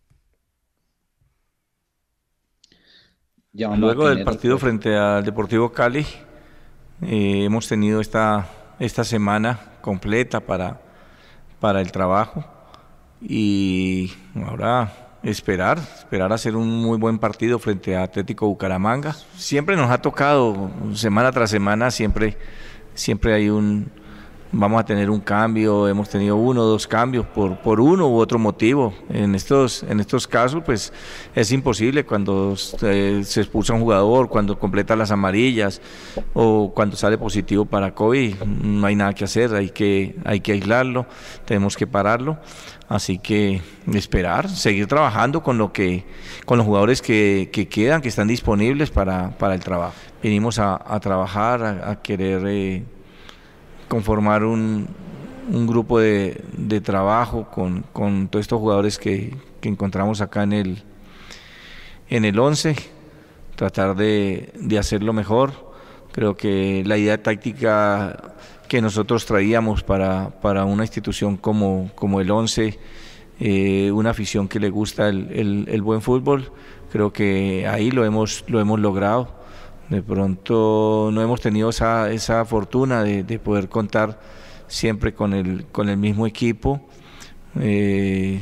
Luego 3.53 4.09
del 4.09 4.25
partido 4.25 4.59
frente 4.59 4.95
al 4.95 5.25
Deportivo 5.25 5.73
Cali, 5.73 6.05
eh, 7.01 7.45
hemos 7.45 7.67
tenido 7.67 8.01
esta, 8.01 8.47
esta 8.79 9.05
semana 9.05 9.79
completa 9.81 10.41
para, 10.41 10.81
para 11.59 11.81
el 11.81 11.91
trabajo 11.91 12.58
y 13.21 14.13
ahora 14.47 14.93
esperar, 15.23 15.79
esperar 15.79 16.33
hacer 16.33 16.57
un 16.57 16.69
muy 16.69 16.99
buen 16.99 17.19
partido 17.19 17.59
frente 17.59 17.97
a 17.97 18.05
Atlético 18.05 18.47
Bucaramanga. 18.47 19.15
Siempre 19.37 19.77
nos 19.77 19.91
ha 19.91 20.01
tocado, 20.01 20.71
semana 20.95 21.33
tras 21.33 21.51
semana, 21.51 21.91
siempre, 21.91 22.37
siempre 22.95 23.35
hay 23.35 23.49
un, 23.49 23.91
vamos 24.53 24.81
a 24.81 24.85
tener 24.85 25.11
un 25.11 25.21
cambio, 25.21 25.89
hemos 25.89 26.09
tenido 26.09 26.37
uno 26.37 26.63
o 26.63 26.65
dos 26.65 26.87
cambios 26.87 27.27
por, 27.27 27.59
por 27.59 27.81
uno 27.81 28.09
u 28.09 28.17
otro 28.17 28.39
motivo. 28.39 28.95
En 29.11 29.35
estos, 29.35 29.83
en 29.83 30.01
estos 30.01 30.27
casos, 30.27 30.63
pues 30.65 30.93
es 31.35 31.53
imposible 31.53 32.05
cuando 32.05 32.57
se, 32.57 33.19
expulsa 33.19 33.75
un 33.75 33.81
jugador, 33.81 34.29
cuando 34.29 34.59
completa 34.59 34.97
las 34.97 35.11
amarillas 35.11 35.81
o 36.35 36.73
cuando 36.75 36.97
sale 36.97 37.19
positivo 37.19 37.65
para 37.65 37.95
COVID, 37.95 38.37
no 38.45 38.87
hay 38.87 38.97
nada 38.97 39.13
que 39.13 39.25
hacer, 39.25 39.55
hay 39.55 39.71
que, 39.71 40.17
hay 40.25 40.41
que 40.41 40.53
aislarlo, 40.53 41.07
tenemos 41.45 41.77
que 41.77 41.87
pararlo. 41.87 42.39
Así 42.89 43.19
que 43.19 43.61
esperar, 43.93 44.49
seguir 44.49 44.87
trabajando 44.87 45.43
con 45.43 45.59
lo 45.59 45.75
que, 45.75 46.07
con 46.47 46.57
los 46.57 46.67
jugadores 46.67 47.03
que, 47.03 47.51
quedan, 47.71 48.01
que 48.01 48.09
están 48.09 48.29
disponibles 48.29 48.91
para, 48.91 49.35
el 49.53 49.61
trabajo. 49.61 49.93
Venimos 50.23 50.59
a, 50.59 50.99
trabajar, 51.01 51.63
a, 51.63 52.01
querer 52.01 52.43
eh, 52.47 52.85
conformar 53.89 54.45
un, 54.45 54.89
grupo 55.67 55.99
de, 55.99 56.81
trabajo 56.85 57.49
con, 57.51 57.83
todos 58.29 58.43
estos 58.43 58.61
jugadores 58.61 58.99
que, 58.99 59.35
encontramos 59.63 60.21
acá 60.21 60.45
en 60.45 60.53
el, 60.53 60.83
en 62.09 62.25
el 62.25 62.39
11, 62.39 62.77
tratar 63.57 63.97
de, 63.97 64.53
hacerlo 64.79 65.13
mejor. 65.13 65.69
Creo 66.13 66.37
que 66.37 66.83
la 66.87 66.97
idea 66.97 67.23
táctica 67.23 68.35
que 68.69 68.81
nosotros 68.83 69.25
traíamos 69.25 69.83
para, 69.83 70.65
una 70.65 70.85
institución 70.85 71.37
como, 71.37 71.91
como 71.95 72.21
el 72.21 72.31
11, 72.31 72.79
eh, 73.41 73.91
una 73.93 74.11
afición 74.11 74.49
que 74.49 74.61
le 74.61 74.69
gusta 74.69 75.09
el, 75.09 75.83
buen 75.83 76.03
fútbol, 76.03 76.53
creo 76.93 77.13
que 77.13 77.67
ahí 77.67 77.91
lo 77.91 78.05
hemos, 78.05 78.45
lo 78.49 78.61
hemos 78.61 78.81
logrado 78.81 79.38
de 79.89 80.03
pronto 80.03 81.11
no 81.13 81.23
hemos 81.23 81.41
tenido 81.41 81.71
esa, 81.71 82.11
esa 82.11 82.45
fortuna 82.45 83.03
de, 83.03 83.39
poder 83.39 83.69
contar 83.69 84.21
siempre 84.67 85.15
con 85.15 85.33
el, 85.33 85.67
con 85.73 85.89
el 85.89 85.97
mismo 85.97 86.27
equipo, 86.27 86.81
eh, 87.59 88.41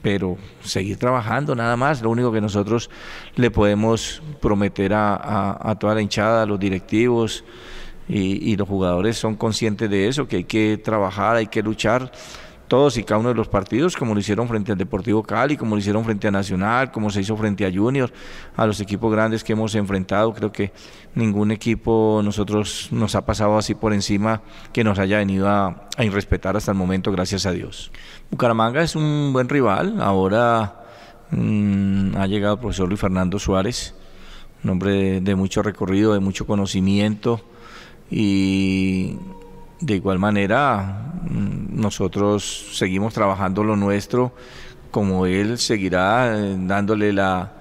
pero 0.00 0.38
seguir 0.62 0.96
trabajando 0.96 1.54
nada 1.54 1.76
más, 1.76 2.02
lo 2.02 2.10
único 2.10 2.32
que 2.32 2.40
nosotros 2.40 2.88
le 3.34 3.50
podemos 3.50 4.22
prometer 4.40 4.92
a, 4.94 5.76
toda 5.78 5.94
la 5.94 6.02
hinchada, 6.02 6.44
a 6.44 6.46
los 6.46 6.58
directivos 6.58 7.44
y, 8.08 8.52
y 8.52 8.56
los 8.56 8.68
jugadores 8.68 9.18
son 9.18 9.34
conscientes 9.34 9.90
de 9.90 10.08
eso, 10.08 10.28
que 10.28 10.36
hay 10.36 10.44
que 10.44 10.80
trabajar, 10.82 11.36
hay 11.36 11.48
que 11.48 11.62
luchar 11.62 12.12
todos 12.70 12.96
y 12.98 13.02
cada 13.02 13.18
uno 13.18 13.30
de 13.30 13.34
los 13.34 13.48
partidos, 13.48 13.96
como 13.96 14.14
lo 14.14 14.20
hicieron 14.20 14.46
frente 14.46 14.70
al 14.70 14.78
Deportivo 14.78 15.24
Cali, 15.24 15.56
como 15.56 15.74
lo 15.74 15.80
hicieron 15.80 16.04
frente 16.04 16.28
a 16.28 16.30
Nacional, 16.30 16.92
como 16.92 17.10
se 17.10 17.20
hizo 17.20 17.36
frente 17.36 17.66
a 17.66 17.72
Junior, 17.72 18.12
a 18.54 18.64
los 18.64 18.80
equipos 18.80 19.10
grandes 19.10 19.42
que 19.42 19.54
hemos 19.54 19.74
enfrentado. 19.74 20.32
Creo 20.32 20.52
que 20.52 20.72
ningún 21.16 21.50
equipo 21.50 22.20
nosotros 22.22 22.86
nos 22.92 23.16
ha 23.16 23.26
pasado 23.26 23.58
así 23.58 23.74
por 23.74 23.92
encima 23.92 24.42
que 24.72 24.84
nos 24.84 25.00
haya 25.00 25.18
venido 25.18 25.48
a, 25.48 25.88
irrespetar 25.98 26.56
hasta 26.56 26.70
el 26.70 26.78
momento, 26.78 27.10
gracias 27.10 27.44
a 27.44 27.50
Dios. 27.50 27.90
Bucaramanga 28.30 28.82
es 28.82 28.94
un 28.94 29.32
buen 29.32 29.48
rival, 29.48 30.00
ahora 30.00 30.84
mm, 31.32 32.16
ha 32.16 32.28
llegado 32.28 32.54
el 32.54 32.60
profesor 32.60 32.88
Luis 32.88 33.00
Fernando 33.00 33.40
Suárez, 33.40 33.96
un 34.62 34.70
hombre 34.70 35.20
de, 35.20 35.34
mucho 35.34 35.64
recorrido, 35.64 36.14
de 36.14 36.20
mucho 36.20 36.46
conocimiento 36.46 37.40
y 38.12 39.16
de 39.80 39.96
igual 39.96 40.18
manera 40.18 41.12
mm, 41.30 41.80
nosotros 41.80 42.70
seguimos 42.72 43.14
trabajando 43.14 43.64
lo 43.64 43.76
nuestro 43.76 44.34
como 44.90 45.26
él 45.26 45.58
seguirá 45.58 46.36
eh, 46.36 46.56
dándole 46.58 47.12
la, 47.12 47.52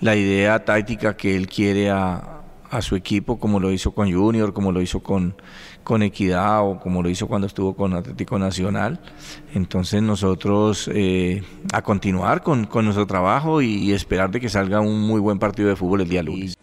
la 0.00 0.16
idea 0.16 0.64
táctica 0.64 1.16
que 1.16 1.36
él 1.36 1.46
quiere 1.46 1.90
a, 1.90 2.32
a 2.72 2.80
su 2.80 2.96
equipo, 2.96 3.38
como 3.38 3.60
lo 3.60 3.70
hizo 3.70 3.92
con 3.92 4.10
Junior, 4.10 4.54
como 4.54 4.72
lo 4.72 4.80
hizo 4.80 5.00
con, 5.00 5.36
con 5.84 6.02
Equidad 6.02 6.66
o 6.66 6.80
como 6.80 7.02
lo 7.02 7.10
hizo 7.10 7.28
cuando 7.28 7.46
estuvo 7.46 7.76
con 7.76 7.92
Atlético 7.92 8.38
Nacional. 8.38 8.98
Entonces 9.52 10.02
nosotros 10.02 10.90
eh, 10.92 11.42
a 11.72 11.82
continuar 11.82 12.42
con, 12.42 12.68
nuestro 12.72 13.06
trabajo 13.06 13.60
y, 13.60 13.92
esperar 13.92 14.30
de 14.30 14.40
que 14.40 14.48
salga 14.48 14.80
un 14.80 15.02
muy 15.02 15.20
buen 15.20 15.38
partido 15.38 15.68
de 15.68 15.76
fútbol 15.76 16.00
el 16.00 16.08
día 16.08 16.22
lunes. 16.22 16.56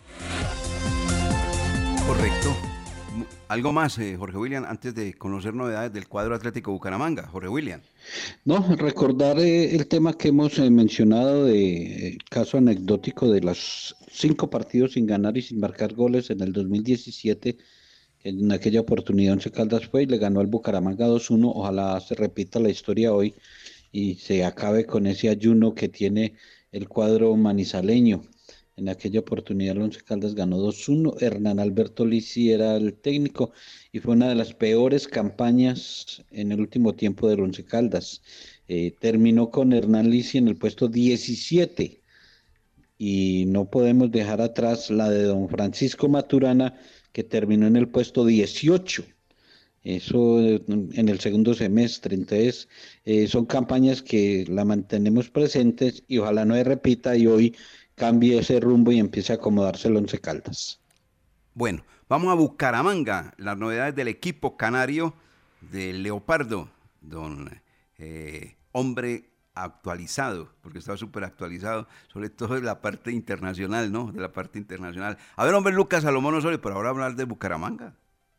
Correcto. 2.08 2.69
Algo 3.50 3.74
más, 3.74 3.98
eh, 3.98 4.16
Jorge 4.16 4.38
William, 4.38 4.64
antes 4.64 4.94
de 4.94 5.16
conocer 5.16 5.56
novedades 5.56 5.92
del 5.92 6.08
cuadro 6.08 6.36
Atlético 6.36 6.72
Bucaramanga. 6.72 7.26
Jorge 7.26 7.50
William. 7.50 7.82
No, 8.46 8.64
recordar 8.76 9.40
eh, 9.40 9.76
el 9.76 9.88
tema 9.88 10.16
que 10.16 10.28
hemos 10.28 10.60
mencionado 10.60 11.46
de 11.46 12.20
caso 12.30 12.60
anecdótico 12.60 13.28
de 13.32 13.42
los 13.42 13.96
cinco 14.12 14.52
partidos 14.52 14.94
sin 14.94 15.08
ganar 15.08 15.36
y 15.36 15.42
sin 15.42 15.60
marcar 15.60 15.96
goles 15.96 16.30
en 16.30 16.42
el 16.42 16.54
2017. 16.54 17.58
En 18.24 18.52
aquella 18.52 18.82
oportunidad 18.82 19.34
Once 19.34 19.50
Caldas 19.50 19.88
fue 19.88 20.04
y 20.04 20.06
le 20.06 20.20
ganó 20.20 20.42
al 20.42 20.48
Bucaramanga 20.48 21.08
2-1. 21.08 21.52
Ojalá 21.56 22.00
se 22.02 22.14
repita 22.14 22.60
la 22.60 22.70
historia 22.70 23.14
hoy 23.14 23.34
y 23.92 24.14
se 24.16 24.46
acabe 24.46 24.86
con 24.86 25.08
ese 25.08 25.28
ayuno 25.28 25.74
que 25.74 25.90
tiene 25.90 26.36
el 26.72 26.88
cuadro 26.88 27.36
manizaleño. 27.36 28.22
En 28.80 28.88
aquella 28.88 29.20
oportunidad 29.20 29.76
el 29.76 29.82
Once 29.82 30.00
Caldas 30.02 30.36
ganó 30.36 30.58
2-1. 30.58 31.22
Hernán 31.22 31.60
Alberto 31.60 32.06
Lisi 32.06 32.52
era 32.54 32.78
el 32.78 32.94
técnico 32.94 33.52
y 33.92 34.00
fue 34.00 34.14
una 34.14 34.30
de 34.30 34.36
las 34.36 34.54
peores 34.54 35.06
campañas 35.06 36.24
en 36.32 36.54
el 36.54 36.62
último 36.62 36.96
tiempo 36.96 37.28
del 37.28 37.42
Once 37.42 37.66
Caldas. 37.66 38.22
Eh, 38.70 38.96
terminó 38.98 39.52
con 39.52 39.74
Hernán 39.74 40.10
Lisi 40.10 40.38
en 40.38 40.48
el 40.48 40.56
puesto 40.56 40.88
17 40.88 42.02
y 42.98 43.46
no 43.48 43.70
podemos 43.70 44.12
dejar 44.12 44.40
atrás 44.40 44.90
la 44.90 45.10
de 45.10 45.24
don 45.24 45.50
Francisco 45.50 46.08
Maturana, 46.08 46.80
que 47.12 47.26
terminó 47.26 47.68
en 47.68 47.76
el 47.76 47.90
puesto 47.90 48.26
18. 48.26 49.04
Eso 49.84 50.40
en 50.40 51.10
el 51.10 51.20
segundo 51.20 51.54
semestre. 51.54 52.16
Entonces, 52.16 52.70
eh, 53.04 53.28
son 53.28 53.46
campañas 53.46 54.02
que 54.02 54.46
la 54.48 54.64
mantenemos 54.64 55.30
presentes 55.30 56.04
y 56.08 56.20
ojalá 56.20 56.46
no 56.46 56.56
se 56.56 56.64
repita 56.64 57.18
y 57.18 57.28
hoy 57.28 57.56
cambie 58.00 58.40
ese 58.40 58.60
rumbo 58.62 58.92
y 58.92 59.00
empiece 59.00 59.34
a 59.34 59.36
acomodarse 59.36 59.90
el 59.90 59.98
Once 59.98 60.20
Caldas. 60.20 60.80
Bueno, 61.54 61.84
vamos 62.08 62.32
a 62.32 62.36
Bucaramanga, 62.36 63.34
las 63.38 63.58
novedades 63.58 63.94
del 63.94 64.08
equipo 64.08 64.56
canario 64.56 65.14
de 65.70 65.92
Leopardo, 65.92 66.70
don 67.02 67.62
eh, 67.98 68.56
hombre 68.72 69.26
actualizado, 69.54 70.48
porque 70.62 70.80
estaba 70.80 70.98
súper 70.98 71.26
actualizado, 71.26 71.88
sobre 72.08 72.30
todo 72.30 72.56
de 72.56 72.62
la 72.62 72.80
parte 72.80 73.12
internacional, 73.12 73.92
¿no? 73.92 74.14
De 74.14 74.22
la 74.22 74.32
parte 74.32 74.58
internacional. 74.58 75.18
A 75.36 75.44
ver, 75.44 75.54
hombre, 75.54 75.74
Lucas 75.74 76.04
Salomón 76.04 76.36
Osorio, 76.36 76.62
pero 76.62 76.76
ahora 76.76 76.92
hablar 76.92 77.16
de 77.18 77.26
Bucaramanga. 77.26 77.94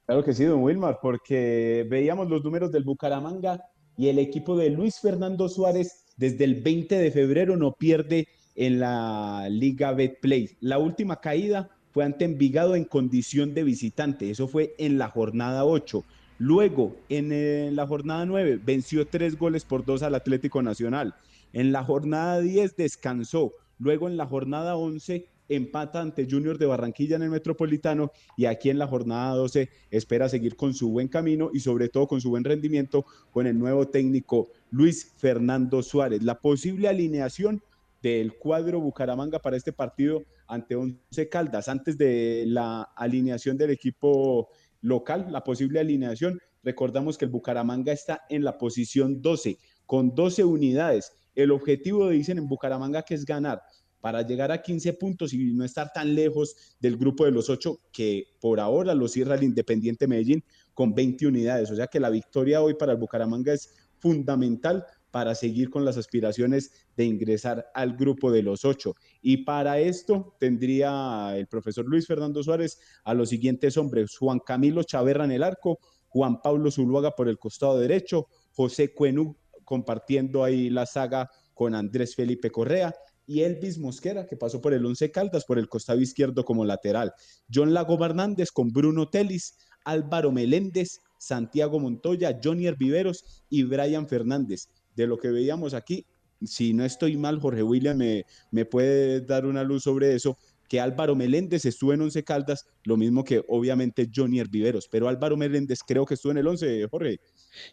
Claro 0.07 0.25
que 0.25 0.33
sí, 0.33 0.45
don 0.45 0.63
Wilmar, 0.63 1.01
porque 1.03 1.87
veíamos 1.91 2.31
los 2.31 2.43
números 2.43 2.73
del 2.73 2.85
Bucaramanga 2.85 3.63
y 3.99 4.09
el 4.09 4.19
equipo 4.19 4.57
de 4.57 4.71
Luis 4.71 4.99
Fernando 4.99 5.51
Suárez 5.51 6.07
desde 6.17 6.45
el 6.45 6.63
20 6.63 6.97
de 6.97 7.11
febrero 7.11 7.57
no 7.59 7.73
pierde 7.73 8.27
en 8.57 8.81
la 8.81 9.49
Liga 9.51 9.93
Betplay. 9.93 10.51
La 10.61 10.79
última 10.79 11.21
caída 11.21 11.71
fue 11.93 12.05
ante 12.05 12.25
Envigado 12.25 12.77
en 12.77 12.85
condición 12.85 13.55
de 13.55 13.65
visitante, 13.65 14.31
eso 14.31 14.49
fue 14.49 14.75
en 14.79 14.99
la 14.99 15.09
jornada 15.09 15.65
8. 15.65 16.05
Luego, 16.41 16.97
en, 17.11 17.77
la 17.77 17.87
jornada 17.87 18.25
9, 18.25 18.61
venció 18.65 19.07
tres 19.07 19.37
goles 19.37 19.67
por 19.67 19.85
dos 19.85 20.03
al 20.03 20.15
Atlético 20.15 20.63
Nacional. 20.63 21.15
En 21.53 21.71
la 21.71 21.85
jornada 21.85 22.41
10 22.41 22.77
descansó. 22.77 23.53
Luego 23.79 24.09
en 24.09 24.17
la 24.17 24.25
jornada 24.25 24.75
11 24.77 25.27
empata 25.51 26.01
ante 26.01 26.27
Junior 26.31 26.57
de 26.57 26.65
Barranquilla 26.65 27.17
en 27.17 27.25
el 27.25 27.31
Metropolitano 27.31 28.11
y 28.39 28.47
aquí 28.47 28.71
en 28.71 28.79
la 28.79 28.87
jornada 28.87 29.35
12 29.35 29.69
espera 29.91 30.31
seguir 30.31 30.57
con 30.57 30.73
su 30.73 30.89
buen 30.89 31.09
camino 31.09 31.51
y 31.53 31.61
sobre 31.61 31.91
todo 31.91 32.07
con 32.07 32.23
su 32.23 32.31
buen 32.31 32.45
rendimiento 32.45 33.05
con 33.33 33.47
el 33.47 33.59
nuevo 33.59 33.89
técnico 33.89 34.49
Luis 34.71 35.13
Fernando 35.19 35.83
Suárez. 35.83 36.23
La 36.23 36.41
posible 36.41 36.89
alineación 36.89 37.63
del 38.03 38.39
cuadro 38.39 38.81
Bucaramanga 38.81 39.39
para 39.39 39.57
este 39.57 39.73
partido 39.73 40.23
ante 40.47 40.77
Once 40.77 41.29
Caldas. 41.29 41.69
Antes 41.69 41.99
de 41.99 42.45
la 42.47 42.83
alineación 42.97 43.57
del 43.57 43.71
equipo 43.71 44.49
local, 44.81 45.27
la 45.31 45.45
posible 45.45 45.81
alineación. 45.81 46.41
Recordamos 46.63 47.17
que 47.17 47.25
el 47.25 47.31
Bucaramanga 47.31 47.93
está 47.93 48.23
en 48.29 48.45
la 48.45 48.59
posición 48.59 49.23
12 49.23 49.59
con 49.87 50.15
12 50.15 50.45
unidades. 50.45 51.13
El 51.35 51.51
objetivo, 51.51 52.09
dicen 52.11 52.39
en 52.39 52.49
Bucaramanga, 52.49 53.03
que 53.03 53.15
es 53.15 53.25
ganar 53.25 53.63
para 54.01 54.23
llegar 54.23 54.51
a 54.51 54.63
15 54.63 54.95
puntos 54.95 55.33
y 55.33 55.53
no 55.53 55.65
estar 55.65 55.93
tan 55.93 56.15
lejos 56.15 56.77
del 56.81 56.97
grupo 56.97 57.25
de 57.25 57.33
los 57.33 57.51
8 57.51 57.79
que 57.93 58.25
por 58.41 58.61
ahora 58.61 58.95
lo 58.95 59.09
cierra 59.09 59.35
el 59.35 59.45
Independiente 59.45 60.07
Medellín 60.07 60.43
con 60.75 60.95
20 60.95 61.27
unidades. 61.27 61.71
O 61.71 61.77
sea 61.77 61.87
que 61.87 62.01
la 62.01 62.11
victoria 62.11 62.63
hoy 62.63 62.75
para 62.75 62.93
el 62.93 62.99
Bucaramanga 62.99 63.53
es 63.53 63.75
fundamental 63.99 64.87
para 65.11 65.35
seguir 65.35 65.71
con 65.71 65.85
las 65.85 65.97
aspiraciones 65.97 66.73
de 66.97 67.05
ingresar 67.05 67.71
al 67.75 67.97
grupo 67.97 68.31
de 68.31 68.43
los 68.43 68.65
ocho. 68.65 68.95
Y 69.23 69.39
para 69.39 69.79
esto 69.79 70.37
tendría 70.39 71.37
el 71.37 71.47
profesor 71.47 71.85
Luis 71.87 72.07
Fernando 72.07 72.43
Suárez 72.43 72.79
a 73.05 73.15
los 73.15 73.29
siguientes 73.29 73.77
hombres, 73.77 74.17
Juan 74.17 74.41
Camilo 74.41 74.83
Chaverra 74.83 75.25
en 75.25 75.33
el 75.33 75.43
arco, 75.43 75.79
Juan 76.09 76.41
Pablo 76.43 76.71
Zuluaga 76.71 77.13
por 77.13 77.29
el 77.29 77.39
costado 77.39 77.79
derecho, 77.79 78.27
José 78.53 78.93
Cuenú 78.93 79.37
compartiendo 79.65 80.43
ahí 80.43 80.69
la 80.71 80.87
saga 80.87 81.31
con 81.55 81.75
Andrés 81.75 82.17
Felipe 82.17 82.51
Correa 82.51 82.95
y 83.27 83.43
Elvis 83.43 83.79
Mosquera, 83.79 84.27
que 84.27 84.37
pasó 84.37 84.61
por 84.61 84.75
el 84.75 84.85
Once 84.85 85.11
Caldas 85.13 85.45
por 85.45 85.59
el 85.59 85.69
costado 85.69 86.01
izquierdo 86.01 86.45
como 86.45 86.65
lateral. 86.65 87.13
John 87.53 87.73
Lago 87.73 88.05
Hernández 88.05 88.51
con 88.51 88.73
Bruno 88.73 89.09
Telis, 89.09 89.57
Álvaro 89.85 90.33
Meléndez, 90.33 91.01
Santiago 91.19 91.79
Montoya, 91.79 92.41
Johnny 92.43 92.69
Viveros 92.73 93.45
y 93.49 93.63
Brian 93.63 94.09
Fernández 94.09 94.69
de 94.97 95.07
lo 95.07 95.19
que 95.19 95.31
veíamos 95.31 95.75
aquí, 95.75 96.07
si 96.43 96.73
no 96.73 96.85
estoy 96.85 97.17
mal, 97.17 97.39
Jorge 97.39 97.63
William 97.63 97.99
me, 97.99 98.25
me 98.51 98.65
puede 98.65 99.21
dar 99.21 99.47
una 99.47 99.63
luz 99.63 99.83
sobre 99.85 100.15
eso, 100.15 100.39
que 100.71 100.79
Álvaro 100.81 101.17
Meléndez 101.17 101.65
estuvo 101.65 101.93
en 101.93 102.01
Once 102.01 102.23
Caldas, 102.23 102.65
lo 102.85 102.97
mismo 102.97 103.25
que 103.25 103.43
obviamente 103.49 104.09
Johnny 104.15 104.39
Herviveros, 104.39 104.89
pero 104.89 105.09
Álvaro 105.09 105.37
Meléndez 105.37 105.81
creo 105.85 106.07
que 106.07 106.15
estuvo 106.15 106.31
en 106.31 106.39
el 106.39 106.47
Once, 106.47 106.87
Jorge. 106.89 107.19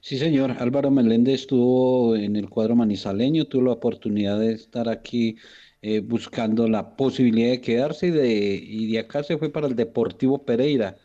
Sí, 0.02 0.18
señor, 0.18 0.52
Álvaro 0.58 0.90
Meléndez 0.90 1.42
estuvo 1.42 2.16
en 2.16 2.36
el 2.36 2.50
cuadro 2.50 2.76
manizaleño, 2.76 3.46
tuvo 3.46 3.66
la 3.66 3.74
oportunidad 3.74 4.40
de 4.40 4.54
estar 4.54 4.90
aquí 4.90 5.38
eh, 5.84 6.00
buscando 6.00 6.68
la 6.68 6.96
posibilidad 6.96 7.52
de 7.52 7.62
quedarse 7.62 8.08
y 8.08 8.12
de, 8.12 8.56
y 8.56 8.92
de 8.92 9.00
acá 9.00 9.22
se 9.22 9.38
fue 9.38 9.52
para 9.52 9.68
el 9.68 9.76
Deportivo 9.76 10.44
Pereira. 10.44 10.98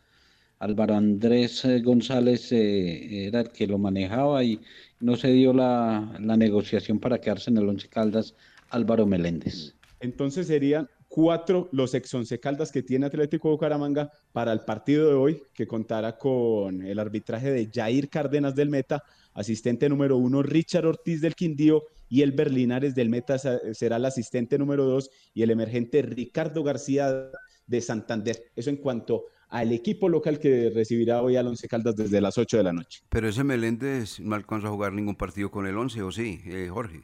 Álvaro 0.58 0.94
Andrés 0.94 1.64
eh, 1.66 1.80
González 1.82 2.52
eh, 2.52 3.26
era 3.26 3.40
el 3.40 3.50
que 3.50 3.66
lo 3.66 3.78
manejaba 3.78 4.42
y, 4.44 4.60
no 5.02 5.16
se 5.16 5.28
dio 5.32 5.52
la, 5.52 6.16
negociación 6.20 6.98
para 6.98 7.20
quedarse 7.20 7.50
en 7.50 7.58
el 7.58 7.68
Once 7.68 7.88
Caldas 7.88 8.34
Álvaro 8.70 9.04
Meléndez. 9.04 9.74
Entonces 10.00 10.46
serían 10.46 10.88
cuatro 11.08 11.68
los 11.72 11.92
ex 11.94 12.14
Once 12.14 12.38
Caldas 12.40 12.72
que 12.72 12.82
tiene 12.82 13.06
Atlético 13.06 13.50
Bucaramanga 13.50 14.10
para 14.32 14.52
el 14.52 14.60
partido 14.60 15.08
de 15.08 15.14
hoy, 15.14 15.42
que 15.52 15.66
contará 15.66 16.16
con 16.16 16.86
el 16.86 16.98
arbitraje 16.98 17.50
de 17.50 17.68
Jair 17.72 18.08
Cárdenas 18.08 18.54
del 18.54 18.70
Meta, 18.70 19.02
asistente 19.34 19.88
número 19.88 20.16
uno 20.16 20.42
Richard 20.42 20.86
Ortiz 20.86 21.20
del 21.20 21.34
Quindío 21.34 21.82
y 22.08 22.22
el 22.22 22.32
Berlinares 22.32 22.94
del 22.94 23.08
Meta 23.08 23.38
será 23.38 23.96
el 23.96 24.04
asistente 24.04 24.56
número 24.56 24.84
dos 24.84 25.10
y 25.34 25.42
el 25.42 25.50
emergente 25.50 26.02
Ricardo 26.02 26.62
García 26.62 27.30
de 27.66 27.80
Santander. 27.80 28.44
Eso 28.54 28.70
en 28.70 28.76
cuanto 28.76 29.24
al 29.52 29.70
equipo 29.70 30.08
local 30.08 30.38
que 30.38 30.70
recibirá 30.74 31.20
hoy 31.20 31.36
al 31.36 31.46
Once 31.46 31.68
Caldas 31.68 31.94
desde 31.94 32.22
las 32.22 32.38
8 32.38 32.56
de 32.56 32.62
la 32.62 32.72
noche. 32.72 33.02
Pero 33.10 33.28
ese 33.28 33.44
Meléndez 33.44 34.18
no 34.18 34.34
alcanza 34.34 34.68
a 34.68 34.70
jugar 34.70 34.94
ningún 34.94 35.14
partido 35.14 35.50
con 35.50 35.66
el 35.66 35.76
Once, 35.76 36.00
¿o 36.00 36.10
sí, 36.10 36.40
eh, 36.46 36.68
Jorge? 36.72 37.02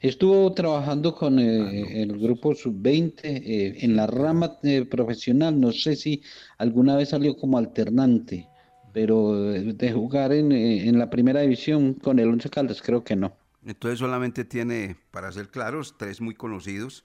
Estuvo 0.00 0.50
trabajando 0.54 1.14
con 1.14 1.38
eh, 1.38 1.60
ah, 1.60 2.00
el 2.00 2.08
pues. 2.08 2.22
grupo 2.22 2.54
sub-20 2.54 3.20
eh, 3.22 3.84
en 3.84 3.96
la 3.96 4.06
rama 4.06 4.56
profesional. 4.90 5.60
No 5.60 5.70
sé 5.72 5.94
si 5.94 6.22
alguna 6.56 6.96
vez 6.96 7.10
salió 7.10 7.36
como 7.36 7.58
alternante, 7.58 8.48
pero 8.94 9.38
de 9.38 9.92
jugar 9.92 10.32
en, 10.32 10.52
en 10.52 10.98
la 10.98 11.10
primera 11.10 11.42
división 11.42 11.94
con 11.94 12.18
el 12.18 12.28
Once 12.28 12.48
Caldas, 12.48 12.80
creo 12.80 13.04
que 13.04 13.14
no. 13.14 13.36
Entonces 13.62 13.98
solamente 13.98 14.46
tiene, 14.46 14.96
para 15.10 15.30
ser 15.32 15.50
claros, 15.50 15.96
tres 15.98 16.22
muy 16.22 16.34
conocidos, 16.34 17.04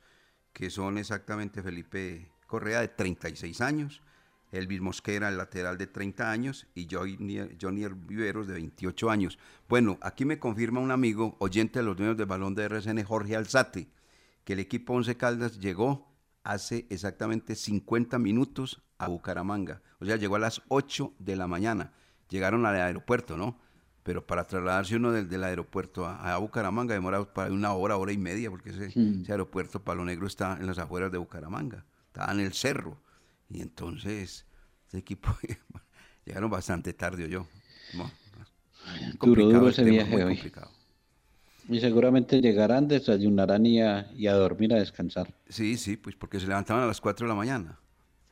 que 0.53 0.70
son 0.70 0.97
exactamente 0.97 1.61
Felipe 1.61 2.30
Correa 2.47 2.80
de 2.80 2.88
36 2.88 3.59
años, 3.59 4.01
Elvis 4.54 4.82
Mosquera, 4.82 5.30
el 5.30 5.38
lateral 5.38 5.78
de 5.78 5.88
30 5.88 6.30
años, 6.30 6.68
y 6.76 6.88
Johnny 6.89 7.88
Viveros 8.08 8.47
de 8.47 8.54
28 8.54 9.10
años. 9.10 9.39
Bueno, 9.68 9.97
aquí 10.01 10.26
me 10.26 10.38
confirma 10.38 10.80
un 10.80 10.91
amigo, 10.91 11.36
oyente 11.39 11.80
de 11.80 11.86
los 11.86 11.97
dueños 11.97 12.18
del 12.18 12.28
balón 12.28 12.54
de 12.54 12.66
RCN, 12.66 13.04
Jorge 13.04 13.36
Alzate, 13.36 13.89
que 14.45 14.54
el 14.54 14.60
equipo 14.60 14.93
Once 14.93 15.18
Caldas 15.18 15.60
llegó 15.60 16.08
hace 16.43 16.86
exactamente 16.89 17.56
50 17.56 18.20
minutos 18.20 18.84
a 18.99 19.08
Bucaramanga. 19.08 19.82
O 19.99 20.06
sea, 20.06 20.18
llegó 20.18 20.36
a 20.36 20.39
las 20.39 20.62
8 20.68 21.14
de 21.18 21.36
la 21.36 21.47
mañana. 21.47 21.93
Llegaron 22.30 22.66
al 22.66 22.76
aeropuerto, 22.76 23.38
¿no? 23.38 23.60
Pero 24.04 24.28
para 24.28 24.43
trasladarse 24.43 24.97
uno 24.97 25.12
del, 25.12 25.30
del 25.30 25.45
aeropuerto 25.45 26.06
a, 26.06 26.34
a 26.34 26.38
Bucaramanga 26.38 26.93
demora 26.93 27.34
para 27.34 27.51
una 27.51 27.74
hora, 27.74 27.97
hora 27.97 28.12
y 28.12 28.18
media, 28.18 28.51
porque 28.51 28.70
ese, 28.70 28.88
ese 28.88 29.32
aeropuerto 29.32 29.82
Palo 29.82 30.04
Negro 30.06 30.28
está 30.28 30.58
en 30.60 30.68
las 30.68 30.78
afueras 30.78 31.12
de 31.12 31.18
Bucaramanga. 31.18 31.86
Estaba 32.08 32.32
en 32.34 32.41
el 32.41 32.54
cerro. 32.54 33.01
Y 33.50 33.62
entonces, 33.62 34.46
ese 34.88 34.98
equipo, 34.98 35.30
llegaron 36.26 36.50
bastante 36.50 36.94
tarde, 36.94 37.30
yo. 37.30 37.48
Duro, 39.22 39.48
complicado 39.48 39.48
duro 39.50 39.70
el 39.70 39.78
ese 39.78 39.84
tema, 39.84 40.06
viaje 40.06 40.24
hoy. 40.24 40.24
complicado. 40.26 40.72
Y 41.68 41.80
seguramente 41.82 42.39
llegarán, 42.41 42.88
desayunarán 42.88 43.66
y 43.66 43.82
a, 43.82 44.10
y 44.14 44.28
a 44.28 44.34
dormir, 44.34 44.74
a 44.74 44.80
descansar. 44.80 45.34
Sí, 45.48 45.78
sí, 45.78 45.98
pues 45.98 46.16
porque 46.16 46.39
se 46.39 46.48
levantaban 46.48 46.84
a 46.84 46.88
las 46.88 47.02
4 47.02 47.26
de 47.26 47.30
la 47.30 47.36
mañana. 47.36 47.80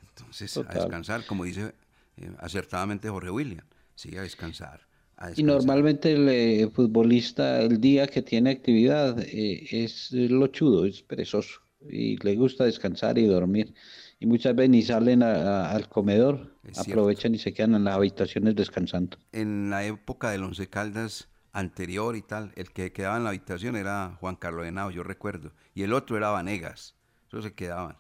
Entonces, 0.02 0.60
a 0.62 0.70
Total. 0.70 0.74
descansar, 0.74 1.26
como 1.26 1.44
dice 1.46 1.76
eh, 2.18 2.32
acertadamente 2.40 3.10
Jorge 3.10 3.32
William. 3.32 3.66
Sí, 3.96 4.16
a 4.18 4.22
descansar. 4.24 4.88
a 5.18 5.32
Y 5.36 5.44
normalmente 5.44 6.12
el 6.14 6.30
eh, 6.30 6.70
futbolista, 6.72 7.62
el 7.62 7.80
día 7.80 8.08
que 8.08 8.22
tiene 8.22 8.52
actividad, 8.52 9.20
eh, 9.20 9.68
es 9.84 10.12
lo 10.12 10.48
chudo, 10.48 10.86
es 10.86 11.02
perezoso. 11.04 11.62
Y 11.90 12.18
le 12.24 12.36
gusta 12.36 12.66
descansar 12.66 13.18
y 13.18 13.26
dormir. 13.26 13.74
Y 14.22 14.28
muchas 14.28 14.56
veces 14.56 14.70
ni 14.70 14.84
salen 14.84 15.24
a- 15.24 15.32
a- 15.34 15.72
al 15.72 15.90
comedor, 15.90 16.56
Es 16.64 16.76
cierto. 16.78 16.92
aprovechan 16.92 17.34
y 17.34 17.40
se 17.40 17.54
quedan 17.54 17.74
en 17.74 17.84
las 17.84 17.96
habitaciones 17.96 18.56
descansando. 18.56 19.18
En 19.32 19.72
la 19.72 19.84
época 19.84 20.30
del 20.30 20.44
Once 20.44 20.68
Caldas 20.70 21.28
anterior 21.54 22.16
y 22.16 22.22
tal, 22.22 22.52
el 22.56 22.72
que 22.72 22.94
quedaba 22.94 23.18
en 23.18 23.24
la 23.24 23.30
habitación 23.32 23.76
era 23.76 24.16
Juan 24.20 24.36
Carlos 24.36 24.66
Henao, 24.68 24.92
yo 24.92 25.02
recuerdo. 25.02 25.52
Y 25.74 25.82
el 25.82 25.92
otro 25.92 26.18
era 26.18 26.30
Vanegas. 26.30 26.94
Esos 27.30 27.44
se 27.44 27.54
quedaban. 27.54 27.98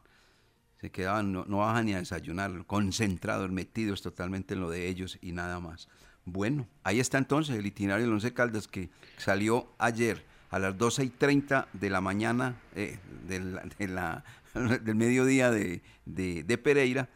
Se 0.80 0.92
quedaban, 0.92 1.32
no, 1.34 1.44
no 1.46 1.58
bajan 1.58 1.88
ni 1.88 1.94
a 1.96 1.98
desayunar, 1.98 2.66
concentrados, 2.68 3.50
metidos 3.52 4.04
totalmente 4.04 4.54
en 4.54 4.62
lo 4.62 4.70
de 4.70 4.90
ellos 4.90 5.18
y 5.24 5.32
nada 5.32 5.60
más. 5.60 5.90
Bueno, 6.26 6.68
ahí 6.84 7.00
está 7.00 7.18
entonces 7.18 7.58
el 7.58 7.66
itinerario 7.66 8.06
del 8.06 8.14
Once 8.14 8.32
Caldas 8.32 8.68
que 8.68 8.92
salió 9.18 9.74
ayer 9.80 10.24
a 10.52 10.60
las 10.60 10.78
12 10.78 11.04
y 11.04 11.10
30 11.10 11.68
de 11.74 11.90
la 11.90 12.00
mañana, 12.00 12.62
eh, 12.76 13.00
de 13.28 13.40
la- 13.40 13.64
de 13.80 13.88
la- 13.88 14.24
del 14.84 14.96
mediodía 14.96 15.52
de, 15.52 15.82
de- 16.06 16.44
de 16.44 16.58
Pereira. 16.58 17.10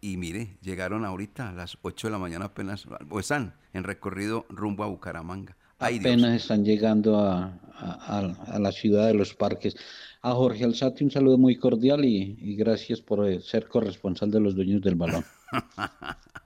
Y 0.00 0.16
mire, 0.18 0.58
llegaron 0.60 1.04
ahorita 1.04 1.48
a 1.48 1.52
las 1.52 1.78
8 1.80 2.08
de 2.08 2.12
la 2.12 2.18
mañana 2.18 2.46
apenas, 2.46 2.86
o 3.08 3.20
están 3.20 3.54
en 3.72 3.84
recorrido 3.84 4.44
rumbo 4.50 4.84
a 4.84 4.86
Bucaramanga. 4.88 5.56
Ay, 5.78 5.98
Dios. 5.98 6.12
Apenas 6.12 6.42
están 6.42 6.64
llegando 6.64 7.18
a, 7.18 7.58
a- 7.78 8.58
la 8.58 8.70
ciudad 8.72 9.06
de 9.06 9.14
los 9.14 9.34
parques. 9.34 9.76
A 10.22 10.32
Jorge 10.32 10.64
Alzate 10.64 11.04
un 11.04 11.10
saludo 11.10 11.38
muy 11.38 11.56
cordial 11.56 12.04
y, 12.04 12.36
y 12.40 12.54
gracias 12.56 13.00
por 13.00 13.42
ser 13.42 13.66
corresponsal 13.68 14.30
de 14.30 14.40
los 14.40 14.54
dueños 14.54 14.82
del 14.82 14.94
balón. 14.94 15.24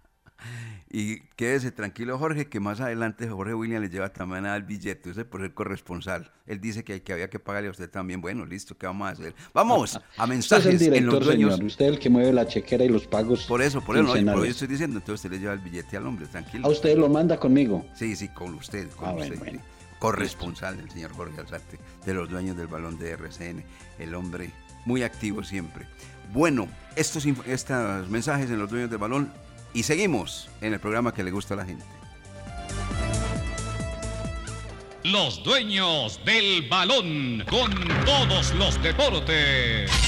Y 0.90 1.20
quédese 1.36 1.70
tranquilo, 1.70 2.18
Jorge, 2.18 2.46
que 2.48 2.60
más 2.60 2.80
adelante 2.80 3.28
Jorge 3.28 3.52
William 3.52 3.82
le 3.82 3.90
lleva 3.90 4.10
también 4.10 4.46
al 4.46 4.62
billete, 4.62 5.10
usted 5.10 5.26
por 5.26 5.42
ser 5.42 5.52
corresponsal. 5.52 6.32
Él 6.46 6.62
dice 6.62 6.82
que, 6.82 7.02
que 7.02 7.12
había 7.12 7.28
que 7.28 7.38
pagarle 7.38 7.68
a 7.68 7.72
usted 7.72 7.90
también. 7.90 8.22
Bueno, 8.22 8.46
listo, 8.46 8.74
¿qué 8.78 8.86
vamos 8.86 9.06
a 9.06 9.10
hacer? 9.12 9.34
Vamos 9.52 9.96
a 9.96 9.98
Usted 10.18 10.22
es 10.22 10.28
mensajes 10.28 10.66
el 10.66 10.72
en 10.72 10.78
los 10.80 10.90
director, 11.16 11.24
dueños. 11.24 11.52
señor. 11.56 11.66
Usted 11.66 11.84
es 11.84 11.92
el 11.92 11.98
que 11.98 12.08
mueve 12.08 12.32
la 12.32 12.46
chequera 12.46 12.84
y 12.84 12.88
los 12.88 13.06
pagos. 13.06 13.44
Por 13.44 13.60
eso, 13.60 13.82
por 13.82 13.96
eso, 13.98 14.04
no, 14.22 14.32
por 14.32 14.44
eso 14.44 14.50
estoy 14.52 14.68
diciendo, 14.68 14.96
entonces 14.96 15.22
usted 15.26 15.30
le 15.36 15.40
lleva 15.40 15.52
el 15.52 15.58
billete 15.58 15.96
al 15.98 16.06
hombre, 16.06 16.26
tranquilo. 16.26 16.66
A 16.66 16.70
usted 16.70 16.96
lo 16.96 17.08
manda 17.10 17.38
conmigo. 17.38 17.84
Sí, 17.94 18.16
sí, 18.16 18.28
con 18.28 18.54
usted, 18.54 18.88
con 18.92 19.08
Ah, 19.10 19.12
usted. 19.12 19.38
bueno. 19.38 19.60
Corresponsal 19.98 20.76
del 20.78 20.90
señor 20.90 21.12
Jorge 21.12 21.40
Alzate, 21.40 21.78
de 22.06 22.14
los 22.14 22.30
dueños 22.30 22.56
del 22.56 22.68
balón 22.68 22.98
de 22.98 23.10
RCN, 23.10 23.62
el 23.98 24.14
hombre 24.14 24.50
muy 24.86 25.02
activo 25.02 25.42
siempre. 25.44 25.86
Bueno, 26.32 26.66
estos, 26.96 27.26
estos 27.46 28.08
mensajes 28.08 28.48
en 28.50 28.58
los 28.58 28.70
dueños 28.70 28.88
del 28.90 28.98
balón 29.00 29.30
y 29.78 29.84
seguimos 29.84 30.48
en 30.60 30.74
el 30.74 30.80
programa 30.80 31.14
que 31.14 31.22
le 31.22 31.30
gusta 31.30 31.54
a 31.54 31.58
la 31.58 31.64
gente. 31.64 31.84
Los 35.04 35.44
dueños 35.44 36.20
del 36.24 36.68
balón 36.68 37.44
con 37.48 37.72
todos 38.04 38.52
los 38.54 38.82
deportes. 38.82 40.07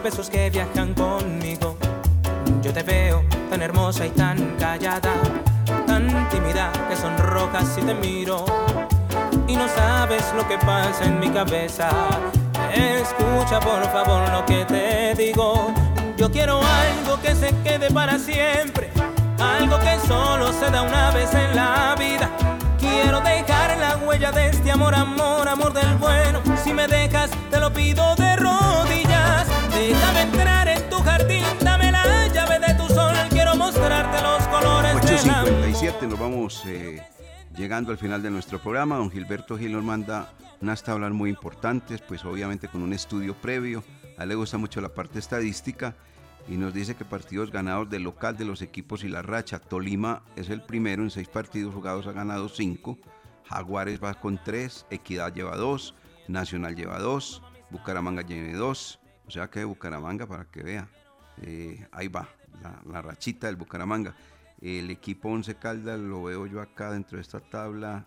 Besos 0.04 0.30
que 0.30 0.50
viajan 0.50 0.94
conmigo. 0.94 1.78
Yo 2.62 2.74
te 2.74 2.84
veo 2.84 3.24
tan 3.50 3.62
hermosa 3.62 4.06
y 4.06 4.10
tan 4.10 4.56
callada, 4.60 5.14
tan 5.88 6.30
tímida 6.30 6.72
que 6.90 6.96
sonrojas 6.96 7.70
si 7.74 7.82
te 7.82 7.94
miro 7.94 8.44
y 9.48 9.56
no 9.56 9.68
sabes 9.70 10.24
lo 10.36 10.46
que 10.46 10.58
pasa 10.58 11.06
en 11.06 11.20
mi 11.22 11.30
cabeza. 11.30 11.90
Escucha 12.74 13.62
por 13.62 13.84
favor 13.92 14.30
lo 14.30 14.46
que 14.46 14.66
te 14.66 15.16
digo. 15.16 15.74
Yo 16.18 16.30
quiero 16.30 16.60
algo 16.60 17.22
que 17.22 17.34
se 17.34 17.56
quede 17.64 17.90
para 17.90 18.20
siempre, 18.20 18.90
algo 19.40 19.80
que 19.80 19.98
solo 20.06 20.52
se 20.52 20.70
da 20.70 20.82
una 20.82 21.12
vez 21.12 21.34
en 21.34 21.56
la 21.56 21.96
vida. 21.98 22.30
Quiero 22.78 23.22
dejar 23.22 23.78
la 23.78 23.98
huella 24.06 24.34
de 24.34 24.50
este 24.50 24.70
amor, 24.70 24.96
amor, 24.96 25.48
amor 25.48 25.72
del 25.72 25.96
bueno. 25.96 26.42
Si 26.62 26.74
me 26.74 26.88
dejas, 26.88 27.32
te 27.50 27.60
lo 27.60 27.72
pido 27.72 28.16
de. 28.16 28.33
Déjame 29.88 30.22
entrar 30.22 30.68
en 30.70 30.90
tu 30.90 30.96
jardín, 31.00 31.44
dame 31.62 31.92
la 31.92 32.28
llave 32.30 32.58
de 32.58 32.74
tu 32.76 32.88
sol. 32.88 33.14
Quiero 33.30 33.54
mostrarte 33.58 34.22
los 34.22 34.48
colores 34.48 34.96
del 35.02 35.30
amor. 35.30 35.50
8.57, 35.50 36.08
nos 36.08 36.20
vamos 36.20 36.64
eh, 36.66 37.06
llegando 37.58 37.92
al 37.92 37.98
final 37.98 38.24
de 38.24 38.32
nuestro 38.32 38.60
programa. 38.60 38.96
Don 38.96 39.12
Gilberto 39.12 39.58
Gil 39.58 39.74
nos 39.74 39.84
manda 39.84 40.32
unas 40.62 40.84
tablas 40.84 41.12
muy 41.12 41.30
importantes, 41.30 42.02
pues 42.02 42.24
obviamente 42.24 42.70
con 42.70 42.82
un 42.82 42.94
estudio 42.94 43.34
previo. 43.34 43.84
A 44.18 44.24
él 44.24 44.30
le 44.30 44.36
gusta 44.36 44.58
mucho 44.58 44.80
la 44.80 44.88
parte 44.88 45.20
estadística 45.20 45.98
y 46.48 46.56
nos 46.56 46.74
dice 46.74 46.96
que 46.96 47.04
partidos 47.04 47.52
ganados 47.52 47.90
del 47.90 48.04
local 48.04 48.38
de 48.38 48.46
los 48.46 48.62
equipos 48.62 49.04
y 49.04 49.10
la 49.10 49.22
racha. 49.22 49.60
Tolima 49.60 50.22
es 50.38 50.50
el 50.50 50.62
primero 50.62 51.04
en 51.04 51.10
seis 51.10 51.28
partidos 51.28 51.74
jugados, 51.74 52.08
ha 52.08 52.14
ganado 52.14 52.48
cinco. 52.48 52.98
Jaguares 53.50 54.02
va 54.02 54.14
con 54.14 54.42
tres, 54.42 54.86
Equidad 54.90 55.34
lleva 55.34 55.58
dos, 55.58 55.94
Nacional 56.30 56.78
lleva 56.78 57.00
dos, 57.00 57.42
Bucaramanga 57.70 58.22
lleva 58.22 58.58
dos. 58.58 59.02
O 59.28 59.32
sea 59.32 59.50
que 59.50 59.64
Bucaramanga, 59.64 60.28
para 60.28 60.46
que 60.46 60.64
vea, 60.64 60.88
eh, 61.42 61.88
ahí 61.92 62.08
va, 62.08 62.28
la, 62.62 62.82
la 62.86 63.02
rachita 63.02 63.48
del 63.48 63.56
Bucaramanga. 63.56 64.16
El 64.62 64.90
equipo 64.92 65.30
Once 65.30 65.56
Caldas 65.56 66.00
lo 66.00 66.24
veo 66.24 66.46
yo 66.46 66.62
acá 66.62 66.92
dentro 66.92 67.18
de 67.18 67.22
esta 67.22 67.40
tabla. 67.40 68.06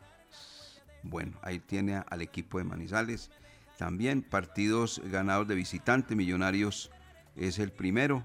Bueno, 1.03 1.39
ahí 1.43 1.59
tiene 1.59 2.03
al 2.09 2.23
equipo 2.23 2.59
de 2.59 2.65
Manizales. 2.65 3.31
También 3.79 4.23
partidos 4.23 5.03
ganados 5.05 5.47
de 5.49 5.55
visitante, 5.55 6.17
Millonarios 6.17 6.91
es 7.35 7.59
el 7.59 7.73
primero. 7.73 8.25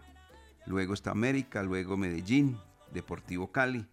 Luego 0.66 0.94
está 0.94 1.12
América, 1.12 1.64
luego 1.64 1.98
Medellín, 1.98 2.58
Deportivo 2.94 3.52
Cali. 3.52 3.86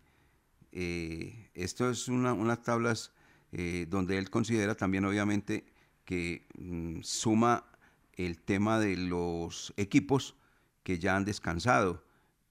Eh, 0.72 1.50
esto 1.54 1.90
es 1.90 2.08
una- 2.08 2.32
unas 2.34 2.62
tablas 2.62 3.12
eh, 3.52 3.86
donde 3.88 4.18
él 4.18 4.28
considera 4.28 4.74
también 4.74 5.04
obviamente 5.06 5.64
que 6.04 6.46
mm, 6.58 7.00
suma 7.02 7.64
el 8.18 8.38
tema 8.40 8.78
de 8.78 8.96
los 8.96 9.72
equipos 9.76 10.36
que 10.82 10.98
ya 10.98 11.16
han 11.16 11.24
descansado 11.24 12.04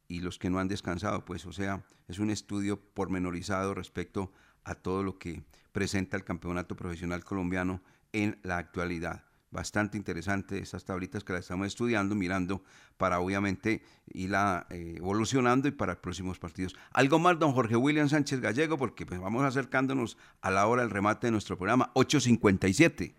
y 0.07 0.21
los 0.21 0.39
que 0.39 0.49
no 0.49 0.59
han 0.59 0.69
descansado, 0.69 1.25
pues 1.25 1.45
o 1.45 1.51
sea, 1.51 1.85
es 2.07 2.19
un 2.19 2.29
estudio 2.31 2.79
pormenorizado 2.79 3.73
respecto 3.73 4.31
a 4.63 4.75
todo 4.75 5.03
lo 5.03 5.19
que 5.19 5.43
presenta 5.73 6.17
el 6.17 6.23
campeonato 6.23 6.75
profesional 6.75 7.23
colombiano 7.23 7.81
en 8.13 8.39
la 8.43 8.57
actualidad. 8.57 9.25
Bastante 9.49 9.97
interesante 9.97 10.57
estas 10.59 10.85
tablitas 10.85 11.23
que 11.23 11.33
las 11.33 11.43
estamos 11.43 11.67
estudiando, 11.67 12.15
mirando 12.15 12.63
para 12.97 13.19
obviamente 13.19 13.81
irla 14.13 14.67
eh, 14.69 14.95
evolucionando 14.97 15.67
y 15.67 15.71
para 15.71 16.01
próximos 16.01 16.39
partidos. 16.39 16.75
Algo 16.91 17.19
más, 17.19 17.39
don 17.39 17.53
Jorge 17.53 17.75
William 17.75 18.09
Sánchez 18.09 18.39
Gallego, 18.39 18.77
porque 18.77 19.05
pues 19.05 19.19
vamos 19.19 19.43
acercándonos 19.43 20.17
a 20.41 20.51
la 20.51 20.67
hora 20.67 20.81
del 20.81 20.91
remate 20.91 21.27
de 21.27 21.31
nuestro 21.31 21.57
programa, 21.57 21.91
8.57. 21.95 23.13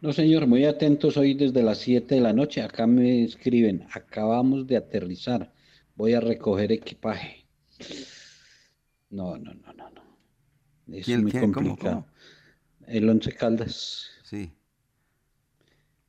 No, 0.00 0.12
señor, 0.12 0.46
muy 0.46 0.64
atentos 0.64 1.16
hoy 1.16 1.34
desde 1.34 1.62
las 1.62 1.78
7 1.78 2.16
de 2.16 2.20
la 2.20 2.32
noche. 2.32 2.62
Acá 2.62 2.86
me 2.86 3.24
escriben, 3.24 3.86
acabamos 3.92 4.66
de 4.66 4.76
aterrizar, 4.76 5.52
voy 5.94 6.14
a 6.14 6.20
recoger 6.20 6.72
equipaje. 6.72 7.46
No, 9.10 9.36
no, 9.38 9.54
no, 9.54 9.72
no, 9.72 9.90
no. 9.90 10.96
Es 10.96 11.04
¿Quién- 11.04 11.22
muy 11.22 11.30
quién? 11.30 11.52
¿Cómo, 11.52 11.68
complicado. 11.70 12.06
El 12.86 13.08
Once 13.08 13.32
Caldas. 13.32 14.06
Sí. 14.24 14.50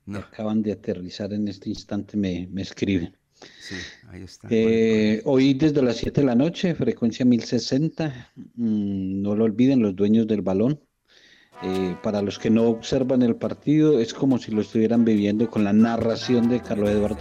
que 0.06 0.18
acaban 0.18 0.62
de 0.62 0.72
aterrizar 0.72 1.34
en 1.34 1.48
este 1.48 1.70
instante, 1.70 2.16
me, 2.16 2.48
me 2.52 2.62
escriben. 2.62 3.18
Sí, 3.60 3.76
ahí 4.10 4.24
está. 4.24 4.48
Eh, 4.50 5.22
hoy 5.26 5.54
desde 5.54 5.82
las 5.84 5.98
7 5.98 6.22
de 6.22 6.28
la 6.28 6.34
noche, 6.36 6.74
frecuencia 6.74 7.26
1060. 7.26 8.32
mm, 8.36 9.22
no 9.22 9.36
lo 9.36 9.44
olviden 9.44 9.82
los 9.82 9.96
dueños 9.96 10.26
del 10.26 10.42
balón. 10.42 10.80
Eh, 11.64 11.96
para 12.04 12.22
los 12.22 12.38
que 12.38 12.52
no 12.52 12.66
observan 12.66 13.24
el 13.24 13.36
partido, 13.36 14.00
es 14.00 14.14
como 14.14 14.38
si 14.38 14.52
lo 14.52 14.62
estuvieran 14.62 15.06
viviendo 15.06 15.50
con 15.50 15.64
la 15.64 15.74
narración 15.74 16.50
de 16.50 16.62
Carlos 16.62 16.90
Eduardo 16.90 17.16